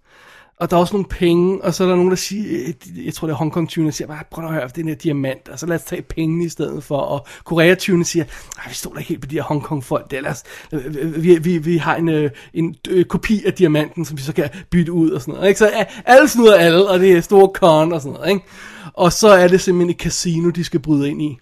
[0.59, 3.13] Og der er også nogle penge, og så er der nogen, der siger, øh, jeg
[3.13, 5.59] tror det er Hongkong 20 der siger, bare prøv at høre, den her diamant, og
[5.59, 8.25] så lad os tage pengene i stedet for, og Korea 20 siger,
[8.57, 11.23] nej, vi stoler ikke helt på de her Hongkong folk, det er, os, øh, øh,
[11.23, 14.49] vi, vi, vi har en, en, en øh, kopi af diamanten, som vi så kan
[14.71, 15.57] bytte ud og sådan noget, ikke?
[15.57, 18.45] Så alle snyder alle, og det er store con og sådan noget, ikke?
[18.93, 21.37] Og så er det simpelthen et casino, de skal bryde ind i,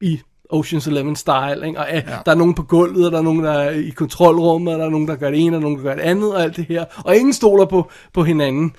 [0.00, 0.20] i
[0.52, 1.78] Ocean's Eleven style, ikke?
[1.80, 2.02] og ja.
[2.26, 4.86] der er nogen på gulvet, og der er nogen, der er i kontrolrummet, og der
[4.86, 6.64] er nogen, der gør det ene, og nogen, der gør det andet, og alt det
[6.68, 8.72] her, og ingen stoler på, på hinanden,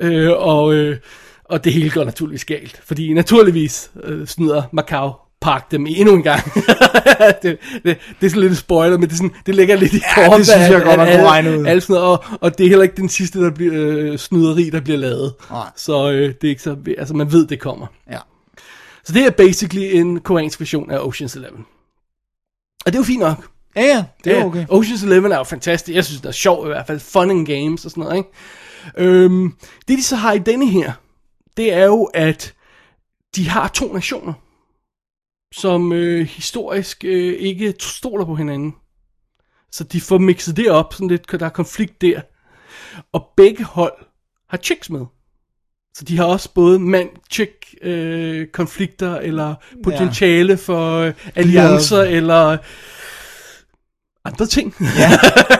[0.00, 0.96] øh, og, øh,
[1.44, 6.22] og det hele går naturligvis galt, fordi naturligvis øh, snyder Macau Park dem endnu en
[6.22, 6.40] gang.
[7.42, 9.96] det, det, det er sådan lidt spoiler, men det, er sådan, det ligger lidt i
[9.96, 11.66] Ja, korten, det synes jeg at- godt, man kunne regne ud.
[11.66, 14.70] alle sådan noget, og, og det er heller ikke den sidste der bliver, øh, snyderi,
[14.70, 15.32] der bliver lavet.
[15.50, 15.66] Nej.
[15.76, 17.86] Så øh, det er ikke så, altså man ved, det kommer.
[18.10, 18.18] Ja.
[19.04, 21.66] Så det er basically en koreansk version af Ocean's Eleven.
[22.86, 23.48] Og det er jo fint nok.
[23.76, 24.66] Ja, ja, det er okay.
[24.66, 25.96] Ocean's Eleven er jo fantastisk.
[25.96, 27.00] Jeg synes, det er sjov i hvert fald.
[27.00, 28.30] Fun and games og sådan noget, ikke?
[28.96, 29.56] Øhm,
[29.88, 30.92] det de så har i denne her,
[31.56, 32.54] det er jo, at
[33.36, 34.32] de har to nationer,
[35.54, 38.74] som øh, historisk øh, ikke stoler på hinanden.
[39.72, 42.20] Så de får mixet det op, sådan lidt, der er konflikt der.
[43.12, 44.06] Og begge hold
[44.48, 45.06] har chicks med.
[45.94, 49.54] Så de har også både mand-chick øh, konflikter, eller
[49.84, 52.56] potentiale for øh, alliancer, eller
[54.24, 54.74] andre ting.
[54.98, 55.10] Ja.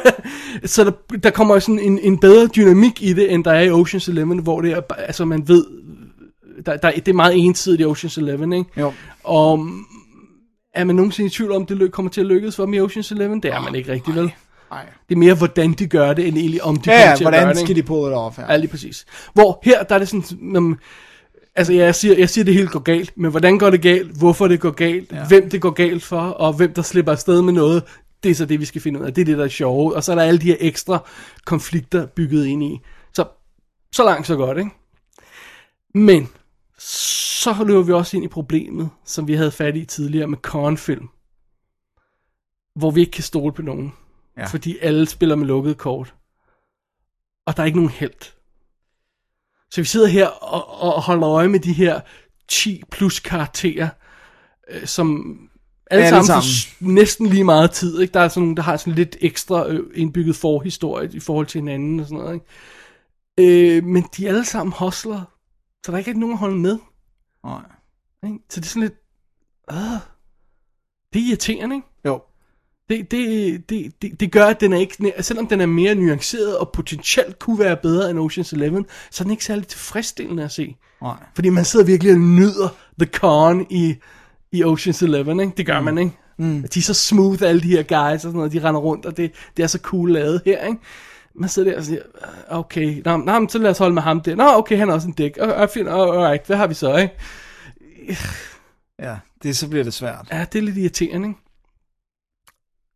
[0.66, 3.70] så der, der kommer sådan en, en bedre dynamik i det, end der er i
[3.70, 5.64] Ocean's Eleven, hvor det er, altså man ved,
[6.66, 8.70] der, der, det er meget ensidigt i Ocean's Eleven, ikke?
[8.80, 8.92] Jo.
[9.24, 9.66] Og
[10.74, 12.80] er man nogensinde i tvivl om, det ly- kommer til at lykkes for dem i
[12.80, 13.42] Ocean's Eleven?
[13.42, 14.30] Det er man ikke rigtig, vel?
[14.70, 14.84] Nej.
[15.08, 17.24] Det er mere, hvordan de gør det, end egentlig om de Ja, kommer ja, til
[17.24, 17.58] at gøre hvordan det.
[17.58, 17.82] skal ikke?
[17.82, 18.44] de pull it off her?
[18.48, 19.04] Ja, lige præcis.
[19.34, 20.78] Hvor her, der er det sådan, um,
[21.54, 24.18] altså ja, jeg siger, jeg siger, det hele går galt, men hvordan går det galt,
[24.18, 25.28] hvorfor det går galt, ja.
[25.28, 27.82] hvem det går galt for, og hvem der slipper afsted med noget,
[28.22, 29.14] det er så det, vi skal finde ud af.
[29.14, 29.96] Det er det, der er sjove.
[29.96, 31.08] Og så er der alle de her ekstra
[31.44, 32.80] konflikter bygget ind i.
[33.14, 33.28] Så,
[33.92, 34.70] så langt, så godt, ikke?
[35.94, 36.28] Men,
[36.78, 41.08] så løber vi også ind i problemet, som vi havde fat i tidligere med Kornfilm.
[42.74, 43.92] Hvor vi ikke kan stole på nogen.
[44.36, 44.46] Ja.
[44.46, 46.14] Fordi alle spiller med lukket kort.
[47.46, 48.32] Og der er ikke nogen held.
[49.72, 52.00] Så vi sidder her og, og holder øje med de her
[52.48, 53.88] 10 plus karakterer,
[54.70, 55.38] øh, som
[55.90, 56.94] alle, Alle sammen, sammen.
[56.94, 58.00] næsten lige meget tid.
[58.00, 58.12] Ikke?
[58.12, 61.60] Der er sådan nogle, der har sådan lidt ekstra øh, indbygget forhistorie i forhold til
[61.60, 62.34] hinanden og sådan noget.
[62.34, 63.76] Ikke?
[63.76, 65.22] Øh, men de er alle sammen hostler,
[65.84, 66.78] så der er ikke nogen at holde med.
[67.44, 67.62] Nej.
[68.24, 68.38] Ikke?
[68.50, 68.98] Så det er sådan lidt...
[69.70, 69.76] Øh,
[71.12, 71.88] det er irriterende, ikke?
[72.06, 72.22] Jo.
[72.92, 76.56] Det, det, det, det, det gør, at den er ikke, selvom den er mere nuanceret
[76.58, 80.52] og potentielt kunne være bedre end Ocean's Eleven, så er den ikke særlig tilfredsstillende at
[80.52, 80.76] se.
[81.02, 81.14] Nej.
[81.34, 82.68] Fordi man sidder virkelig og nyder
[83.00, 83.94] The Con i,
[84.52, 85.52] i Ocean's Eleven, ikke?
[85.56, 86.12] Det gør man, ikke?
[86.38, 86.64] Mm.
[86.74, 89.16] De er så smooth, alle de her guys og sådan noget, de render rundt, og
[89.16, 90.78] det, det er så cool lavet her, ikke?
[91.34, 92.00] Man sidder der og siger,
[92.48, 94.34] "Ah, okay, nå, nå, så lad os holde med ham der.
[94.36, 95.38] Nå, okay, han er også en dæk.
[95.42, 97.14] Uh, fint, alright, hvad har vi så, ikke?
[98.98, 100.28] Ja, det, så bliver det svært.
[100.32, 101.40] Ja, det er lidt irriterende, ikke?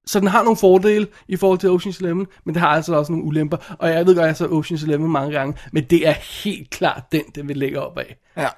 [0.06, 3.12] Så den har nogle fordele i forhold til Ocean's Eleven, men det har altså også
[3.12, 3.76] nogle ulemper.
[3.78, 6.70] Og jeg ved godt, at jeg så Ocean's Eleven mange gange, men det er helt
[6.70, 8.16] klart den, den vil lægge op af.
[8.36, 8.48] Ja.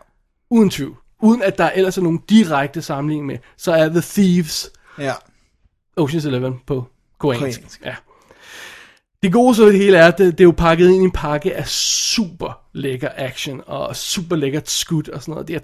[0.50, 0.96] Uden tvivl.
[1.22, 5.12] Uden at der ellers er nogen direkte sammenligning med, så er The Thieves Ja.
[6.00, 6.84] Ocean's Eleven på
[7.18, 7.60] koreansk.
[7.60, 7.82] Koreansk.
[7.84, 7.94] Ja.
[9.22, 11.04] Det gode så ved det hele er, at det, det er jo pakket ind i
[11.04, 15.48] en pakke af super lækker action og super lækkert skud og sådan noget.
[15.48, 15.62] Det jeg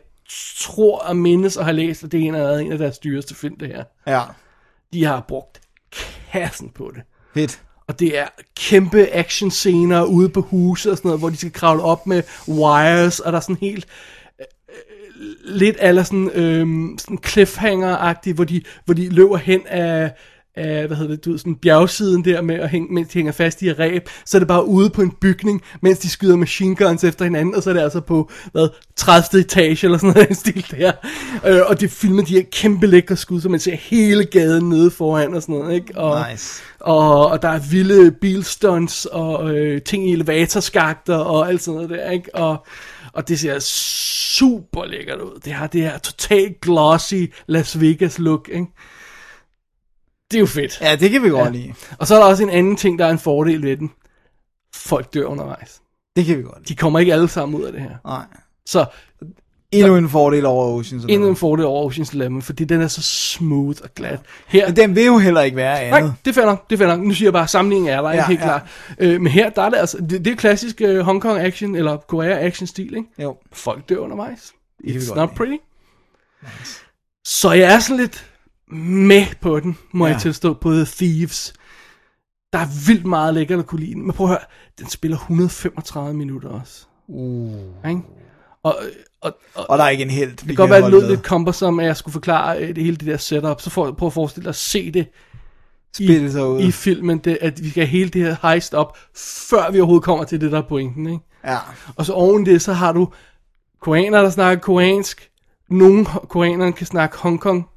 [0.58, 3.34] tror at mindes og har læst, at det er en af, en af deres dyreste
[3.34, 3.84] film, det her.
[4.06, 4.22] Ja.
[4.92, 5.60] De har brugt
[6.32, 7.02] kassen på det.
[7.34, 7.62] Fedt.
[7.88, 8.26] Og det er
[8.56, 12.22] kæmpe action scener ude på huset og sådan noget, hvor de skal kravle op med
[12.48, 13.86] wires, og der er sådan helt
[14.40, 16.66] øh, øh, lidt eller sådan, øh,
[16.98, 20.12] sådan cliffhanger-agtigt, hvor de, hvor de løber hen af,
[20.56, 23.32] af, hvad hedder det, du ved, sådan bjergsiden der med at hænge, mens de hænger
[23.32, 26.36] fast i et ræb, så er det bare ude på en bygning, mens de skyder
[26.36, 29.40] machine guns efter hinanden, og så er det altså på, hvad, 30.
[29.40, 30.92] etage eller sådan noget den stil der.
[31.46, 34.90] Øh, og det filmer de her kæmpe lækre skud, så man ser hele gaden nede
[34.90, 35.98] foran og sådan noget, ikke?
[35.98, 36.62] Og, Nice.
[36.80, 41.90] og, og der er vilde bilstunts og øh, ting i elevatorskakter og alt sådan noget
[41.90, 42.34] der, ikke?
[42.34, 42.66] Og,
[43.12, 43.58] og det ser
[44.38, 45.40] super lækkert ud.
[45.44, 48.66] Det har det her totalt glossy Las Vegas look, ikke?
[50.30, 50.80] Det er jo fedt.
[50.80, 51.50] Ja, det kan vi godt Ja.
[51.50, 51.74] lide.
[51.98, 53.90] Og så er der også en anden ting, der er en fordel ved den.
[54.74, 55.80] Folk dør undervejs.
[56.16, 56.68] Det kan vi godt lide.
[56.68, 57.90] De kommer ikke alle sammen ud af det her.
[58.06, 58.24] Nej.
[58.66, 58.84] Så
[59.72, 61.28] Endnu en fordel over Ocean's endnu Eleven.
[61.28, 64.20] en fordel over Ocean's Eleven, fordi den er så smooth og glat.
[64.46, 66.02] Her, Men den vil jo heller ikke være andet.
[66.02, 67.00] Nej, det er nok, det er nok.
[67.00, 68.44] Nu siger jeg bare, at sammenligningen er der, ja, helt ja.
[68.44, 68.62] klart.
[68.98, 71.74] Øh, men her, der er det altså, det, det er klassisk uh, Hong Kong action,
[71.74, 73.08] eller Korea action stil, ikke?
[73.22, 73.36] Jo.
[73.52, 74.52] Folk dør undervejs.
[74.84, 75.36] It's not lide.
[75.36, 75.56] pretty.
[77.24, 78.26] Så jeg er sådan lidt
[78.74, 80.12] med på den, må ja.
[80.12, 81.54] Jeg tilstå, på The Thieves.
[82.52, 84.02] Der er vildt meget lækkert at kunne lide den.
[84.02, 84.38] Men prøv at høre,
[84.78, 86.86] den spiller 135 minutter også.
[87.08, 87.90] Uh.
[87.90, 88.02] Ikke?
[88.62, 88.76] Og,
[89.20, 90.30] og, og, Og der er ikke en held.
[90.30, 92.84] det kan godt være, at det lød lidt cumbersome, at jeg skulle forklare øh, det
[92.84, 93.60] hele det der setup.
[93.60, 95.06] Så for, prøv at forestille dig at se det
[95.94, 96.60] Spille sig ud.
[96.60, 98.98] i filmen, det, at vi skal hele det her heist op,
[99.48, 101.06] før vi overhovedet kommer til det, der er pointen.
[101.06, 101.24] Ikke?
[101.44, 101.58] Ja.
[101.96, 103.08] Og så oven det, så har du
[103.80, 105.30] koreanere, der snakker koreansk.
[105.70, 107.68] Nogle koreanere kan snakke Hongkong.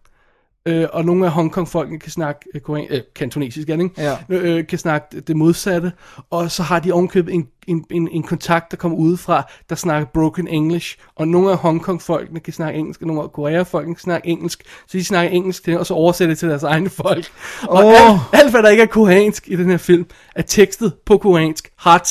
[0.68, 3.90] Øh, og nogle af Hongkong-folkene kan snakke øh, korean, øh, kantonesisk, ikke?
[3.98, 4.16] Ja.
[4.30, 5.92] Øh, kan snakke det modsatte.
[6.30, 10.08] Og så har de ovenkøbet en, en, en, en kontakt, der kommer udefra, der snakker
[10.14, 10.98] broken English.
[11.16, 14.64] Og nogle af Hongkong-folkene kan snakke engelsk, og nogle af Korea-folkene kan snakke engelsk.
[14.88, 17.26] Så de snakker engelsk til, og så oversætter det til deres egne folk.
[17.68, 18.12] Og Åh.
[18.12, 21.72] alt, alt, hvad der ikke er koreansk i den her film, er tekstet på koreansk,
[21.78, 22.06] hard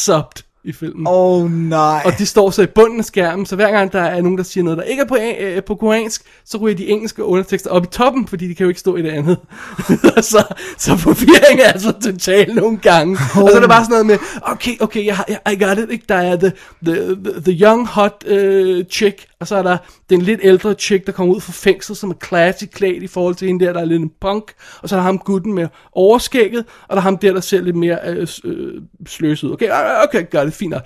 [0.67, 1.07] i filmen.
[1.09, 2.03] Oh, nej.
[2.05, 4.45] Og de står så i bunden af skærmen, så hver gang der er nogen, der
[4.45, 7.85] siger noget, der ikke er på, øh, på koreansk, så ryger de engelske undertekster op
[7.85, 9.39] i toppen, fordi de kan jo ikke stå i det andet.
[10.33, 13.19] så, så forvirring er altså total nogle gange.
[13.37, 13.43] Oh.
[13.43, 15.91] Og så er det bare sådan noget med, okay, okay, jeg, jeg, I got it,
[15.91, 16.05] ikke?
[16.09, 16.53] Der er the,
[16.85, 19.77] the, the, the young hot uh, chick, og så er der
[20.11, 23.35] den lidt ældre chick, der kommer ud fra fængsel, som er classy klædt i forhold
[23.35, 24.53] til hende der, der er lidt en punk.
[24.83, 27.61] Og så er der ham gutten med overskægget, og der er ham der, der ser
[27.61, 29.53] lidt mere øh, øh, sløs ud.
[29.53, 30.71] Okay, øh, okay, gør det fint.
[30.71, 30.83] nok.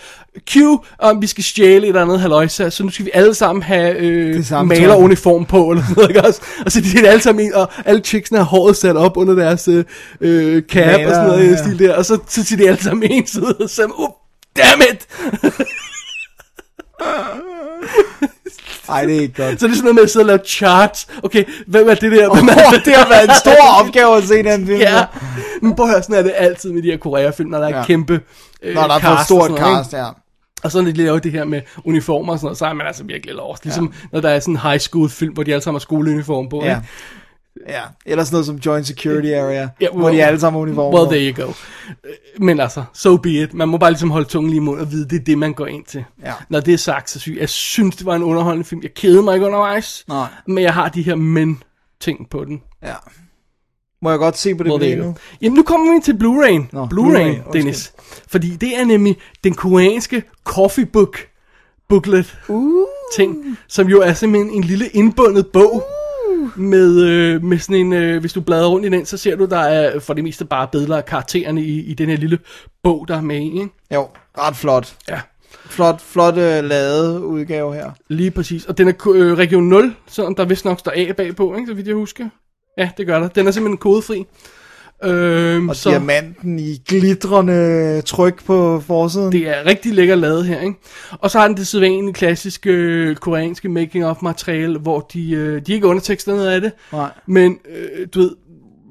[0.50, 0.56] Q,
[0.98, 3.96] om vi skal stjæle et eller andet haløjsa, så nu skal vi alle sammen have
[3.96, 6.40] øh, maleruniform på, eller noget, ikke også?
[6.66, 9.34] Og så er de alle sammen en, og alle chicksene har håret sat op under
[9.34, 9.84] deres øh,
[10.20, 11.50] øh, cap Maler, og sådan noget i ja.
[11.50, 11.56] ja.
[11.56, 14.08] stil der, og så, så siger de alle sammen en side, og så uh,
[14.56, 15.08] damn it!
[18.88, 19.60] Ej, det er ikke godt.
[19.60, 21.06] Så det er sådan noget med at sidde og lave charts.
[21.22, 22.34] Okay, hvem er det der?
[22.34, 24.80] Hvem er Oh, det har været en stor opgave at se den film.
[24.80, 25.04] Ja,
[25.62, 27.70] men prøv at høre, sådan er det altid med de her Korea-film, når der er
[27.70, 27.78] Ja.
[27.78, 27.84] ja.
[27.84, 28.20] kæmpe
[28.62, 30.08] øh, Når der er for og stort sådan noget, cast, ja.
[30.08, 30.20] ikke?
[30.62, 32.86] Og så når de laver det her med uniformer og sådan noget, så er man
[32.86, 33.64] altså virkelig lost.
[33.64, 34.06] Ligesom ja.
[34.12, 36.62] når der er sådan en high school film, hvor de alle sammen har skoleuniform på.
[36.64, 36.76] Ja.
[36.76, 36.88] ikke?
[37.68, 41.10] Ja, eller sådan noget som Joint Security Area, Ja, hvor de alle sammen uniformer Well,
[41.10, 41.52] there you go.
[42.04, 43.54] Øh, Men altså, so be it.
[43.54, 45.52] Man må bare ligesom holde tungen lige i munden og vide, det er det, man
[45.54, 46.04] går ind til.
[46.24, 46.32] Ja.
[46.48, 48.82] Når det er sagt, så synes jeg, jeg synes, det var en underholdende film.
[48.82, 50.04] Jeg kedede mig ikke undervejs.
[50.08, 50.26] Nej.
[50.46, 52.62] Men jeg har de her men-ting på den.
[52.82, 52.94] Ja.
[54.02, 55.14] Må jeg godt se på det Well, nu?
[55.42, 56.68] Jamen, nu kommer vi til Blu-ray.
[56.72, 57.52] Nå, Blu-ray, undskyld.
[57.52, 57.92] Dennis.
[58.28, 61.18] Fordi det er nemlig den koreanske coffee book
[61.88, 62.86] booklet Uh.
[63.16, 65.82] ting, som jo er simpelthen en lille indbundet bog.
[66.56, 69.44] Med, øh, med sådan en, øh, hvis du bladrer rundt i den, så ser du,
[69.44, 72.38] der er for det meste bare billeder af karaktererne i, i den her lille
[72.82, 73.68] bog, der er med i, ikke?
[73.94, 74.08] Jo,
[74.38, 74.96] ret flot.
[75.08, 75.20] Ja.
[75.64, 77.90] Flot, flot øh, lavet udgave her.
[78.08, 78.64] Lige præcis.
[78.64, 81.66] Og den er øh, region 0, så der vist nok står A bagpå, ikke?
[81.66, 82.28] Så vidt jeg husker.
[82.78, 83.28] Ja, det gør der.
[83.28, 84.26] Den er simpelthen kodefri.
[85.04, 85.90] Øhm, Og så...
[85.90, 89.32] diamanten i glitrende tryk på forsiden.
[89.32, 90.74] Det er rigtig lækker lavet her, ikke?
[91.10, 95.72] Og så har den det sædvanlige klassiske øh, koreanske making-of materiale, hvor de, øh, de
[95.72, 97.10] ikke undertekster noget af det, Nej.
[97.26, 98.30] men øh, du ved,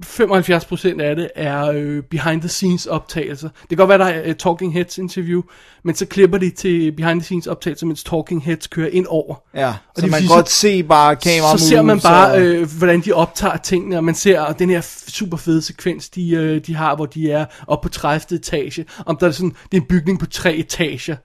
[0.05, 3.49] 75% af det er øh, behind the scenes optagelser.
[3.49, 5.41] Det kan godt være, der er et Talking Heads interview,
[5.83, 9.35] men så klipper de til behind the scenes optagelser, mens Talking Heads kører ind over.
[9.53, 12.77] Ja, Og så det man kan godt se bare kameraet så ser man bare, øh,
[12.77, 16.75] hvordan de optager tingene, og man ser den her super fede sekvens, de, øh, de
[16.75, 18.37] har, hvor de er oppe på 30.
[18.37, 18.85] etage.
[19.05, 21.15] Om der er sådan, det er en bygning på tre etager.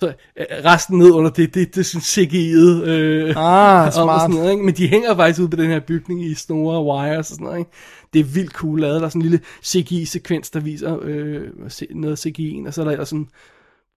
[0.00, 2.88] Så øh, resten ned under det, det, det er sådan CGI'et.
[2.88, 4.20] Øh, Ah, om og smart.
[4.20, 4.64] sådan noget, ikke?
[4.64, 7.44] Men de hænger faktisk ud på den her bygning i snore og wires og sådan
[7.44, 7.58] noget.
[7.58, 7.70] Ikke?
[8.12, 9.00] Det er vildt cool lavet.
[9.00, 11.42] Der er sådan en lille CGI-sekvens, der viser øh,
[11.90, 13.28] noget af CGI'en, og så er der ellers sådan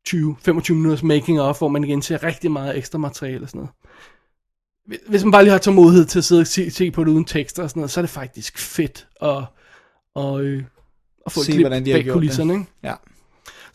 [0.09, 3.71] 20-25 minutters making of, hvor man igen ser rigtig meget ekstra materiale og sådan noget
[5.07, 7.25] hvis man bare lige har tålmodighed til at sidde og se, se på det uden
[7.25, 9.43] tekster og sådan noget, så er det faktisk fedt at,
[10.15, 10.63] og, øh,
[11.25, 12.53] at få Se, et klip hvordan de bag kulisserne.
[12.53, 12.59] det.
[12.59, 12.71] Ikke?
[12.83, 12.93] Ja.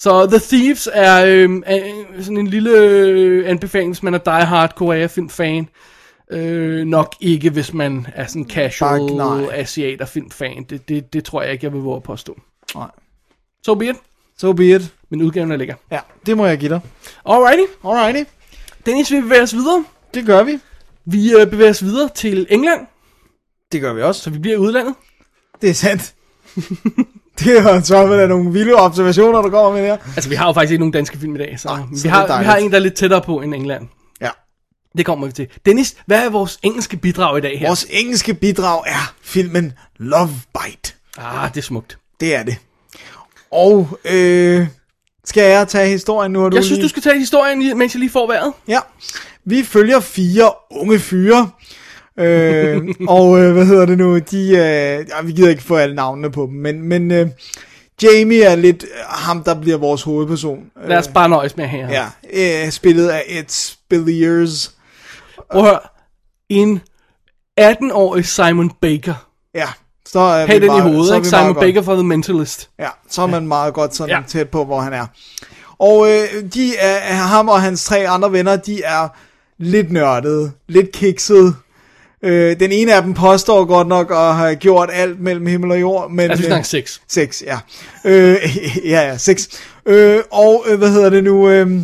[0.05, 4.45] Så The Thieves er, øh, er sådan en lille øh, anbefaling, hvis man er die
[4.47, 5.69] hard Korea-film fan.
[6.33, 9.49] Øh, nok ikke, hvis man er sådan casual Bare- nej.
[9.53, 10.65] asiater film fan.
[10.71, 12.41] Det, det, det tror jeg ikke, jeg vil våge at påstå.
[12.75, 12.91] Nej.
[13.67, 13.97] So be it.
[14.39, 14.95] So be it.
[15.11, 15.75] Men udgaven er lækker.
[15.91, 16.81] Ja, det må jeg give dig.
[17.27, 17.63] Alrighty.
[17.85, 18.31] Alrighty.
[18.87, 19.85] Dennis, vi bevæger os videre.
[20.15, 20.59] Det gør vi.
[21.05, 22.87] Vi øh, bevæger os videre til England,
[23.73, 24.21] Det gør vi også.
[24.23, 24.95] så vi bliver i udlandet.
[25.63, 26.15] Det er sandt.
[27.39, 29.97] det er så med nogle vilde observationer, der kommer med der.
[30.17, 32.09] Altså, vi har jo faktisk ikke nogen danske film i dag, så, Nej, vi, så
[32.09, 33.89] er har, vi har en, der er lidt tættere på end England.
[34.21, 34.31] Ja.
[34.97, 35.49] Det kommer vi til.
[35.67, 37.67] Dennis, hvad er vores engelske bidrag i dag her?
[37.67, 40.93] Vores engelske bidrag er filmen Love Bite.
[41.19, 41.99] Ah, det er smukt.
[42.21, 42.57] Det er det.
[43.51, 44.67] Og øh,
[45.25, 46.49] skal jeg tage historien nu?
[46.49, 46.83] Du Jeg synes, lige...
[46.83, 48.53] du skal tage historien, mens jeg lige får vejret.
[48.69, 48.79] Ja.
[49.45, 51.51] Vi følger fire unge fyre.
[52.19, 54.19] Øh, og øh, hvad hedder det nu?
[54.19, 57.29] De, øh, ja, vi gider ikke få alle navnene på dem, men, men øh,
[58.03, 60.59] Jamie er lidt øh, ham, der bliver vores hovedperson.
[60.87, 61.89] Lad os bare nøjes med her.
[62.33, 64.75] Ja, øh, spillet af Ed Spilliers.
[65.53, 65.79] Prøv at.
[66.49, 66.81] En
[67.61, 69.29] 18-årig Simon Baker.
[69.55, 69.67] Ja,
[70.07, 71.29] Så er have vi den i meget- så hovedet, er ikke?
[71.29, 71.59] Simon godt.
[71.61, 72.71] Baker for The Mentalist.
[72.79, 74.17] Ja, så er man meget godt sådan ja.
[74.17, 74.23] Ja.
[74.29, 75.07] tæt på, hvor han er.
[75.79, 79.09] Og øh, de er, ham og hans tre andre venner, de er
[79.59, 81.55] lidt nørdede, lidt kiksede.
[82.25, 85.81] Øh, den ene af dem påstår godt nok at have gjort alt mellem himmel og
[85.81, 86.31] jord, men...
[86.31, 87.01] Altså, vi øh, snakker sex.
[87.09, 87.59] Seks, ja.
[88.05, 88.37] Øh,
[88.93, 89.49] ja, ja, seks.
[89.87, 91.49] Øh, og øh, hvad hedder det nu?
[91.49, 91.81] Øh,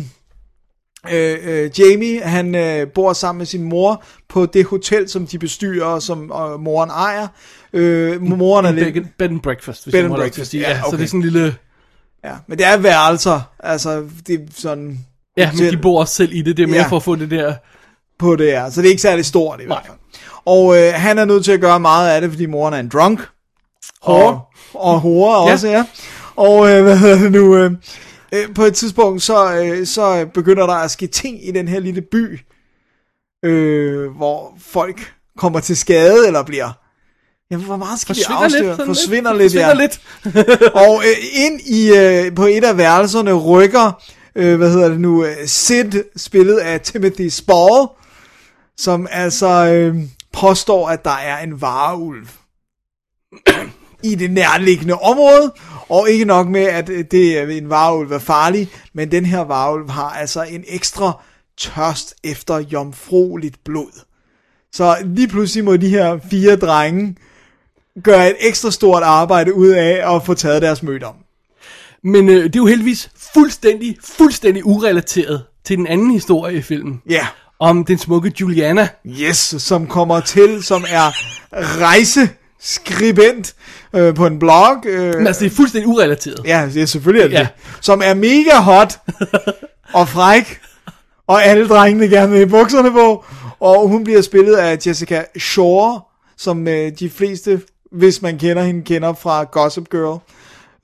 [1.11, 5.39] øh, øh, Jamie, han øh, bor sammen med sin mor på det hotel, som de
[5.39, 7.27] bestyrer, og som øh, moren ejer.
[7.73, 9.17] Øh, moren er En lidt...
[9.17, 10.97] bed, and breakfast, hvis Bed jeg and breakfast, ja, Ja, så okay.
[10.97, 11.55] det er sådan en lille...
[12.23, 13.41] Ja, men det er værelser.
[13.59, 14.99] Altså, det er sådan...
[15.37, 16.57] Ja, men de bor også selv i det.
[16.57, 16.87] Det er mere ja.
[16.87, 17.53] for at få det der...
[18.21, 18.69] på det her.
[18.69, 19.97] Så det er ikke særlig stort i hvert fald.
[20.45, 22.89] Og øh, han er nødt til at gøre meget af det, fordi moren er en
[22.89, 23.19] drunk.
[24.07, 24.41] Whore.
[24.73, 25.53] Og, og Ja.
[25.53, 25.85] også, ja.
[26.35, 27.55] Og øh, hvad hedder det nu?
[27.57, 27.71] Øh,
[28.31, 31.79] øh, på et tidspunkt, så, øh, så begynder der at ske ting i den her
[31.79, 32.39] lille by,
[33.45, 36.69] øh, hvor folk kommer til skade, eller bliver...
[37.51, 38.77] Jamen, hvor meget skal Forsvinder vi afsløre?
[38.77, 38.85] lidt.
[38.85, 39.53] Forsvinder lidt.
[39.53, 39.69] lidt, ja.
[39.73, 40.61] Forsvinder lidt.
[40.73, 44.01] Og øh, ind i øh, på et af værelserne rykker,
[44.35, 47.87] øh, hvad hedder det nu, øh, Sid, spillet af Timothy Spall,
[48.81, 49.95] som altså øh,
[50.33, 52.27] påstår, at der er en vareulv
[54.11, 55.53] i det nærliggende område,
[55.89, 59.39] og ikke nok med, at øh, det er en vareulv er farlig, men den her
[59.39, 61.21] vareulv har altså en ekstra
[61.57, 64.01] tørst efter jomfrueligt blod.
[64.73, 67.15] Så lige pludselig må de her fire drenge
[68.03, 71.15] gøre et ekstra stort arbejde ud af at få taget deres møde om.
[72.03, 77.01] Men øh, det er jo heldigvis fuldstændig, fuldstændig urelateret til den anden historie i filmen.
[77.09, 77.27] Ja,
[77.61, 78.87] Om den smukke Juliana.
[79.05, 81.11] yes, som kommer til, som er
[81.53, 83.53] rejseskribent
[83.95, 84.85] øh, på en blog.
[84.85, 86.39] Øh, Men altså, det er fuldstændig urelateret.
[86.45, 87.47] ja, det er selvfølgelig er det, Ja.
[87.81, 88.99] som er mega hot
[89.93, 90.59] og fræk,
[91.27, 93.25] og alle drengene gerne vil bukserne på,
[93.59, 96.01] og hun bliver spillet af Jessica Shore,
[96.37, 97.61] som øh, de fleste,
[97.91, 100.19] hvis man kender hende, kender fra Gossip Girl.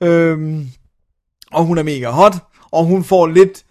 [0.08, 0.68] Øhm,
[1.52, 2.34] og hun er mega hot,
[2.72, 3.62] og hun får lidt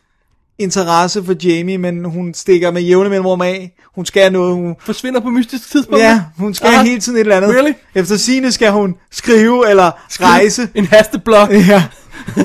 [0.59, 3.71] interesse for Jamie, men hun stikker med jævne mellemrum af.
[3.95, 5.99] Hun skal noget, hun, Forsvinder på mystisk tidspunkt.
[6.03, 6.84] ja, hun skal Aha.
[6.84, 7.49] hele tiden et eller andet.
[7.55, 7.73] Really?
[7.95, 10.69] Efter sine skal hun skrive eller rejse.
[10.75, 11.49] En hasteblok.
[11.67, 11.84] Ja,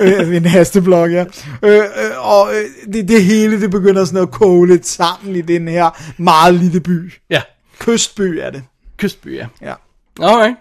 [0.02, 1.24] øh, en hasteblok, ja.
[1.62, 1.84] Øh, øh,
[2.18, 6.12] og øh, det, det hele, det begynder sådan at koge lidt sammen i den her
[6.22, 7.12] meget lille by.
[7.30, 7.42] Ja,
[7.78, 8.62] Kystby er det.
[8.96, 9.46] kystby, ja.
[9.62, 9.74] Ja.
[10.22, 10.56] Alright.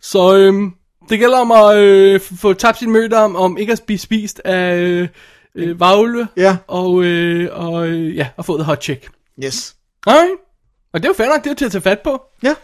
[0.00, 0.70] Så øhm,
[1.10, 4.40] det gælder om at øh, få tabt sin møde om, om ikke at blive spist
[4.44, 5.08] af øh,
[5.54, 6.28] øh, varulve.
[6.36, 6.56] Ja.
[6.66, 9.10] Og, øh, og øh, ja, og få the hot chick.
[9.44, 9.74] Yes.
[10.06, 10.32] Alright.
[10.92, 12.22] Og det er jo fair nok, det er til at tage fat på.
[12.42, 12.54] Ja,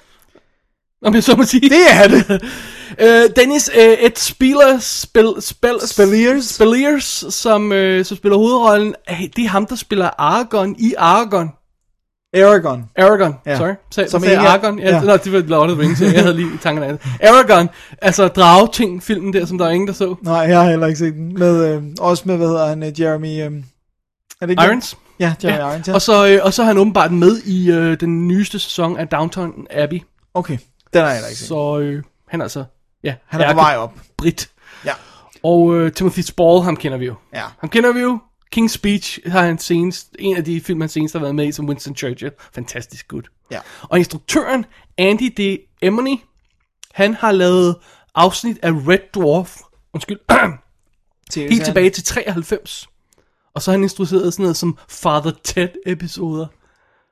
[1.03, 1.69] Om jeg så må sige.
[1.71, 2.43] det er det.
[2.99, 6.45] Øh, Dennis øh, Ed Spieler spil, spil, Spelliers.
[6.45, 11.51] Spelliers, som, øh, som spiller hovedrollen, øh, det er ham, der spiller Aragorn i Aragorn.
[12.35, 12.85] Aragon.
[12.99, 13.57] Aragorn, Ja.
[13.57, 13.75] sorry.
[13.91, 14.79] Sag, Som sagde Aragorn?
[14.79, 15.01] Ja, ja.
[15.01, 17.29] Nå, det var Lord of the Rings, jeg havde lige i tankerne af det.
[17.29, 17.69] Aragorn,
[18.03, 20.15] altså drageting-filmen der, som der er ingen, der så.
[20.23, 21.35] Nej, jeg har heller ikke set den.
[21.39, 23.29] Med, øh, også med, hvad hedder han, øh, Jeremy...
[23.29, 23.53] Øh,
[24.41, 24.97] er det ikke Irons.
[25.21, 25.71] Ja, Jeremy ja.
[25.71, 25.95] Irons, ja.
[25.95, 29.09] Og så, øh, og så er han åbenbart med i øh, den nyeste sæson af
[29.09, 30.01] Downton Abbey.
[30.35, 30.59] Okay,
[30.93, 31.49] den har jeg heller ikke set.
[31.49, 32.65] Så øh, han er altså,
[33.05, 33.93] ja, Han er på vej op.
[34.19, 34.49] Brit.
[34.85, 34.93] Ja.
[35.43, 37.15] Og øh, Timothy Spall, ham kender vi jo.
[37.35, 37.43] Ja.
[37.61, 38.19] Ham kender vi jo.
[38.57, 41.53] King's Speech har han senest, en af de film, han senest har været med i,
[41.53, 42.33] som Winston Churchill.
[42.55, 43.23] Fantastisk good.
[43.51, 43.61] Ja.
[43.83, 44.65] Og instruktøren,
[44.99, 45.59] Andy D.
[45.83, 46.19] Emony,
[46.95, 47.77] han har lavet
[48.15, 49.57] afsnit af Red Dwarf,
[49.93, 50.19] undskyld,
[51.51, 52.89] helt tilbage til 93.
[53.55, 56.47] Og så har han instrueret sådan noget som Father Ted episoder.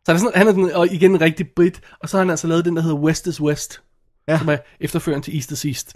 [0.04, 2.22] Så han er, sådan, han er sådan, og igen en rigtig brit, og så har
[2.24, 3.80] han altså lavet den, der hedder West is West,
[4.28, 4.38] Ja.
[4.38, 5.92] som er efterføren til East is East.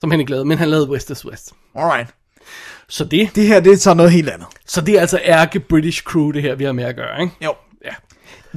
[0.00, 1.52] Som han ikke lavede, men han lavede West is West.
[1.74, 2.14] Alright.
[2.88, 4.46] Så det, Det her, det er så noget helt andet.
[4.66, 7.32] så det er altså ærke British crew, det her, vi har med at gøre, ikke?
[7.44, 7.54] Jo.
[7.84, 7.90] Ja.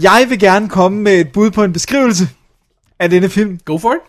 [0.01, 2.29] Jeg vil gerne komme med et bud på en beskrivelse
[2.99, 3.59] af denne film.
[3.65, 3.99] Go for it.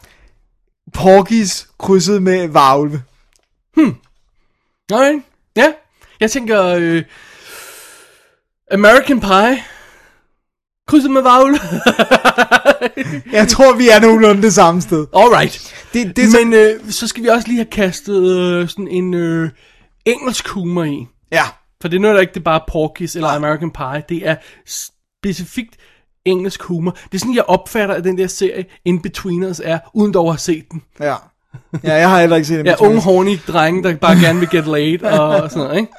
[0.95, 3.03] Porgis krydset med varulve.
[4.93, 5.23] Alright.
[5.57, 5.73] Ja.
[6.21, 7.03] Jeg tænker, øh,
[8.73, 9.63] American Pie.
[10.89, 11.61] Krydset med varvel.
[13.39, 15.07] Jeg tror, vi er nogenlunde det samme sted.
[15.17, 15.75] Alright.
[15.93, 18.89] Det, det er så, Men øh, så skal vi også lige have kastet øh, sådan
[18.89, 19.51] en øh,
[20.05, 21.07] engelsk humor i.
[21.33, 21.43] ja,
[21.81, 24.03] For det er ikke, det er bare Porky's eller American Pie.
[24.09, 25.77] Det er specifikt
[26.25, 26.91] engelsk humor.
[26.91, 30.39] Det er sådan, jeg opfatter, at den der serie In-Betweeners er, uden dog at have
[30.39, 30.83] set den.
[31.01, 31.15] ja.
[31.85, 32.67] Ja, jeg har heller ikke set det.
[32.71, 35.93] Ja, unge horny drenge, der bare gerne vil get laid og sådan noget, ikke?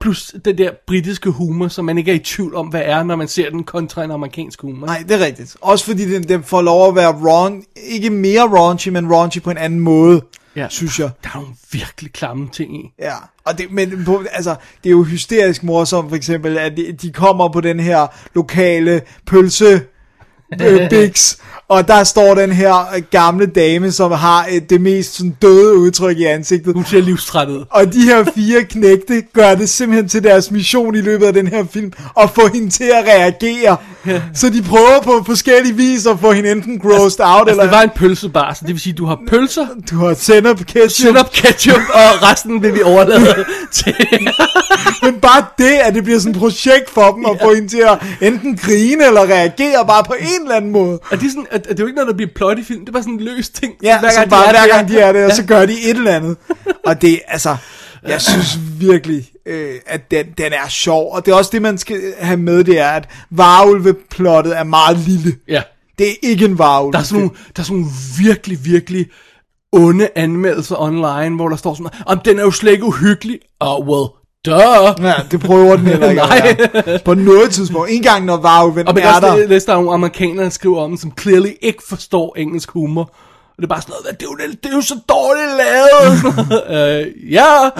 [0.00, 3.16] Plus den der britiske humor, som man ikke er i tvivl om, hvad er, når
[3.16, 4.86] man ser den kontra en amerikansk humor.
[4.86, 5.56] Nej, det er rigtigt.
[5.60, 9.50] Også fordi den, den får lov at være raun, ikke mere raunchy, men raunchy på
[9.50, 10.22] en anden måde,
[10.56, 10.66] Ja.
[10.70, 11.10] synes jeg.
[11.22, 12.92] Der er nogle virkelig klamme ting i.
[12.98, 13.14] Ja,
[13.44, 17.12] og det, men på, altså, det er jo hysterisk morsomt, for eksempel, at de, de
[17.12, 19.82] kommer på den her lokale pølse
[20.62, 21.36] øh, Bix,
[21.68, 26.18] Og der står den her gamle dame, som har øh, det mest sådan, døde udtryk
[26.18, 26.74] i ansigtet.
[26.74, 27.64] Hun ser livstræt ud.
[27.70, 31.48] Og de her fire knægte gør det simpelthen til deres mission i løbet af den
[31.48, 33.76] her film, at få hende til at reagere.
[34.34, 37.72] Så de prøver på forskellige vis at få hende enten grossed out, Altså, eller det
[37.72, 40.90] var en pølsebar, så det vil sige, du har pølser, du har send-up ketchup.
[40.90, 43.94] Send-up ketchup, og resten vil vi overlade til...
[45.02, 47.82] Men bare det, at det bliver sådan et projekt for dem, at få hende til
[47.90, 50.98] at enten grine eller reagere bare på en eller anden måde.
[51.10, 52.62] Og det er, sådan, at, at det er jo ikke noget, der bliver plot i
[52.62, 53.74] film, det er bare sådan en løs ting.
[53.82, 55.34] Ja, hver gang, bare, de er hver gang de er der, Ja.
[55.34, 56.36] så gør de et eller andet.
[56.86, 57.56] Og det, altså,
[58.08, 61.12] jeg synes virkelig, øh, at den, den er sjov.
[61.14, 64.98] Og det er også det, man skal have med, det er, at varulveplottet er meget
[64.98, 65.36] lille.
[65.48, 65.62] Ja.
[65.98, 66.92] Det er ikke en varulve.
[66.92, 69.06] Der er sådan nogle, der er sådan nogle virkelig, virkelig
[69.72, 73.38] onde anmeldelser online, hvor der står sådan, om den er jo slet ikke uhyggelig.
[73.60, 74.08] Oh, well,
[74.46, 75.04] duh.
[75.04, 76.98] Ja, det prøver den heller ikke Nej.
[77.04, 77.90] På noget tidspunkt.
[77.90, 79.46] En gang, når varulven Og men er der.
[79.46, 83.02] der er nogle amerikanere, der skriver om, som clearly ikke forstår engelsk humor.
[83.48, 87.06] Og det er bare sådan noget, det er jo, det er jo så dårligt lavet.
[87.06, 87.70] uh, ja.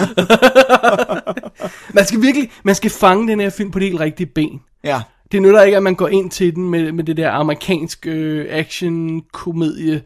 [1.97, 4.61] man skal virkelig, man skal fange den her film på det helt rigtige ben.
[4.83, 5.01] Ja.
[5.31, 8.45] Det nytter ikke, at man går ind til den med, med det der amerikanske øh,
[8.49, 10.01] action-komedie,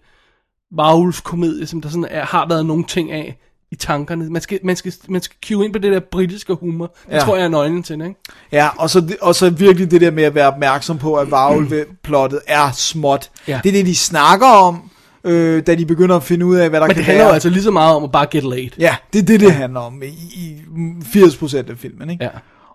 [1.23, 3.37] komedie som der sådan er, har været nogle ting af
[3.71, 4.29] i tankerne.
[4.29, 6.95] Man skal, man skal, man skal cue ind på det der britiske humor.
[7.07, 7.19] Det Ja.
[7.19, 8.15] tror jeg er nøglen til, ikke?
[8.51, 12.39] Ja, og så, og så virkelig det der med at være opmærksom på, at varulveplottet
[12.47, 13.29] er småt.
[13.47, 13.59] Ja.
[13.63, 14.89] Det er det, de snakker om,
[15.23, 17.27] øh, da de begynder at finde ud af, hvad der Men kan det handler være.
[17.29, 18.69] jo altså lige så meget om at bare get laid.
[18.79, 20.57] Ja, det er det, det handler om i, i
[21.05, 22.23] 80% af filmen, ikke?
[22.23, 22.29] Ja.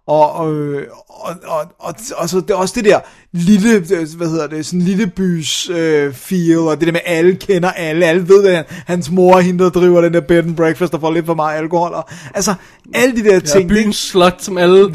[0.06, 3.00] Og, øh, og, og, og, og så det også det der
[3.32, 3.78] lille,
[4.16, 8.06] hvad hedder det, sådan lille bys øh, feel, og det der med, alle kender alle,
[8.06, 11.00] alle ved, at hans mor er hende, der driver den der bed and breakfast, og
[11.00, 12.54] får lidt for meget alkohol, og, altså,
[12.94, 14.94] alle de der Ja, ting, byens det slot, som alle...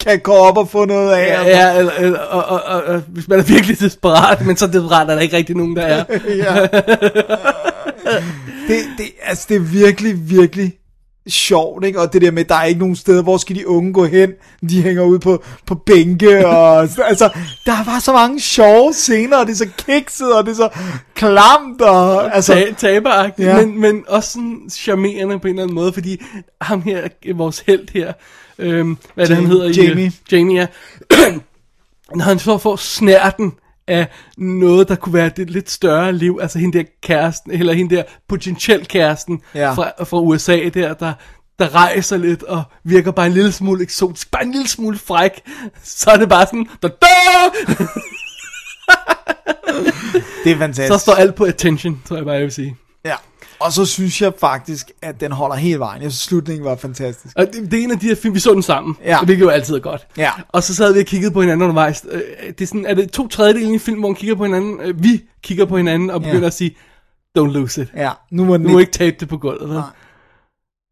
[0.00, 1.26] kan gå op og få noget af.
[1.26, 4.66] Ja, ja eller, eller, og, og, og, og, hvis man er virkelig desperat, men så
[4.66, 6.04] desperat er der ikke rigtig nogen, der er.
[6.44, 6.62] ja.
[8.68, 10.79] det, det, altså, det er virkelig, virkelig
[11.28, 12.00] sjovt, ikke?
[12.00, 14.30] Og det der med, der er ikke nogen steder, hvor skal de unge gå hen?
[14.70, 17.30] De hænger ud på, på bænke, og altså,
[17.66, 20.56] der er bare så mange sjove scener, og det er så kikset, og det er
[20.56, 20.68] så
[21.14, 23.56] klamt, og altså, Ta- taberagtigt, Ja.
[23.66, 26.22] men, men også sådan charmerende på en eller anden måde, fordi
[26.60, 28.12] ham her, vores held her,
[28.58, 29.82] øhm, hvad er det, han hedder?
[29.82, 30.06] Jamie.
[30.06, 30.66] I, Jamie, ja.
[32.14, 33.52] Når han så får snærten
[33.90, 34.06] af
[34.38, 38.02] noget, der kunne være det lidt større liv, altså hende der kæresten, eller hende der
[38.28, 39.72] potentielt kæresten Ja.
[39.72, 41.12] fra, fra USA der, der,
[41.58, 45.40] der rejser lidt og virker bare en lille smule eksotisk, bare en lille smule fræk,
[45.82, 47.06] så er det bare sådan, da, da!
[50.44, 50.92] det er fantastisk.
[50.92, 52.76] så står alt på attention, tror jeg bare, jeg vil sige.
[53.60, 56.02] Og så synes jeg faktisk, at den holder hele vejen.
[56.02, 57.36] Jeg synes, slutningen var fantastisk.
[57.38, 59.24] Og det, det er en af de her film, vi så den sammen, Ja.
[59.24, 60.06] hvilket jo altid er godt.
[60.16, 60.30] Ja.
[60.48, 62.04] Og så sad vi og kiggede på hinanden undervejs.
[62.10, 64.44] Øh, Det er, sådan, er det to tredjedele i en film, hvor man kigger på
[64.44, 66.46] hinanden, øh, vi kigger på hinanden og begynder Ja.
[66.46, 66.76] at sige,
[67.38, 67.88] don't lose it.
[67.96, 69.68] Ja, nu må den Du må ikke tabe det på gulvet.
[69.68, 69.82] Nej.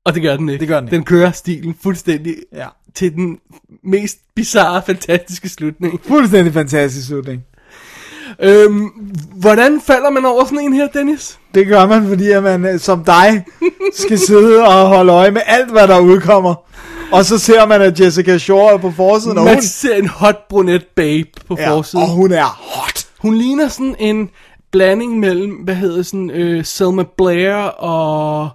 [0.05, 0.61] Og det gør den ikke.
[0.61, 0.97] Det gør den ikke.
[0.97, 2.67] Den kører stilen fuldstændig Ja.
[2.95, 3.39] til den
[3.85, 6.01] mest bizarre, fantastiske slutning.
[6.05, 7.43] Fuldstændig fantastisk slutning.
[8.43, 8.89] Øhm,
[9.35, 11.39] hvordan falder man over sådan en her, Dennis?
[11.55, 13.45] Det gør man, fordi at man øh, som dig
[13.95, 16.55] skal sidde og holde øje med alt, hvad der udkommer.
[17.13, 20.09] Og så ser man, at Jessica Shore er på forsiden, og hun, Man ser en
[20.09, 22.03] hot brunette babe på ja, forsiden.
[22.03, 23.07] og hun er hot.
[23.19, 24.31] Hun ligner sådan en
[24.73, 28.49] blanding mellem, hvad hedder sådan, øh, Selma Blair og,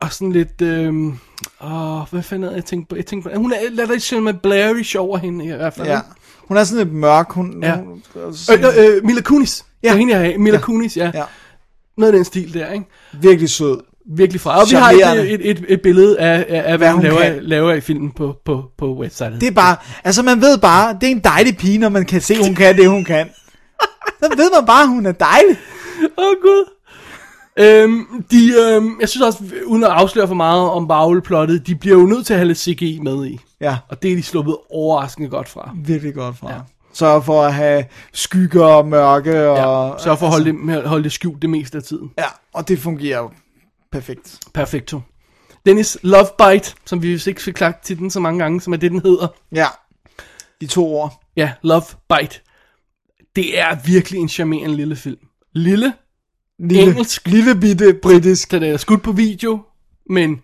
[0.00, 0.94] og sådan lidt, øh,
[1.64, 2.96] åh, hvad fanden havde jeg tænkt på?
[2.96, 5.88] Jeg tænkte på, hun er lidt Selma Blairish over hende i hvert fald.
[5.88, 6.00] Ja.
[6.50, 7.32] Hun er sådan lidt mørk.
[7.32, 7.76] Hun, Ja.
[7.76, 9.64] hun, Øh, øh, øh, Mila Kunis.
[9.82, 9.88] Ja.
[9.92, 9.96] Ja.
[9.98, 10.62] Hende, jeg Mila Ja.
[10.62, 11.10] Kunis, ja.
[11.14, 11.22] ja.
[11.98, 12.84] Noget af den stil der, ikke?
[13.20, 13.80] Virkelig sød.
[14.16, 14.60] Virkelig fra.
[14.60, 17.04] Og vi har et, et, et, et billede af, af, af hvad Hvad hun hun
[17.04, 17.38] laver, kan.
[17.42, 19.40] laver i filmen på, på, på websitet.
[19.40, 22.20] Det er bare, altså man ved bare, det er en dejlig pige, når man kan
[22.20, 23.28] se, hun kan det, hun kan.
[24.22, 25.56] Så ved man bare, hun er dejlig.
[26.18, 26.64] Åh, oh, gud.
[27.58, 31.98] Øhm, de, øhm, jeg synes også, uden at afsløre for meget om bagleplottet, de bliver
[31.98, 33.40] jo nødt til at have lidt CGI med i.
[33.60, 35.70] Ja, Og det er de sluppet overraskende godt fra.
[35.76, 36.52] virkelig godt fra.
[36.52, 36.58] Ja.
[36.92, 39.48] Sørg for at have skygger og mørke.
[39.50, 42.10] Og, Ja, sørg for at holde, det, med- holde det skjult det meste af tiden.
[42.18, 42.24] Ja,
[42.54, 43.30] og det fungerer jo
[43.92, 44.38] perfekt.
[44.54, 45.00] Perfekto.
[45.66, 48.76] Dennis, Love Bite, som vi ikke fik klagt til den så mange gange, som er
[48.76, 49.28] det, den hedder.
[49.52, 49.66] Ja,
[50.60, 51.22] de to ord.
[51.36, 52.40] Ja, Love Bite.
[53.36, 55.18] Det er virkelig en charmerende lille film.
[55.52, 55.92] Lille,
[56.58, 57.26] Lille, Engelsk.
[57.28, 58.50] Lille bitte britisk.
[58.50, 59.62] den er skudt på video,
[60.10, 60.40] men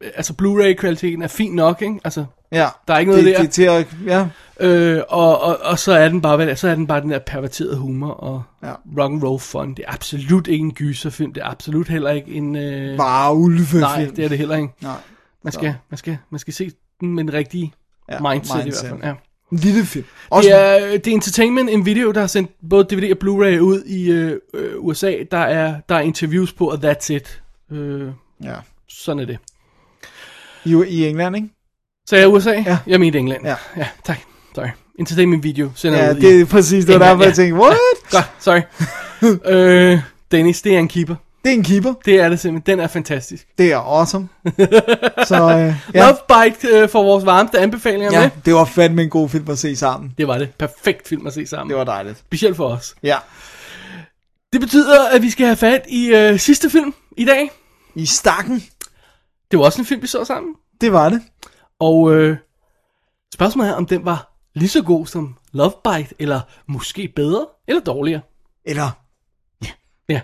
[0.00, 2.00] øh, altså Blu-ray-kvaliteten er fin nok, ikke?
[2.04, 2.24] Altså,
[2.54, 3.40] Ja, Der er ikke noget det, der.
[3.40, 4.26] Det, er til at, ja,
[4.60, 7.76] Øh, og, og, og så er den bare så er den bare den der perverterede
[7.76, 8.72] humor og Ja.
[8.98, 9.74] rock and roll fun.
[9.74, 13.80] Det er absolut ikke en gyserfilm, det er absolut heller ikke en øh, bare ulve
[13.80, 14.68] nej, det er det heller ikke.
[14.80, 14.96] Nej.
[15.44, 16.70] Man skal, man skal, man skal se
[17.00, 17.72] den med den rigtige
[18.10, 19.10] Ja, mindset, mindset i hvert fald.
[19.10, 19.14] Ja.
[19.52, 20.04] En lille film.
[20.30, 23.58] Også Det er, det er Entertainment, en video, der har sendt både DVD og Blu-ray
[23.58, 25.14] ud i øh, øh, USA.
[25.30, 27.42] Der er, der er interviews på, og that's it.
[27.72, 28.10] Øh,
[28.42, 28.54] ja.
[28.88, 29.38] sådan er det.
[30.64, 31.48] I, I England, ikke?
[32.06, 32.50] Så jeg USA?
[32.66, 32.78] Ja.
[32.86, 33.46] Jeg mente England.
[33.46, 33.54] Ja.
[33.76, 34.18] ja tak.
[34.54, 34.68] Sorry.
[34.98, 37.34] Entertainment video sender Ja, ud det i er præcis, det var England, derfor, jeg ja.
[37.34, 37.76] tænkte, what?
[38.10, 39.92] Godt, sorry.
[39.92, 40.00] øh,
[40.30, 41.14] Dennis, det er en keeper.
[41.44, 41.94] Det er en keeper.
[42.04, 42.78] Det er det simpelthen.
[42.78, 43.46] Den er fantastisk.
[43.58, 44.28] Det er awesome.
[45.28, 45.74] Så øh, Ja.
[45.94, 48.30] ja, Love Bite øh, for vores varmeste anbefalinger ja, med.
[48.44, 50.14] det var fandme en god film at se sammen.
[50.18, 50.48] Det var det.
[50.58, 51.68] Perfekt film at se sammen.
[51.70, 52.18] Det var dejligt.
[52.18, 52.94] Specielt for os.
[53.02, 53.16] Ja.
[54.52, 57.50] Det betyder, at vi skal have fat i øh, sidste film i dag.
[57.94, 58.62] I stakken,
[59.50, 60.54] Det var også en film, vi så sammen.
[60.80, 61.20] det var det.
[61.84, 62.36] Og øh,
[63.34, 67.80] spørgsmålet er, om den var lige så god som Love Bite, eller måske bedre, eller
[67.80, 68.20] dårligere.
[68.64, 68.90] Eller,
[70.08, 70.20] Ja,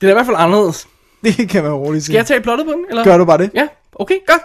[0.00, 0.88] den er i hvert fald anderledes.
[1.24, 2.86] det kan man roligt Skal jeg tage plottet på den?
[2.88, 3.04] Eller?
[3.04, 3.50] Gør du bare det?
[3.54, 4.42] Ja, okay, godt.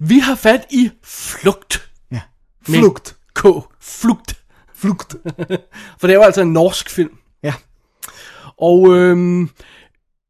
[0.00, 1.90] Vi har fat i Flugt.
[2.12, 2.20] Ja.
[2.62, 3.16] Flugt.
[3.34, 3.46] K.
[3.80, 4.44] Flugt.
[4.74, 5.16] Flugt.
[6.00, 7.16] For det var altså en norsk film.
[7.42, 7.54] Ja.
[8.56, 9.42] Og, øhm,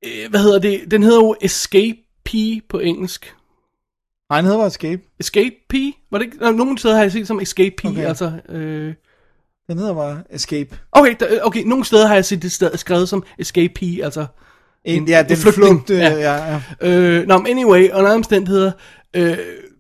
[0.04, 0.90] øh, hvad hedder det?
[0.90, 2.30] Den hedder jo Escape P
[2.68, 3.34] på engelsk.
[4.32, 5.02] Nej, den hedder bare Escape.
[5.20, 5.74] Escape P?
[6.10, 6.36] Var det ikke?
[6.40, 8.04] Nå, Nogle steder har jeg set som Escape P, Okay.
[8.06, 8.32] altså...
[8.48, 8.94] Øh,
[9.68, 10.78] Den hedder bare Escape.
[10.92, 14.26] okay, der, okay, nogle steder har jeg set det sted, skrevet som Escape P, altså...
[14.84, 15.84] En, ja, den flygtning.
[15.90, 16.12] øh, Ja.
[16.14, 16.60] Ja.
[16.80, 16.88] Ja.
[16.88, 18.72] Øh, nå, men anyway, under omstændigheder...
[19.14, 19.38] Øh,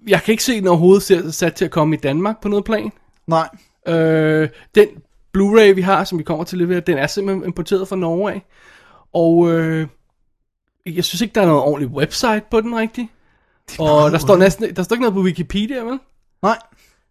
[0.08, 2.64] jeg kan ikke se den overhovedet sat- sat til at komme i Danmark på noget
[2.64, 2.90] plan.
[3.26, 3.48] Nej.
[3.88, 4.88] Øh, den
[5.38, 8.32] Blu-ray, vi har, som vi kommer til lidt ved, den er simpelthen importeret fra Norge
[8.32, 8.42] af.
[9.12, 9.86] Og øh,
[10.86, 13.08] jeg synes ikke, der er noget ordentligt website på den rigtigt.
[13.78, 15.98] Og der står næsten, der står ikke noget på Wikipedia, vel?
[16.42, 16.58] Nej.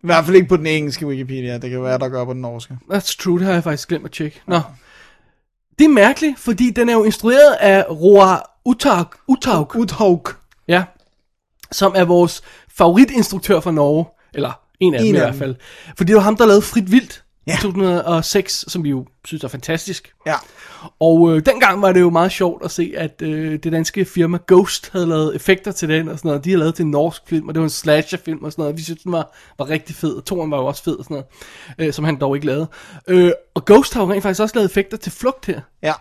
[0.04, 1.58] I hvert fald ikke på den engelske Wikipedia.
[1.58, 2.78] Det kan være, der gør på den norske.
[2.94, 4.42] That's true, det har jeg faktisk glemt at tjekke.
[4.48, 4.60] Nå.
[5.80, 10.28] Det er mærkeligt, fordi den er jo instrueret af Roar Utaug, Utaug Uthaug.
[10.68, 10.84] ja,
[11.72, 12.42] som er vores
[12.78, 14.06] favoritinstruktør fra Norge.
[14.34, 15.40] Eller en af dem En i af hvert dem.
[15.40, 15.56] fald.
[15.98, 17.54] Fordi det var ham, der lavede Frit Vildt Ja.
[17.54, 20.14] i 2006, som vi jo synes er fantastisk.
[20.26, 20.36] Ja.
[21.00, 24.38] Og øh, dengang var det jo meget sjovt at se, at øh, det danske firma
[24.48, 26.46] Ghost havde lavet effekter til den og sådan noget.
[26.46, 28.78] De havde lavet til en norsk film, og det var en slasherfilm og sådan noget.
[28.78, 31.16] Vi synes, den var, var rigtig fed, og toren var jo også fed og sådan
[31.16, 31.26] noget,
[31.88, 32.68] øh, som han dog ikke lavede.
[33.08, 35.62] Øh, og Ghost har jo rent faktisk også lavet effekter til flugt her.
[35.84, 35.94] Ja.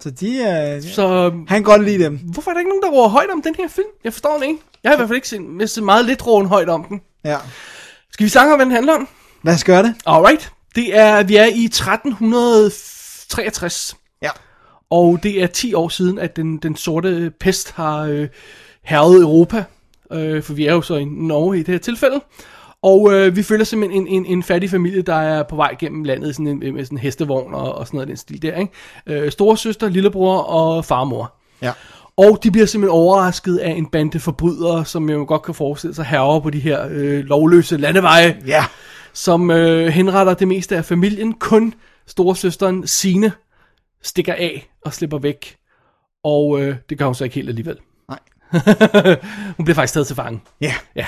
[0.00, 0.80] Så de er...
[0.80, 0.88] Så...
[0.94, 2.16] Så Han kan godt lide dem.
[2.32, 3.86] hvorfor er der ikke nogen, der råber højt om den her film?
[4.04, 4.58] Jeg forstår den ikke.
[4.82, 7.00] Jeg har i hvert fald ikke set, jeg set meget lidt råben højt om den.
[7.24, 7.38] Ja.
[8.12, 9.08] Skal vi sange om, hvad den handler om?
[9.44, 9.94] Lad os gøre det.
[10.06, 10.52] Alright.
[10.74, 13.96] Det er, vi er i 1363.
[14.90, 18.28] Og det er 10 år siden, at den, den sorte pest har øh,
[18.82, 19.64] herret Europa.
[20.12, 22.20] Øh, for vi er jo så i Norge i det her tilfælde.
[22.82, 26.04] Og øh, vi følger simpelthen en, en, en fattig familie, der er på vej gennem
[26.04, 28.56] landet sådan en, med sådan en hestevogn og, og sådan noget den stil der.
[28.56, 28.72] Ikke?
[29.06, 31.32] Øh, storesøster, lillebror og farmor.
[31.62, 31.72] Ja.
[32.16, 36.04] Og de bliver simpelthen overrasket af en bande forbrydere, som jo godt kan forestille sig
[36.04, 38.64] herrer på de her øh, lovløse landeveje Ja.
[39.12, 41.32] som øh, henretter det meste af familien.
[41.32, 41.74] Kun
[42.06, 43.32] storesøsteren Sine
[44.04, 45.56] stikker af og slipper væk.
[46.24, 47.76] Og øh, det gør hun så ikke helt alligevel.
[48.08, 48.18] Nej.
[49.56, 50.40] hun bliver faktisk taget til fange.
[50.60, 50.74] Ja.
[50.96, 51.06] Ja,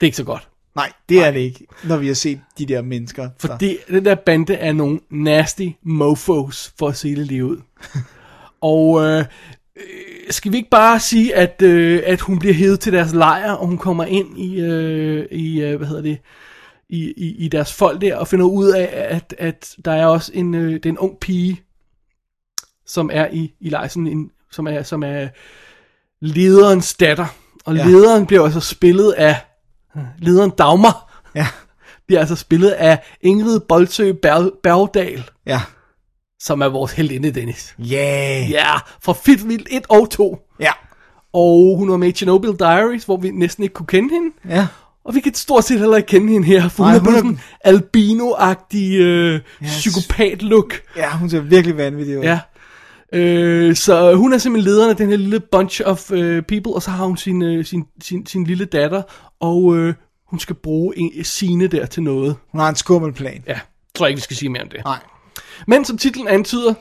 [0.00, 0.48] er ikke så godt.
[0.76, 3.30] Nej, det er det ikke, når vi har set de der mennesker.
[3.38, 7.44] For der- det, den der bande er nogle nasty mofos, for at sige det lige
[7.44, 7.56] ud.
[8.60, 9.18] og øh,
[9.76, 9.84] øh,
[10.30, 13.66] skal vi ikke bare sige, at, øh, at hun bliver hævet til deres lejr, og
[13.66, 16.18] hun kommer ind i, øh, i øh, hvad hedder det,
[16.88, 20.30] i, i, i deres folk der, og finder ud af, at, at der er også
[20.34, 21.60] en, øh, det er en ung pige,
[22.86, 25.28] som er i, i lejr, sådan en, som er, som er
[26.20, 27.26] lederens datter.
[27.64, 27.82] Og Ja.
[27.82, 27.88] ja.
[27.88, 29.36] lederen bliver altså spillet af
[30.18, 31.46] lederen Dagmar Ja.
[32.06, 35.60] bliver altså spillet af Ingrid Bolsø Berg- Bergdal, Ja.
[36.40, 37.74] som er vores heldinde, Dennis.
[37.80, 38.50] Yeah.
[38.50, 40.38] Ja, fra Fit Vildt 1 og 2.
[40.60, 40.72] Ja.
[41.32, 44.30] Og hun var med i Chernobyl Diaries, hvor vi næsten ikke kunne kende hende.
[44.48, 44.66] Ja.
[45.04, 47.18] Og vi kan stort set heller ikke kende hende her, for hun Nej, hun er-
[47.18, 49.70] sådan en albino-agtig øh, Yes.
[49.70, 50.74] psykopat-look.
[50.96, 52.22] Ja, hun ser virkelig vanvittig ud.
[52.24, 52.40] Ja.
[53.14, 56.82] Øh, så hun er simpelthen lederen af den her lille bunch of øh, people, og
[56.82, 59.02] så har hun sin, øh, sin, sin, sin lille datter,
[59.40, 59.94] og øh,
[60.26, 62.36] hun skal bruge en, sine der til noget.
[62.52, 63.42] Hun har en skummel plan.
[63.46, 63.60] Ja,
[63.94, 64.84] tror jeg ikke, vi skal sige mere om det.
[64.84, 64.98] Nej.
[65.66, 66.74] Men som titlen antyder,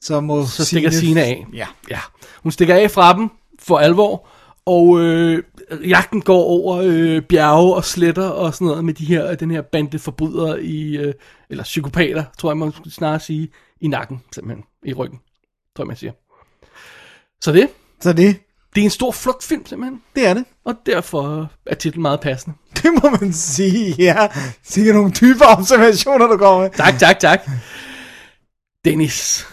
[0.00, 1.46] Så, må så stikker Sine af.
[1.52, 1.66] Ja.
[1.90, 1.98] Ja.
[2.42, 3.28] Hun stikker af fra dem
[3.58, 4.28] for alvor,
[4.66, 5.42] og øh,
[5.84, 9.62] jagten går over øh, bjerge og sletter og sådan noget med de her, den her
[9.62, 11.14] bande forbrydere i, øh,
[11.50, 13.48] eller psykopater, tror jeg man skulle snarere sige,
[13.80, 15.18] i nakken simpelthen, i ryggen,
[15.76, 16.12] tror jeg man siger.
[17.44, 17.68] Så det,
[18.00, 18.36] Så det,
[18.74, 20.44] det er en stor flugtfilm simpelthen, det er det.
[20.64, 22.56] og derfor er titlen meget passende.
[22.76, 24.28] Det må man sige, ja.
[24.62, 26.70] Sikkert nogle typer observationer, du kommer med.
[26.70, 27.40] Tak, tak, tak.
[28.84, 29.46] Dennis,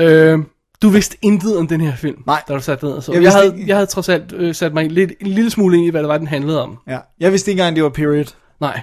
[0.00, 0.38] øh,
[0.82, 2.42] du vidste intet om den her film, Nej.
[2.48, 3.12] da du satte ned og så.
[3.12, 5.76] Jeg jeg, havde, ikke- jeg havde trods alt øh, sat mig lidt, en lille smule
[5.76, 6.78] ind i, hvad det var, den handlede om.
[6.86, 6.98] Ja.
[7.20, 8.24] Jeg vidste ikke engang, det var period.
[8.60, 8.80] Nej.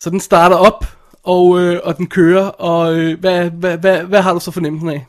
[0.00, 0.84] Så den starter op
[1.22, 4.88] og, øh, og den kører, og øh, hvad, hvad, hvad, hvad har du så fornemmelsen
[4.88, 5.06] af?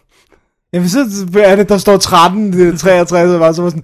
[0.73, 0.99] Jamen, så
[1.37, 3.83] er det, der står 13, det er 63, og var så var sådan,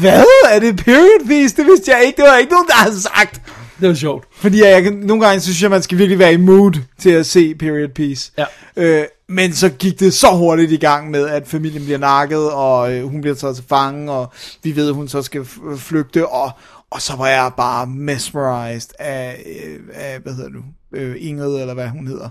[0.00, 0.24] hvad?
[0.50, 1.56] Er det period piece?
[1.56, 3.40] Det vidste jeg ikke, det var ikke nogen, der havde sagt.
[3.80, 4.24] Det var sjovt.
[4.36, 7.26] Fordi jeg, jeg, nogle gange synes jeg, man skal virkelig være i mood til at
[7.26, 8.32] se period piece.
[8.38, 8.44] Ja.
[8.76, 12.92] Øh, men så gik det så hurtigt i gang med, at familien bliver nakket, og
[12.94, 14.32] øh, hun bliver taget til fange, og
[14.62, 16.50] vi ved, at hun så skal f- flygte, og,
[16.90, 20.58] og så var jeg bare mesmerized af, øh, af hvad hedder du,
[20.94, 22.28] øh, Ingrid, eller hvad hun hedder.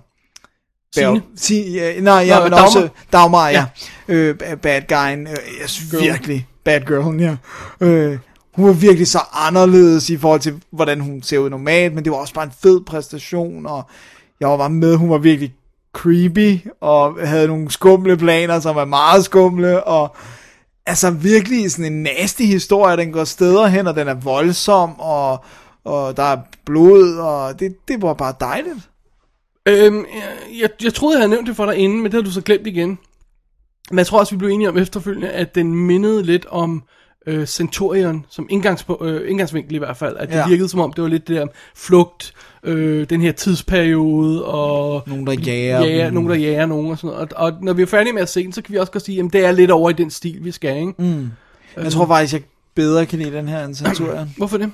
[0.95, 1.21] Signe?
[1.35, 2.65] Si, ja, nej, ja, Nå, men Dagmar.
[2.65, 3.65] også Dagmar, ja.
[4.07, 4.13] ja.
[4.13, 5.27] Øh, bad guyen.
[5.27, 6.01] Øh, jeg synes Girl.
[6.03, 7.35] virkelig, bad girl, ja.
[7.81, 8.17] Øh,
[8.55, 12.11] hun var virkelig så anderledes i forhold til, hvordan hun ser ud normalt, men det
[12.11, 13.83] var også bare en fed præstation, og
[14.39, 15.53] jeg var med, hun var virkelig
[15.93, 20.15] creepy, og havde nogle skumle planer, som var meget skumle, og
[20.85, 25.43] altså virkelig sådan en nasty historie, den går steder hen, og den er voldsom, og,
[25.85, 28.89] og der er blod, og det, det var bare dejligt.
[29.67, 32.21] Øhm, jeg, jeg, jeg troede, jeg havde nævnt det for dig inden, men det har
[32.21, 32.99] du så glemt igen.
[33.91, 36.83] Men jeg tror også, vi blev enige om efterfølgende, at den mindede lidt om
[37.27, 40.17] øh, Centurion, som indgangs, øh, indgangsvinkel i hvert fald.
[40.17, 40.47] At det Ja.
[40.47, 42.33] virkede som om, det var lidt det der flugt,
[42.63, 45.03] øh, den her tidsperiode, og...
[45.07, 46.13] Nogen, der jager Ja, dem.
[46.13, 47.33] nogen, der jager nogen og sådan noget.
[47.33, 49.05] Og, og når vi er færdige med at se den, så kan vi også godt
[49.05, 50.93] sige, at det er lidt over i den stil, vi skal, ikke?
[50.97, 51.29] Mm.
[51.83, 52.41] Jeg tror faktisk, jeg
[52.75, 54.33] bedre kan lide den her end Centurion.
[54.37, 54.71] Hvorfor det?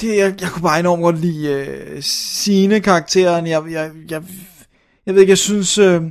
[0.00, 3.46] Det, jeg, jeg kunne bare enormt godt lide uh, sine karakteren.
[3.46, 4.22] Jeg, jeg, jeg,
[5.06, 5.78] jeg ved ikke, jeg synes...
[5.78, 6.02] Uh,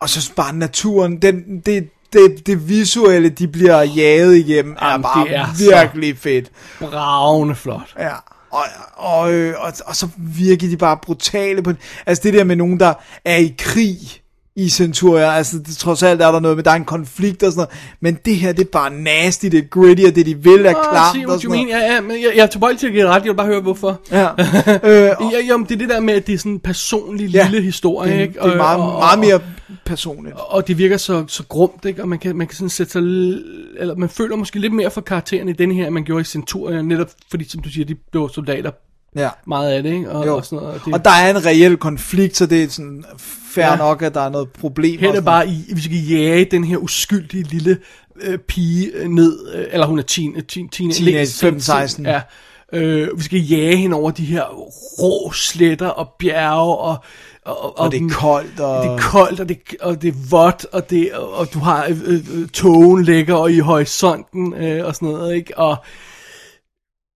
[0.00, 5.02] og så bare naturen, den, det, det, det visuelle, de bliver jaget igennem, er Jamen,
[5.02, 6.50] bare det er virkelig fedt.
[6.80, 7.94] Bravende flot.
[7.98, 8.14] Ja,
[8.50, 8.64] og,
[8.94, 11.72] og, øh, og, og så virker de bare brutale på
[12.06, 13.98] Altså det der med nogen, der er i krig
[14.58, 17.52] i Centuria, altså det, trods alt er der noget med, der er en konflikt og
[17.52, 17.70] sådan noget,
[18.00, 20.72] men det her, det er bare nasty, det er gritty, og det de vil er
[21.12, 21.68] see og sådan noget.
[21.68, 23.60] Ja, ja, men jeg, jeg er tilbøjelig til at give ret, jeg vil bare høre,
[23.60, 24.00] hvorfor.
[24.12, 24.24] Ja.
[24.28, 27.28] øh, og, Ja, jamen, det er det der med, at det er sådan en personlig
[27.30, 28.34] Ja, lille historie, det, ikke?
[28.34, 29.40] det er meget, Og- og- meget mere
[29.84, 30.34] personligt.
[30.38, 32.02] Og det virker så, så grumt, ikke?
[32.02, 33.02] Og man kan, man kan sådan sætte sig...
[33.78, 36.24] Eller man føler måske lidt mere for karakteren i den her, end man gjorde i
[36.24, 38.70] Centurion, netop fordi, som du siger, de blev soldater
[39.16, 39.28] Ja.
[39.46, 40.10] meget af det, ikke?
[40.10, 40.36] Og, Jo.
[40.36, 40.74] og sådan noget.
[40.74, 43.04] Og det, Og der er en reel konflikt, så det er sådan
[43.54, 43.76] fair Ja.
[43.76, 45.00] nok, at der er noget problem.
[45.00, 47.78] Her er og bare, i, vi skal jage den her uskyldige lille
[48.20, 52.02] øh, pige øh, ned, øh, eller hun er teen, øh, teen, teen, Teenage, 15-16.
[52.02, 52.20] Ja.
[52.72, 54.44] Øh, vi skal jage hende over de her
[55.02, 56.96] rå sletter og bjerge, og,
[57.44, 60.66] og, Og det er koldt, og- Det er koldt, og det, og det er vådt,
[60.72, 61.98] og, det, og, og du har øh,
[62.34, 65.58] øh, togen ligger i horisonten, øh, og sådan noget, ikke?
[65.58, 65.76] Og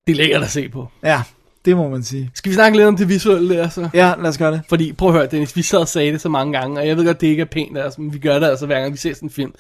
[0.07, 0.89] det er lækkert at se på.
[1.05, 1.23] Ja,
[1.65, 2.31] det må man sige.
[2.35, 3.89] Skal vi snakke lidt om det visuelle der, så?
[3.95, 4.63] Ja, lad os gøre det.
[4.69, 6.97] Fordi, prøv at høre, Dennis, vi sad og sagde det så mange gange, og jeg
[6.97, 8.99] ved godt, det ikke er pænt os, men vi gør det altså hver gang, vi
[8.99, 9.53] ser sådan en film.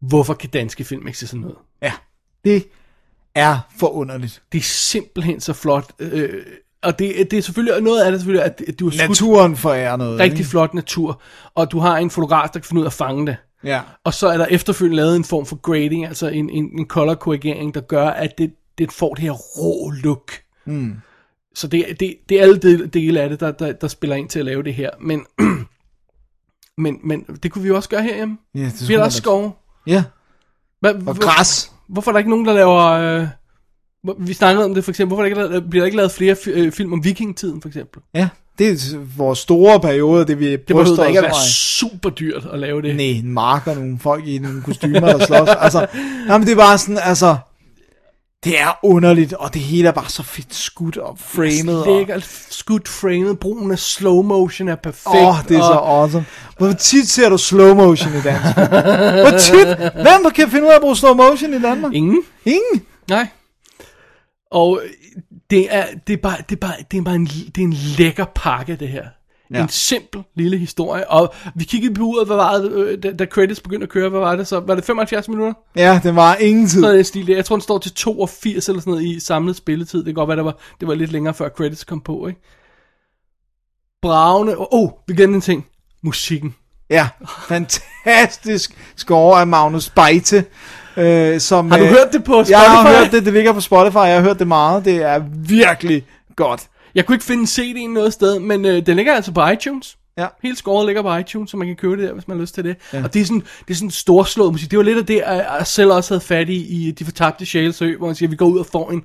[0.00, 1.56] Hvorfor kan danske film ikke se sådan noget?
[1.82, 1.92] Ja,
[2.44, 2.64] det
[3.34, 4.42] er forunderligt.
[4.52, 5.90] Det er simpelthen så flot.
[5.98, 6.42] Øh,
[6.82, 9.56] og det, det er selvfølgelig, noget af det er selvfølgelig, at, at du har Naturen
[9.56, 10.20] forærer noget.
[10.20, 10.50] rigtig ikke?
[10.50, 11.20] flot natur,
[11.54, 13.36] og du har en fotograf, der kan finde ud af at fange det.
[13.64, 13.80] Ja.
[14.04, 17.14] Og så er der efterfølgende lavet en form for grading, altså en, en, en color
[17.14, 20.32] korrigering, der gør, at det, det får det her rå look.
[20.66, 20.94] Mm.
[21.54, 24.38] Så det, det, det er alle dele, af det, der, der, der spiller ind til
[24.38, 24.90] at lave det her.
[25.00, 25.24] Men,
[26.84, 28.38] men, men det kunne vi jo også gøre herhjemme.
[28.54, 29.52] Ja, det Vi har også skove.
[29.86, 30.04] Ja,
[30.80, 31.72] Hvad, og hvor- græs.
[31.88, 32.82] Hvorfor er der ikke nogen, der laver...
[32.82, 33.26] Øh,
[34.02, 35.08] hvor- vi snakkede om det for eksempel.
[35.16, 38.02] Hvorfor er der ikke, bliver der ikke lavet flere øh, film om vikingetiden, for eksempel?
[38.14, 38.28] Ja,
[38.58, 42.46] det er vores store periode, det vi Det bryster os ikke at være super dyrt
[42.52, 42.96] at lave det.
[42.96, 45.48] Nej, en mark og nogle folk i nogle kostymer, der slås.
[45.48, 45.86] altså,
[46.28, 47.36] jamen, det er bare sådan, altså,
[48.44, 51.78] det er underligt, og det hele er bare så fedt skudt og framed.
[51.80, 53.34] Og, Lækkert skudt framed.
[53.34, 55.06] Brugen af slow motion er perfekt.
[55.06, 56.26] Åh, oh, det er så og, awesome.
[56.58, 58.54] Hvor tit ser du slow motion i Danmark?
[59.30, 59.92] Hvor tit?
[59.92, 61.92] Hvem kan finde ud af at bruge slow motion i Danmark?
[61.92, 62.22] Ingen?
[62.44, 62.82] Ingen?
[63.10, 63.26] Nej.
[64.50, 64.82] Og
[65.50, 67.72] det er, det er bare, det er bare, det er bare en, det er en
[67.72, 69.04] lækker pakke, det her.
[69.50, 69.62] Ja.
[69.62, 71.10] En simpel lille historie.
[71.10, 74.08] Og vi kiggede på uret, hvad var det, øh, da, da credits begyndte at køre,
[74.08, 74.60] hvad var det så?
[74.60, 75.52] Var det 75 minutter?
[75.76, 76.82] Ja, det var ingen tid.
[76.82, 77.26] Sådan stil.
[77.26, 79.98] Jeg tror, den står til 82 eller sådan noget i samlet spilletid.
[79.98, 82.40] Det kan godt være, det var, det var lidt længere før credits kom på, ikke?
[84.02, 84.58] Bravende.
[84.58, 85.66] Åh, oh, vi glemte en ting.
[86.02, 86.54] Musikken.
[86.90, 87.08] Ja,
[87.48, 90.44] fantastisk score af Magnus Beite.
[90.96, 92.50] Øh, som, Har du øh, hørt det på Spotify?
[92.50, 94.84] Jeg har hørt det, det ligger på Spotify, jeg har hørt det meget.
[94.84, 96.04] Det er virkelig
[96.36, 96.68] godt.
[96.96, 99.96] Jeg kunne ikke finde CD'en noget sted, men øh, den ligger altså på iTunes.
[100.18, 100.26] Ja.
[100.42, 102.54] Hele scoret ligger på iTunes, så man kan købe det der, hvis man har lyst
[102.54, 102.76] til det.
[102.92, 103.04] Ja.
[103.04, 104.70] Og det er sådan, det er sådan storslået musik.
[104.70, 107.96] Det var lidt af det, jeg selv også havde fat i, i De Fortabte Sjælsø,
[107.96, 109.04] hvor man siger, at vi går ud og får en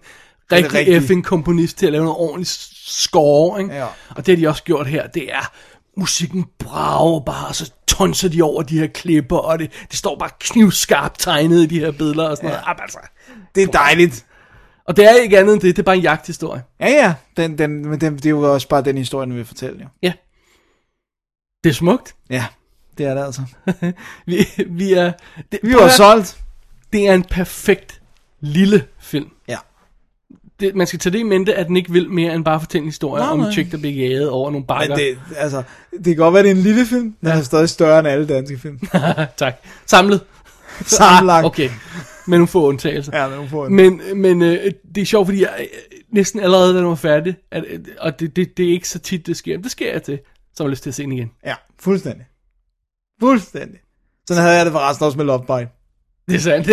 [0.51, 0.95] rigtig rigtige.
[0.95, 2.49] effing komponist til at lave noget ordentligt
[2.85, 3.75] score, ikke?
[3.75, 3.85] Ja.
[4.09, 5.51] Og det har de også gjort her, det er
[5.97, 10.15] musikken brager bare, og så tonser de over de her klipper, og det, det står
[10.19, 12.55] bare knivskarpt tegnet i de her billeder og sådan ja.
[12.55, 12.81] noget.
[12.81, 12.99] Altså.
[13.55, 14.25] Det er dejligt.
[14.91, 16.63] Og det er ikke andet end det, det er bare en jagthistorie.
[16.79, 19.45] Ja, ja, den, den, men den, det er jo også bare den historie, den vil
[19.45, 19.87] fortælle, jo.
[20.01, 20.13] Ja.
[21.63, 22.15] Det er smukt.
[22.29, 22.45] Ja,
[22.97, 23.41] det er det altså.
[24.27, 25.11] Vi, vi er...
[25.51, 26.37] Det, Vi var solgt.
[26.93, 28.01] Det er en perfekt
[28.39, 29.29] lille film.
[29.47, 29.57] Ja.
[30.59, 32.83] Det, man skal tage det i mente, at den ikke vil mere end bare fortælle
[32.83, 34.97] en historie Nej, om en chick, der bliver jaget over nogle bakker.
[34.97, 37.43] Men det, altså, det kan godt være, det er en lille film, men den er
[37.43, 38.79] stadig større end alle danske film.
[39.37, 39.55] tak.
[39.85, 40.21] Samlet.
[40.85, 41.39] Sammenlagt.
[41.39, 41.69] Ah, okay.
[42.25, 43.17] Med nogle få undtagelser.
[43.17, 43.75] Ja, nu får en.
[43.75, 47.35] Men, men øh, det er sjovt, fordi jeg, øh, næsten allerede, da den var færdig,
[47.51, 49.91] at, øh, og det, det, det er ikke så tit, det sker, men det sker
[49.91, 50.19] jeg til,
[50.53, 51.31] så har jeg lyst til at se den igen.
[51.45, 52.25] Ja, fuldstændig.
[53.19, 53.79] Fuldstændig.
[54.27, 55.69] Sådan havde jeg det forresten også med Love Bite.
[56.27, 56.67] Det er sandt.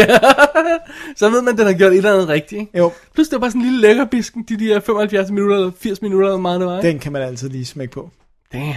[1.19, 2.61] så ved man, at den har gjort et eller andet rigtigt.
[2.61, 2.79] Ikke?
[2.79, 6.03] Jo, Plus det var bare sådan en lille lækkerbisken, de der 75 minutter, eller 80
[6.03, 6.79] minutter, eller meget det var.
[6.79, 6.89] Ikke?
[6.89, 8.11] den kan man altid lige smække på.
[8.53, 8.75] Damn.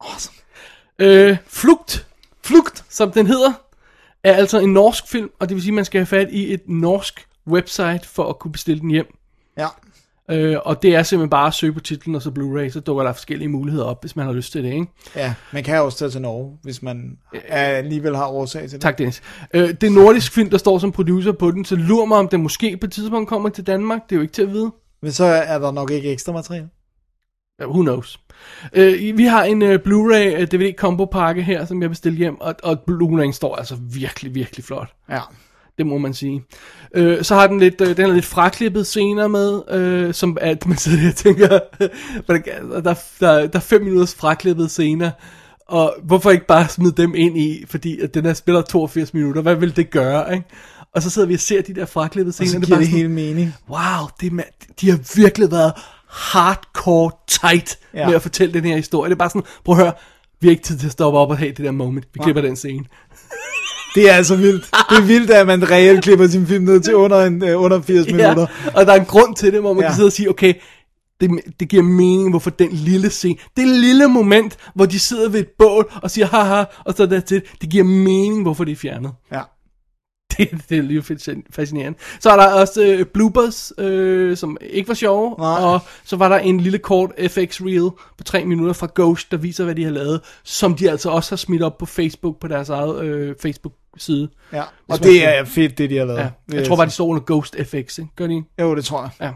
[0.00, 0.36] Awesome.
[0.98, 2.06] Øh, Flugt,
[2.44, 3.52] Flugt, som den hedder,
[4.24, 6.52] er altså en norsk film, og det vil sige, at man skal have fat i
[6.54, 9.16] et norsk website for at kunne bestille den hjem.
[9.58, 9.66] Ja.
[10.30, 13.02] Øh, og det er simpelthen bare at søge på titlen og så Blu-ray, så dukker
[13.04, 14.86] der forskellige muligheder op, hvis man har lyst til det, ikke?
[15.16, 17.18] Ja, man kan også tage til Norge, hvis man
[17.48, 18.80] er, alligevel har årsag til det.
[18.80, 19.22] Tak, Dennis.
[19.54, 22.28] Øh, det er nordisk film, der står som producer på den, så lur mig, om
[22.28, 24.00] den måske på et tidspunkt kommer til Danmark.
[24.04, 24.72] Det er jo ikke til at vide.
[25.02, 26.68] Men så er der nok ikke ekstra materiale.
[27.66, 28.20] Who knows?
[28.72, 32.40] Øh, vi har en uh, Blu-ray uh, DVD combo pakke her, som jeg bestilte hjem,
[32.40, 34.88] og, og Blu-ray står altså virkelig, virkelig flot.
[35.10, 35.20] Ja.
[35.78, 36.44] Det må man sige.
[36.94, 40.66] Øh, så har den lidt, øh, den har lidt fraklippet scener med, øh, som at
[40.68, 41.48] man sidder der og tænker,
[42.26, 45.10] der, der, der, der er fem minutters fraklippede scener,
[45.68, 49.42] og hvorfor ikke bare smide dem ind i, fordi at den her spiller 82 minutter,
[49.42, 50.46] hvad vil det gøre, ikke?
[50.94, 52.80] Og så sidder vi og ser de der fraklippede Og scener, så er giver bare
[52.80, 53.54] det sådan, hele mening.
[53.70, 54.42] wow, det er,
[54.80, 55.72] de har virkelig været
[56.12, 58.00] hardcore tight Ja.
[58.00, 58.06] ja.
[58.06, 59.08] med at fortælle den her historie.
[59.10, 59.92] Det er bare sådan, prøv at høre,
[60.40, 62.06] vi har ikke tid til at stoppe op og have det der moment.
[62.14, 62.84] Vi klipper den scene.
[63.94, 64.64] Det er altså vildt.
[64.90, 67.80] Det er vildt, at man reelt klipper sin film ned til under, en, uh, under
[67.82, 68.46] 80 minutter.
[68.74, 69.84] og der er en grund til det, hvor man Ja.
[69.84, 69.90] ja.
[69.90, 70.54] kan sidde og sige, okay,
[71.20, 71.30] det,
[71.60, 75.48] det giver mening, hvorfor den lille scene, det lille moment, hvor de sidder ved et
[75.58, 79.12] bål og siger haha, og så der til, det giver mening, hvorfor det er fjernet.
[79.32, 79.40] Ja.
[80.38, 81.98] Det, det er lige fascin- fascinerende.
[82.20, 85.48] Så er der også øh, bloopers, øh, som ikke var sjove, Nej.
[85.64, 89.36] og så var der en lille kort FX reel på tre minutter fra Ghost, der
[89.36, 92.48] viser, hvad de har lavet, som de altså også har smidt op på Facebook, på
[92.48, 94.28] deres eget øh, Facebook-side.
[94.52, 94.62] Ja.
[94.86, 96.18] Hvis Og det skal- er fedt, det de har lavet.
[96.20, 96.30] Ja.
[96.50, 98.10] Det Jeg tror bare, de står under Ghost FX, ikke?
[98.16, 98.46] Gør de ikke?
[98.60, 99.10] Jo, det tror jeg.
[99.20, 99.30] Ja.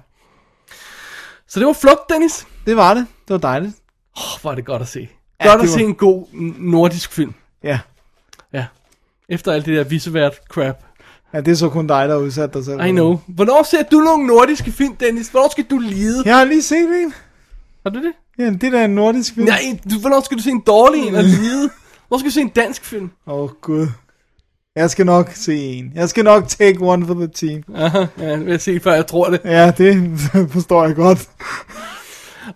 [1.48, 2.46] Så det var flugt, Dennis.
[2.66, 3.06] Det var det.
[3.28, 3.74] Det var dejligt.
[4.16, 5.00] Oh, hvor er det godt at se.
[5.40, 6.26] Ja, Ja, godt det at var- se en god
[6.58, 7.34] nordisk film.
[7.64, 7.78] Ja.
[8.52, 8.66] Ja.
[9.28, 10.84] Efter alt det der visevært crap.
[11.36, 12.84] Ja, det er så kun dig, der udsat dig selv.
[12.84, 13.18] I know.
[13.26, 15.28] Hvornår ser du nogle nordiske film, Dennis?
[15.28, 16.22] Hvornår skal du lide?
[16.24, 17.14] Jeg har lige set en.
[17.82, 18.12] Har du det?
[18.38, 19.46] Ja, det der er en nordisk film.
[19.46, 21.70] Nej, du, hvornår skal du se en dårlig en og lide?
[22.08, 23.10] Hvornår skal du se en dansk film?
[23.26, 23.86] Åh, oh, gud.
[24.76, 25.92] Jeg skal nok se en.
[25.94, 27.62] Jeg skal nok take one for the team.
[27.74, 29.40] Aha, ja, det vil jeg se, før jeg tror det.
[29.44, 30.20] Ja, det
[30.54, 31.28] forstår jeg godt.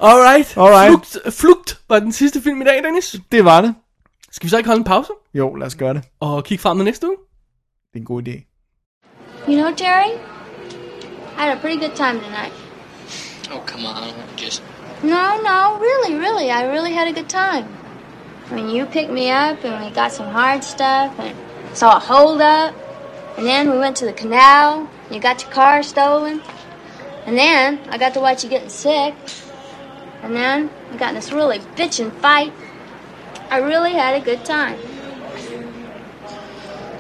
[0.01, 0.57] Alright.
[0.57, 1.07] Alright.
[1.07, 3.17] Flugt, Flugt var den sidste film i dag, Dennis.
[3.33, 3.75] Det var det.
[4.33, 5.13] Skal vi så ikke holde en pause?
[5.35, 6.03] Jo, lad os gøre det.
[6.21, 7.17] Og kigge frem med næste uge?
[7.93, 8.50] Det er en god idé.
[9.51, 10.17] You know, Terry,
[11.37, 12.53] I had a pretty good time tonight.
[13.51, 14.15] Oh, come on.
[14.37, 14.63] Just.
[15.03, 17.67] No, no, really, really, I really had a good time.
[18.49, 21.37] I mean, you picked me up and we got some hard stuff and
[21.77, 22.77] saw a hold up.
[23.37, 24.89] And then we went to the canal.
[25.11, 26.41] You got your car stolen.
[27.27, 29.17] And then I got to watch you getting sick.
[30.23, 32.53] And then we got in this really bitchin' fight.
[33.51, 34.79] I really had a good time.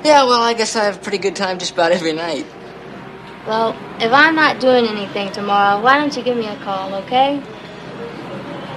[0.04, 2.46] Yeah, well, I guess I have a pretty good time just about every night.
[3.46, 7.42] Well, if I'm not doing anything tomorrow, why don't you give me a call, okay?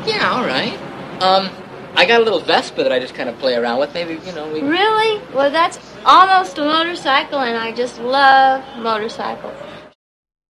[0.05, 0.73] Yeah, all right.
[1.21, 1.49] Um,
[1.95, 3.93] I got a little Vespa that I just kind of play around with.
[3.93, 4.61] Maybe, you know, we.
[4.61, 5.21] Really?
[5.35, 9.53] Well, that's almost a motorcycle, and I just love motorcycles.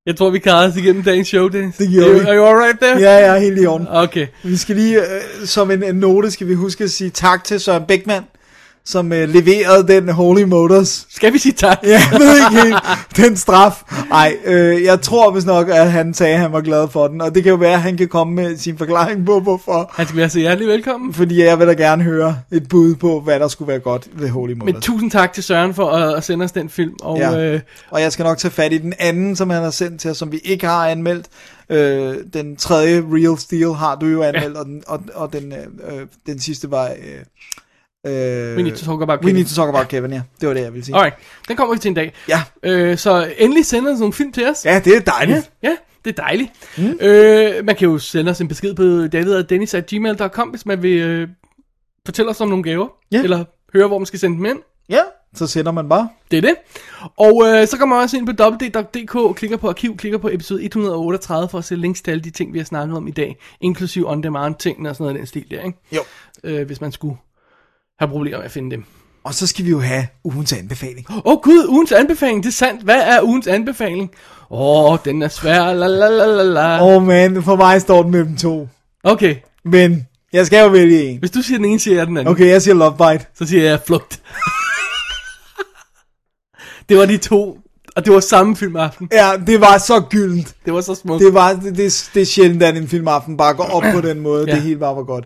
[0.06, 1.78] Jeg tror, vi klarer os igennem dagens show, Dennis.
[1.78, 2.28] Det gjorde Are you- vi.
[2.30, 3.00] Are you alright there?
[3.00, 3.88] Ja, jeg er helt i orden.
[3.91, 4.28] Okay.
[4.44, 7.60] Vi skal lige, øh, som en, en note, skal vi huske at sige tak til
[7.60, 8.26] Søren Beckmann,
[8.85, 11.05] som øh, leverede den Holy Motors.
[11.10, 11.77] Skal vi sige tak?
[11.84, 12.76] Ja, jeg ved ikke helt,
[13.18, 13.84] den straf.
[14.10, 17.22] Nej, øh, jeg tror vist nok, at han sagde, at han var glad for den,
[17.22, 19.91] og det kan jo være, at han kan komme med sin forklaring på, hvorfor.
[19.93, 21.14] Han skal være så hjertelig velkommen.
[21.14, 24.30] Fordi jeg vil da gerne høre et bud på, hvad der skulle være godt ved
[24.30, 24.73] Holy Motors.
[24.73, 26.93] Men tusind tak til Søren for at, at sende os den film.
[27.01, 27.31] Og Ja.
[27.31, 27.53] ja.
[27.53, 30.11] øh, Og jeg skal nok tage fat i den anden, som han har sendt til
[30.11, 31.26] os, som vi ikke har anmeldt.
[31.69, 34.60] Øh, den tredje, Real Steel, har du jo anmeldt, ja.
[34.60, 36.85] og, den, og, og den, øh, øh, den sidste var...
[36.85, 37.19] Øh,
[38.05, 39.35] øh, We need to talk about We Kevin.
[39.35, 40.21] need to talk about Kevin, ja.
[40.41, 40.95] Det var det, jeg ville sige.
[40.95, 41.15] alright,
[41.47, 42.13] den kommer vi til en dag.
[42.30, 42.43] Ja.
[42.63, 44.65] Øh, så endelig send os nogle film til os.
[44.65, 45.51] ja, det er dejligt.
[45.63, 45.75] Ja, ja
[46.05, 46.51] det er dejligt.
[46.77, 46.97] Mm.
[47.01, 51.27] Øh, man kan jo sende os en besked på david.dennis.gmail.com, hvis man vil øh,
[52.05, 52.88] fortælle os om nogle gaver.
[53.11, 53.23] Ja.
[53.23, 54.59] Eller høre, hvor man skal sende dem ind.
[54.89, 54.99] Ja,
[55.35, 56.09] Så sender man bare.
[56.31, 56.55] Det er det.
[57.17, 60.63] Og øh, så kommer man også ind på www.dk, klikker på arkiv, klikker på episode
[60.65, 63.38] 138 for at se links til alle de ting, vi har snakket om i dag,
[63.61, 65.77] inklusive on-demand ting og sådan noget af den stil der, ikke?
[65.91, 66.01] Jo.
[66.43, 67.17] Øh, hvis man skulle
[67.99, 68.86] have problemer med at finde dem.
[69.24, 71.06] Og så skal vi jo have ugens anbefaling.
[71.10, 72.84] Åh oh, gud, ugens anbefaling, det er sandt.
[72.84, 74.11] Hvad er ugens anbefaling?
[74.49, 76.84] Åh, oh, den er svær, la la la la la.
[76.84, 78.68] Åh oh, man, for mig står den mellem to.
[79.03, 81.20] Okay, Men jeg skal jo vælge en.
[81.20, 82.32] hvis du siger den ene, siger jeg den anden.
[82.32, 83.26] Okay, jeg siger Love Bite.
[83.36, 84.22] Så siger jeg flugt.
[86.90, 87.57] det var de to,
[87.95, 89.10] og det var samme filmaften.
[89.11, 90.56] Ja, det var så gyldent.
[90.65, 91.24] Det var så smukt.
[91.24, 94.20] Det, var, det, det, det er sjældent, at en filmaften bare går op på den
[94.20, 94.45] måde.
[94.48, 94.56] Ja.
[94.56, 95.26] Det hele bare var godt.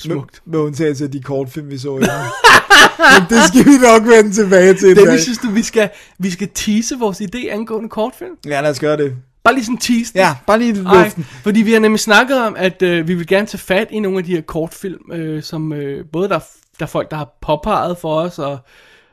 [0.00, 0.42] Smukt.
[0.44, 4.32] Med, med undtagelse af de kortfilm, vi så i Men det skal vi nok vende
[4.32, 5.04] tilbage til en dag.
[5.04, 8.36] Dennis, synes du, vi skal, vi skal tease vores idé angående kortfilm?
[8.46, 9.16] Ja, lad os gøre det.
[9.44, 10.20] Bare lige sådan tease den.
[10.20, 11.24] Ja, bare lige i Ej, luften.
[11.42, 14.18] fordi vi har nemlig snakket om, at øh, vi vil gerne tage fat i nogle
[14.18, 16.38] af de her kortfilm, øh, som øh, både der,
[16.78, 18.58] der er folk, der har påpeget for os, og,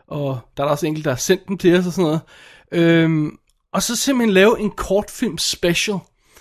[0.07, 2.19] og der er der også enkelt, der har sendt dem til os og sådan noget.
[2.71, 3.31] Øhm,
[3.73, 5.97] og så simpelthen lave en kortfilm special,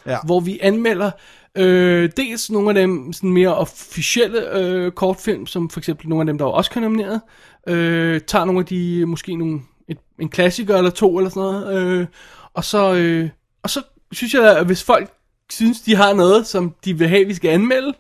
[0.07, 0.19] Ja.
[0.25, 1.11] hvor vi anmelder
[1.55, 6.27] øh, dels nogle af dem sådan mere officielle øh, kortfilm, som for eksempel nogle af
[6.27, 7.21] dem, der var også nomineret,
[7.67, 11.83] øh, tager nogle af de, måske nogle, et, en klassiker eller to eller sådan noget,
[11.83, 12.07] øh,
[12.55, 13.29] og så, øh,
[13.63, 13.83] og så
[14.13, 15.11] synes jeg, at hvis folk
[15.51, 17.93] synes, de har noget, som de vil have, vi skal anmelde,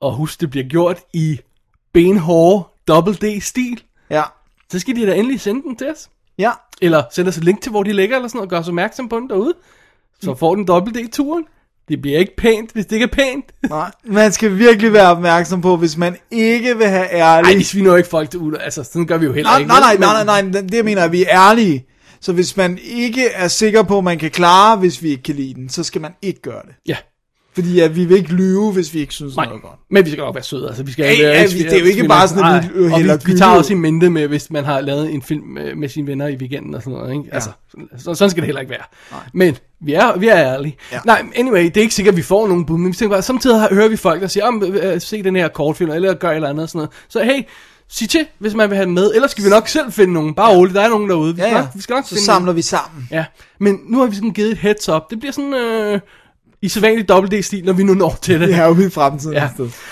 [0.00, 1.40] og husk, det bliver gjort i
[1.92, 4.22] benhårde double D-stil, Ja.
[4.72, 6.10] så skal de da endelig sende den til os.
[6.38, 6.50] Ja.
[6.82, 8.68] Eller sende os et link til, hvor de ligger, eller sådan noget, og gøre os
[8.68, 9.54] opmærksom på den derude.
[10.22, 11.44] Så får den dobbelt D-turen.
[11.90, 13.44] Det bliver ikke pænt, hvis det ikke er pænt.
[13.70, 17.50] Nej, man skal virkelig være opmærksom på, hvis man ikke vil have ærlig...
[17.50, 18.56] Ej, vi sviner jo ikke folk til ud.
[18.60, 19.68] Altså, sådan gør vi jo heller nej, ikke.
[19.68, 21.86] nej, nej, nej, nej, nej, det jeg mener, at vi er ærlige.
[22.20, 25.34] Så hvis man ikke er sikker på, at man kan klare, hvis vi ikke kan
[25.34, 26.74] lide den, så skal man ikke gøre det.
[26.88, 26.96] Ja,
[27.54, 29.44] Fordi at vi vil ikke lyve, hvis vi ikke synes, nej.
[29.44, 29.78] noget er godt.
[29.90, 30.68] Men vi skal nok være søde.
[30.68, 33.14] Altså, vi skal Ja, ja, vi- det er jo ikke bare sådan, at vi hælder
[33.14, 35.74] og vi, vi tager også i mente med, hvis man har lavet en film med,
[35.74, 37.12] med sine venner i weekenden og sådan noget.
[37.12, 37.24] Ikke?
[37.32, 37.50] Altså,
[37.98, 38.84] så, sådan skal det heller ikke være.
[39.12, 39.20] Nej.
[39.34, 40.76] Men vi er, vi er ærlige.
[40.92, 40.98] Ja.
[41.06, 43.22] Nej, anyway, det er ikke sikkert, at vi får nogen bud, men vi tænker bare,
[43.22, 46.34] samtidig hører vi folk, der siger, om, øh, se den her kortfilm, eller gør et
[46.34, 46.90] eller andet og sådan noget.
[47.08, 47.42] Så hey,
[47.88, 49.10] sig til, hvis man vil have den med.
[49.14, 50.34] Ellers skal vi nok selv finde nogen.
[50.34, 51.34] Bare roligt, der er nogen derude.
[51.36, 51.60] Vi Ja, skal, ja.
[51.62, 53.08] nok, vi skal nok Så finde samler vi sammen.
[53.10, 53.24] Ja,
[53.60, 55.02] men nu har vi sådan givet et heads up.
[55.10, 56.00] Det bliver sådan øh,
[56.62, 58.48] i sædvanlig dobbelt-D-stil, når vi nu når til det.
[58.48, 59.34] Det er jo i fremtiden.
[59.34, 59.48] Ja.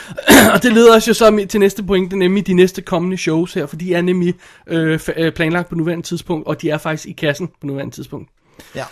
[0.55, 3.67] og det leder os jo så til næste pointe, nemlig de næste kommende shows her,
[3.67, 4.35] for de er nemlig
[4.67, 8.31] øh, øh, planlagt på nuværende tidspunkt, og de er faktisk i kassen på nuværende tidspunkt.
[8.75, 8.85] Ja.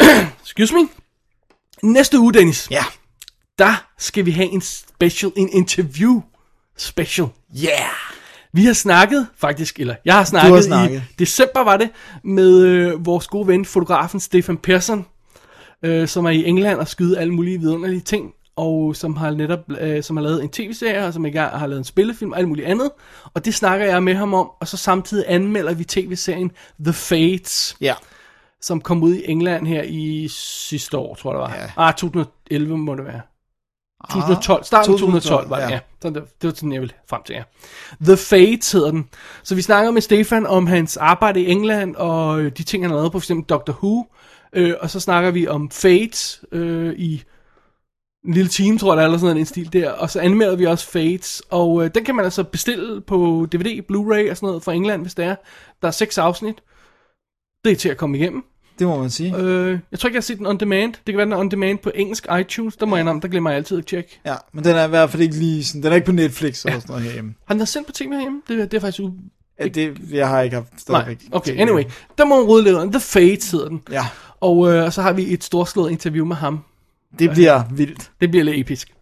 [0.44, 0.88] Excuse me.
[1.82, 2.84] Næste uge, Dennis, Ja.
[3.58, 6.20] der skal vi have en special, en interview
[6.76, 7.28] special.
[7.64, 7.72] Yeah.
[8.52, 11.02] Vi har snakket, faktisk, eller jeg har snakket, har snakket.
[11.10, 11.90] i december var det,
[12.24, 15.06] med øh, vores gode ven, fotografen Stefan Persson,
[15.86, 19.60] øh, som er i England og skyder alle mulige vidunderlige ting, og som har netop
[19.80, 22.48] øh, som har lavet en tv-serie, og som ikke har lavet en spillefilm og alt
[22.48, 22.90] muligt andet.
[23.34, 26.50] Og det snakker jeg med ham om, og så samtidig anmelder vi tv-serien
[26.84, 27.94] The Fates, Ja.
[28.60, 31.64] som kom ud i England her i sidste år, tror jeg det var.
[31.76, 31.88] Ja.
[31.88, 33.20] Ah, 2011 må det være.
[34.10, 35.80] 2012, starten af 2012 var det, ja.
[36.04, 36.08] ja.
[36.08, 37.42] det, det var sådan, jeg ville frem til, ja.
[38.04, 39.08] The Fates hedder den.
[39.42, 42.96] Så vi snakker med Stefan om hans arbejde i England, og de ting, han har
[42.96, 44.06] lavet på, eksempel Doctor Who.
[44.56, 47.22] Øh, og så snakker vi om Fates øh, i
[48.26, 49.90] en lille time, tror jeg, er, eller sådan en stil der.
[49.90, 53.82] Og så anmelder vi også Fates, og øh, den kan man altså bestille på DVD,
[53.90, 55.36] Blu-ray og sådan noget fra England, hvis det er.
[55.82, 56.56] Der er seks afsnit.
[57.64, 58.44] Det er til at komme igennem.
[58.78, 59.36] Det må man sige.
[59.36, 60.92] Øh, jeg tror ikke, jeg har set den on demand.
[60.92, 62.76] Det kan være, den er on demand på engelsk iTunes.
[62.76, 64.20] Der må jeg om, der glemmer jeg altid at tjekke.
[64.26, 66.64] Ja, men den er i hvert fald ikke lige sådan, den er ikke på Netflix
[66.64, 67.34] eller sådan noget herhjemme.
[67.46, 68.42] Har den været sendt på tv herhjemme?
[68.48, 69.10] Det, det er faktisk u...
[69.60, 71.18] Ja, det, jeg har ikke haft Nej, stadigvæk.
[71.32, 71.84] okay, anyway.
[72.20, 72.90] Under.
[72.90, 73.82] The Fates hedder den.
[73.90, 74.06] Ja,
[74.40, 76.60] Og øh, så har vi et storslået interview med ham.
[77.18, 78.10] det bliver vildt.
[78.20, 78.92] Det bliver lidt episk.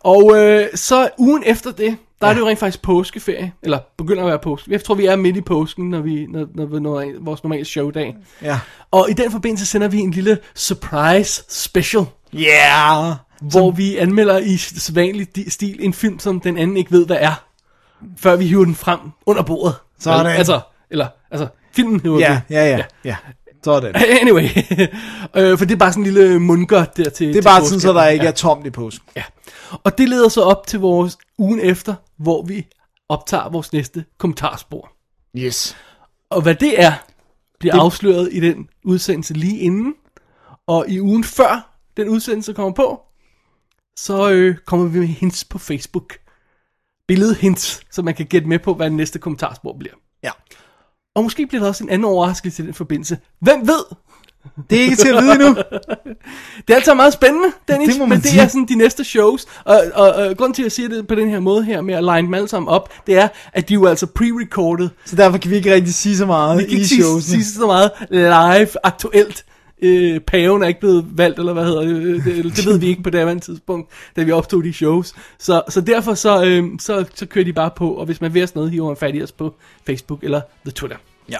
[0.00, 2.30] Og øh, så ugen efter det, der ja.
[2.30, 3.52] er det jo rent faktisk påskeferie.
[3.62, 4.72] Eller begynder at være påske.
[4.72, 7.64] Jeg tror, vi er midt i påsken, når vi når, når vi når vores normale
[7.64, 8.16] showdag.
[8.42, 8.60] Ja.
[8.90, 12.04] Og i den forbindelse sender vi en lille surprise special.
[12.34, 13.14] Yeah!
[13.40, 17.45] Hvor vi anmelder i sædvanlig stil en film, som den anden ikke ved, hvad er.
[18.16, 19.74] Før vi hiver den frem under bordet.
[19.98, 20.26] Sådan.
[20.26, 20.60] Altså,
[20.90, 22.54] eller, altså, filmen hiver Ja, vi.
[22.54, 23.16] ja, ja, ja.
[23.64, 23.94] Sådan.
[24.20, 24.48] Anyway,
[25.36, 27.80] øh, for det er bare sådan en lille mundgodt der til Det er bare sådan,
[27.80, 29.08] så der ikke er tomt i påsken.
[29.16, 29.22] Ja.
[29.84, 32.66] Og det leder så op til vores ugen efter, hvor vi
[33.08, 34.92] optager vores næste kommentarspor.
[35.36, 35.76] Yes.
[36.30, 36.92] Og hvad det er,
[37.60, 37.80] bliver det...
[37.80, 39.94] afsløret i den udsendelse lige inden.
[40.66, 43.00] Og i ugen før den udsendelse kommer på,
[43.98, 46.16] så øh, kommer vi med hints på Facebook.
[47.08, 49.94] Billedhints, så man kan gætte med på, hvad den næste kommentarspor bliver.
[50.24, 50.30] Ja.
[51.16, 53.18] Og måske bliver der også en anden overraskelse i den forbindelse.
[53.40, 53.84] Hvem ved?
[54.70, 55.48] Det er ikke til at vide endnu.
[56.68, 58.42] Det er altså meget spændende, Dennis, Det men det sige.
[58.42, 59.46] er sådan de næste shows.
[59.64, 61.94] Og, og, og grund til, at jeg siger det på den her måde her, med
[61.94, 64.88] at line dem alle sammen op, det er, at de er jo altså pre-recorded.
[65.04, 67.42] Så derfor kan vi ikke rigtig sige så meget Vi kan i ikke sige, showsene.
[67.42, 69.44] sige så meget live, aktuelt.
[69.82, 72.86] Øh, paven er ikke blevet valgt, eller hvad hedder det, Øh, det, det ved vi
[72.86, 75.12] ikke på det andet tidspunkt, da vi optog de shows.
[75.38, 78.40] Så, så derfor så, øh, så, så kører de bare på, og hvis man vil
[78.40, 79.54] have noget, hiver man fat i os på
[79.86, 80.96] Facebook eller The Twitter.
[81.28, 81.36] Ja.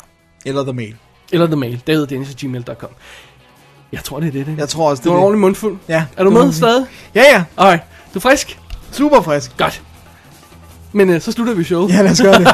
[0.46, 0.96] Eller The Mail.
[1.32, 2.88] Eller the mail, daviddennis.gmail.com.
[3.92, 4.58] Jeg tror, det er det, det.
[4.58, 5.76] Jeg tror også, det det var er ordentlig mundfuld.
[5.88, 6.86] Ja, Er du må med stadig?
[7.14, 7.44] Ja, ja.
[7.56, 7.82] Alright.
[8.14, 8.58] Du er frisk?
[8.92, 9.56] Super frisk.
[9.56, 9.82] Godt.
[10.92, 11.90] Men øh, så slutter vi showet.
[11.92, 12.48] Ja, lad os gøre det.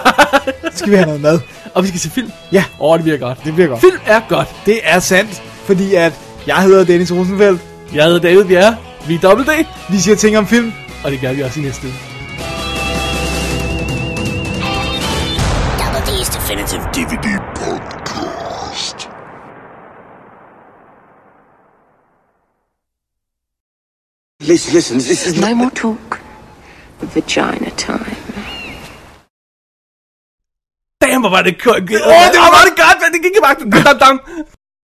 [0.73, 1.41] Så skal vi have noget mad.
[1.75, 2.31] Og vi skal se film.
[2.53, 2.65] Ja.
[2.81, 3.39] Åh, oh, det bliver godt.
[3.45, 3.81] Det bliver godt.
[3.81, 4.49] Film er godt.
[4.67, 6.13] Det er sandt, fordi at
[6.47, 7.63] jeg hedder Dennis Rosenfeldt.
[7.95, 8.77] Jeg hedder David Bjerre.
[9.09, 9.67] Vi er Double D.
[9.91, 10.73] Vi siger ting om film.
[11.05, 11.95] Og det gør vi også i næste uge.
[15.81, 19.09] Double D's Definitive DVD podcast.
[24.41, 26.21] Listen, listen, this is No more talk.
[27.15, 28.17] Vagina time.
[31.03, 31.67] Damn, hvor var det.
[31.67, 33.71] Åh, oh, det var, det godt, men det gik i vagten.
[33.71, 34.21] Dam, dam.